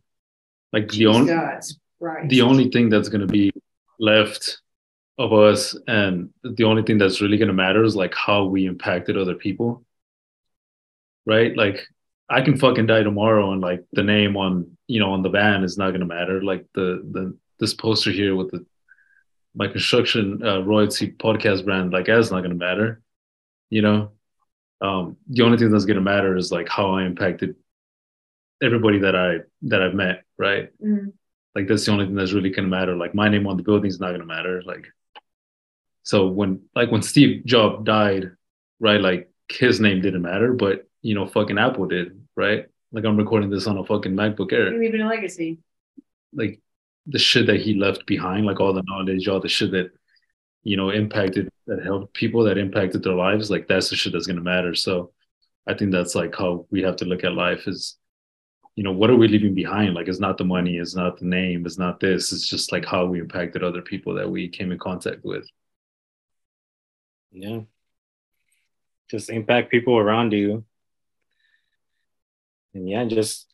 like 0.72 0.90
the 0.90 1.08
only 1.08 1.34
Christ. 2.00 2.30
the 2.30 2.42
only 2.42 2.70
thing 2.70 2.90
that's 2.90 3.10
gonna 3.10 3.28
be 3.28 3.52
left 4.00 4.62
of 5.18 5.32
us, 5.34 5.78
and 5.88 6.30
the 6.44 6.64
only 6.64 6.84
thing 6.84 6.98
that's 6.98 7.22
really 7.22 7.38
gonna 7.38 7.54
matter 7.54 7.84
is 7.84 7.96
like 7.96 8.14
how 8.16 8.46
we 8.46 8.66
impacted 8.66 9.18
other 9.18 9.36
people. 9.36 9.86
right? 11.26 11.56
Like 11.56 11.88
I 12.30 12.42
can 12.42 12.58
fucking 12.58 12.88
die 12.88 13.04
tomorrow 13.04 13.52
and 13.52 13.62
like 13.62 13.84
the 13.94 14.04
name 14.04 14.36
on 14.38 14.76
you 14.88 15.00
know 15.00 15.14
on 15.14 15.22
the 15.22 15.30
van 15.30 15.64
is 15.64 15.78
not 15.78 15.92
gonna 15.92 16.06
matter. 16.06 16.42
Like 16.44 16.66
the 16.74 17.02
the 17.12 17.38
this 17.60 17.74
poster 17.74 18.12
here 18.12 18.36
with 18.36 18.52
the 18.52 18.66
my 19.56 19.68
construction 19.68 20.42
uh, 20.44 20.62
royalty 20.62 21.12
podcast 21.12 21.64
brand, 21.64 21.94
like 21.94 22.08
that's 22.08 22.32
not 22.32 22.42
gonna 22.42 22.56
matter. 22.56 23.02
You 23.70 23.82
know, 23.84 24.12
um, 24.82 25.18
the 25.30 25.44
only 25.44 25.58
thing 25.58 25.72
that's 25.72 25.86
gonna 25.86 26.02
matter 26.02 26.36
is 26.36 26.52
like 26.52 26.68
how 26.70 26.96
I 26.96 27.04
impacted 27.06 27.56
everybody 28.64 29.00
that 29.00 29.16
I 29.16 29.40
that 29.64 29.82
I've 29.82 29.94
met, 29.94 30.24
right? 30.38 30.70
Mm. 30.84 31.14
Like 31.56 31.68
that's 31.68 31.86
the 31.86 31.92
only 31.92 32.06
thing 32.06 32.16
that's 32.16 32.34
really 32.34 32.50
gonna 32.50 32.68
matter. 32.68 32.96
Like 32.96 33.14
my 33.14 33.30
name 33.30 33.46
on 33.48 33.58
the 33.58 33.64
building 33.64 33.90
is 33.90 34.00
not 34.00 34.12
gonna 34.12 34.26
matter. 34.26 34.64
Like 34.66 34.88
so 36.04 36.28
when 36.28 36.62
like 36.76 36.92
when 36.92 37.02
Steve 37.02 37.46
Jobs 37.46 37.84
died, 37.84 38.32
right? 38.80 39.02
Like 39.02 39.32
his 39.50 39.80
name 39.80 40.02
didn't 40.02 40.22
matter, 40.22 40.54
but 40.54 40.88
you 41.02 41.16
know, 41.16 41.28
fucking 41.28 41.58
Apple 41.58 41.86
did, 41.86 42.22
right? 42.36 42.66
Like 42.92 43.06
I'm 43.06 43.18
recording 43.18 43.50
this 43.50 43.68
on 43.68 43.78
a 43.78 43.86
fucking 43.86 44.14
MacBook 44.14 44.54
Air. 44.54 44.72
You're 44.72 44.80
leaving 44.80 45.02
a 45.02 45.08
legacy. 45.08 45.60
Like 46.34 46.60
the 47.06 47.20
shit 47.20 47.48
that 47.48 47.62
he 47.62 47.76
left 47.76 48.06
behind, 48.06 48.46
like 48.46 48.60
all 48.60 48.74
the 48.74 48.84
knowledge, 48.86 49.28
all 49.28 49.40
the 49.40 49.50
shit 49.50 49.72
that 49.72 49.92
you 50.64 50.78
know 50.78 50.90
impacted 50.90 51.50
that 51.68 51.84
helped 51.84 52.14
people 52.14 52.44
that 52.46 52.58
impacted 52.58 53.04
their 53.04 53.14
lives, 53.14 53.52
like 53.52 53.68
that's 53.68 53.90
the 53.90 53.96
shit 53.96 54.14
that's 54.14 54.28
gonna 54.28 54.42
matter. 54.42 54.74
So 54.74 55.12
I 55.68 55.74
think 55.74 55.92
that's 55.92 56.16
like 56.16 56.36
how 56.36 56.66
we 56.72 56.82
have 56.82 56.96
to 56.98 57.06
look 57.06 57.24
at 57.24 57.34
life 57.34 57.68
is 57.68 57.98
you 58.76 58.84
know, 58.84 58.92
what 58.92 59.10
are 59.10 59.16
we 59.16 59.28
leaving 59.28 59.54
behind? 59.54 59.94
Like 59.94 60.08
it's 60.08 60.20
not 60.20 60.38
the 60.38 60.46
money, 60.46 60.78
it's 60.78 60.96
not 60.96 61.20
the 61.20 61.26
name, 61.26 61.66
it's 61.66 61.78
not 61.78 62.00
this. 62.00 62.32
It's 62.32 62.48
just 62.48 62.72
like 62.72 62.86
how 62.86 63.06
we 63.06 63.20
impacted 63.20 63.64
other 63.64 63.82
people 63.82 64.16
that 64.16 64.30
we 64.30 64.48
came 64.50 64.72
in 64.72 64.80
contact 64.80 65.24
with. 65.24 65.48
Yeah. 67.32 67.62
Just 69.10 69.30
impact 69.30 69.70
people 69.70 69.98
around 69.98 70.34
you. 70.34 70.66
And 72.74 72.90
yeah, 72.90 73.06
just 73.06 73.48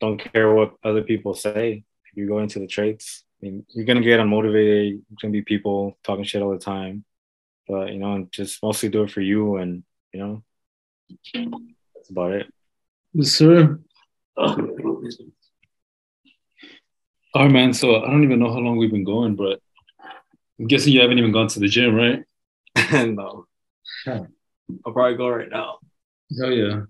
don't 0.00 0.18
care 0.18 0.52
what 0.52 0.74
other 0.84 1.02
people 1.02 1.34
say. 1.34 1.84
If 2.04 2.16
you 2.16 2.28
go 2.28 2.40
into 2.40 2.58
the 2.58 2.66
trades, 2.66 3.24
I 3.40 3.46
mean, 3.46 3.66
you're 3.70 3.86
gonna 3.86 4.02
get 4.02 4.20
unmotivated. 4.20 5.00
There's 5.08 5.20
gonna 5.22 5.32
be 5.32 5.42
people 5.42 5.96
talking 6.04 6.24
shit 6.24 6.42
all 6.42 6.50
the 6.50 6.58
time, 6.58 7.04
but 7.66 7.92
you 7.92 7.98
know, 7.98 8.28
just 8.30 8.62
mostly 8.62 8.90
do 8.90 9.04
it 9.04 9.10
for 9.10 9.22
you, 9.22 9.56
and 9.56 9.82
you 10.12 10.20
know, 10.20 10.42
that's 11.94 12.10
about 12.10 12.32
it. 12.32 12.52
Yes, 13.14 13.32
sir. 13.32 13.80
All 14.36 14.56
right, 17.42 17.50
man. 17.50 17.72
So 17.72 18.02
I 18.02 18.10
don't 18.10 18.24
even 18.24 18.38
know 18.38 18.52
how 18.52 18.58
long 18.58 18.76
we've 18.76 18.90
been 18.90 19.04
going, 19.04 19.36
but 19.36 19.60
I'm 20.58 20.66
guessing 20.66 20.92
you 20.92 21.00
haven't 21.00 21.18
even 21.18 21.32
gone 21.32 21.48
to 21.48 21.60
the 21.60 21.68
gym, 21.68 21.94
right? 21.94 22.22
no, 23.06 23.46
I'll 24.06 24.92
probably 24.92 25.16
go 25.16 25.28
right 25.28 25.48
now. 25.50 25.78
Hell 26.38 26.52
yeah. 26.52 26.80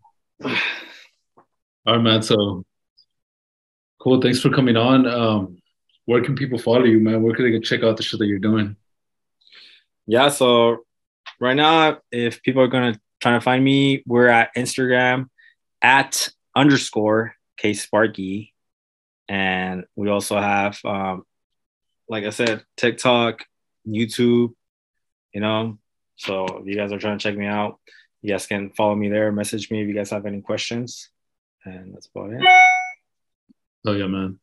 All 0.44 1.96
right, 1.96 2.02
man. 2.02 2.22
So 2.22 2.64
cool. 4.00 4.20
Thanks 4.20 4.40
for 4.40 4.50
coming 4.50 4.76
on. 4.76 5.06
Um, 5.06 5.58
where 6.06 6.22
can 6.22 6.34
people 6.34 6.58
follow 6.58 6.84
you, 6.84 7.00
man? 7.00 7.22
Where 7.22 7.34
can 7.34 7.44
they 7.44 7.52
go 7.52 7.60
check 7.60 7.82
out 7.82 7.96
the 7.96 8.02
shit 8.02 8.18
that 8.18 8.26
you're 8.26 8.38
doing? 8.38 8.76
Yeah, 10.06 10.28
so 10.28 10.84
right 11.40 11.56
now, 11.56 11.98
if 12.10 12.42
people 12.42 12.62
are 12.62 12.68
gonna 12.68 12.98
try 13.20 13.32
to 13.32 13.40
find 13.40 13.64
me, 13.64 14.02
we're 14.06 14.28
at 14.28 14.54
Instagram 14.56 15.28
at 15.82 16.28
underscore 16.54 17.35
K 17.56 17.74
Sparky. 17.74 18.54
And 19.28 19.84
we 19.96 20.08
also 20.08 20.38
have 20.38 20.78
um, 20.84 21.24
like 22.08 22.24
I 22.24 22.30
said, 22.30 22.64
TikTok, 22.76 23.44
YouTube, 23.86 24.54
you 25.32 25.40
know. 25.40 25.78
So 26.16 26.46
if 26.60 26.66
you 26.66 26.76
guys 26.76 26.92
are 26.92 26.98
trying 26.98 27.18
to 27.18 27.22
check 27.22 27.36
me 27.36 27.46
out, 27.46 27.78
you 28.22 28.32
guys 28.32 28.46
can 28.46 28.70
follow 28.70 28.94
me 28.94 29.08
there, 29.08 29.32
message 29.32 29.70
me 29.70 29.82
if 29.82 29.88
you 29.88 29.94
guys 29.94 30.10
have 30.10 30.26
any 30.26 30.40
questions. 30.40 31.10
And 31.64 31.94
that's 31.94 32.08
about 32.14 32.32
it. 32.32 32.42
Oh 33.86 33.92
yeah, 33.92 34.06
man. 34.06 34.38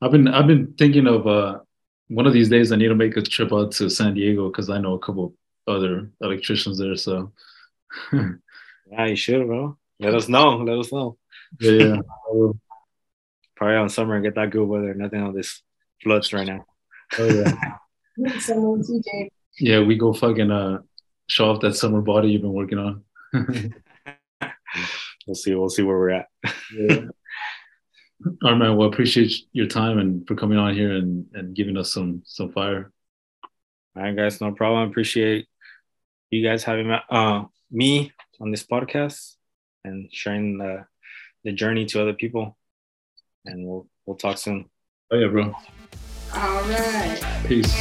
I've 0.00 0.10
been 0.10 0.28
I've 0.28 0.46
been 0.46 0.74
thinking 0.78 1.06
of 1.06 1.26
uh 1.26 1.60
one 2.08 2.26
of 2.26 2.32
these 2.32 2.48
days 2.48 2.70
I 2.70 2.76
need 2.76 2.88
to 2.88 2.94
make 2.94 3.16
a 3.16 3.22
trip 3.22 3.52
out 3.52 3.72
to 3.72 3.90
San 3.90 4.14
Diego 4.14 4.48
because 4.48 4.70
I 4.70 4.78
know 4.78 4.94
a 4.94 4.98
couple 4.98 5.34
other 5.66 6.10
electricians 6.20 6.78
there. 6.78 6.96
So 6.96 7.32
yeah, 8.12 9.06
you 9.06 9.16
should, 9.16 9.46
bro. 9.46 9.76
Let 9.98 10.14
us 10.14 10.28
know. 10.28 10.58
Let 10.58 10.78
us 10.78 10.92
know. 10.92 11.16
Yeah, 11.60 11.70
yeah. 11.70 11.96
Probably 13.56 13.76
on 13.76 13.88
summer 13.88 14.14
and 14.14 14.24
get 14.24 14.34
that 14.34 14.50
good 14.50 14.66
weather. 14.66 14.92
Nothing 14.94 15.22
on 15.22 15.34
this 15.34 15.62
floods 16.02 16.32
right 16.32 16.46
now. 16.46 16.64
Oh 17.18 17.26
yeah. 17.26 18.38
Someone 18.38 18.82
TJ. 18.82 19.28
Yeah, 19.58 19.82
we 19.82 19.96
go 19.96 20.12
fucking 20.12 20.50
uh 20.50 20.80
show 21.28 21.50
off 21.50 21.60
that 21.60 21.74
summer 21.74 22.02
body 22.02 22.28
you've 22.30 22.42
been 22.42 22.52
working 22.52 22.78
on. 22.78 23.04
we'll 25.26 25.34
see. 25.34 25.54
We'll 25.54 25.70
see 25.70 25.82
where 25.82 25.96
we're 25.96 26.10
at. 26.10 26.26
yeah. 26.72 27.06
All 28.42 28.50
right, 28.50 28.56
man. 28.56 28.76
Well, 28.76 28.88
appreciate 28.88 29.32
your 29.52 29.66
time 29.66 29.98
and 29.98 30.26
for 30.26 30.34
coming 30.34 30.58
on 30.58 30.74
here 30.74 30.94
and, 30.94 31.26
and 31.34 31.54
giving 31.54 31.76
us 31.76 31.92
some 31.92 32.22
some 32.24 32.52
fire. 32.52 32.92
All 33.96 34.02
right, 34.02 34.16
guys. 34.16 34.40
No 34.40 34.52
problem. 34.52 34.88
Appreciate 34.88 35.46
you 36.30 36.46
guys 36.46 36.64
having 36.64 36.90
uh, 36.90 37.44
me 37.70 38.12
on 38.40 38.50
this 38.50 38.66
podcast 38.66 39.34
and 39.84 40.12
sharing 40.12 40.58
the 40.58 40.86
the 41.46 41.52
journey 41.52 41.86
to 41.86 42.02
other 42.02 42.12
people. 42.12 42.58
And 43.46 43.66
we'll 43.66 43.86
we'll 44.04 44.16
talk 44.16 44.36
soon. 44.36 44.68
Oh 45.10 45.16
yeah, 45.16 45.28
bro. 45.28 45.54
All 46.34 46.62
right. 46.64 47.20
Peace. 47.46 47.72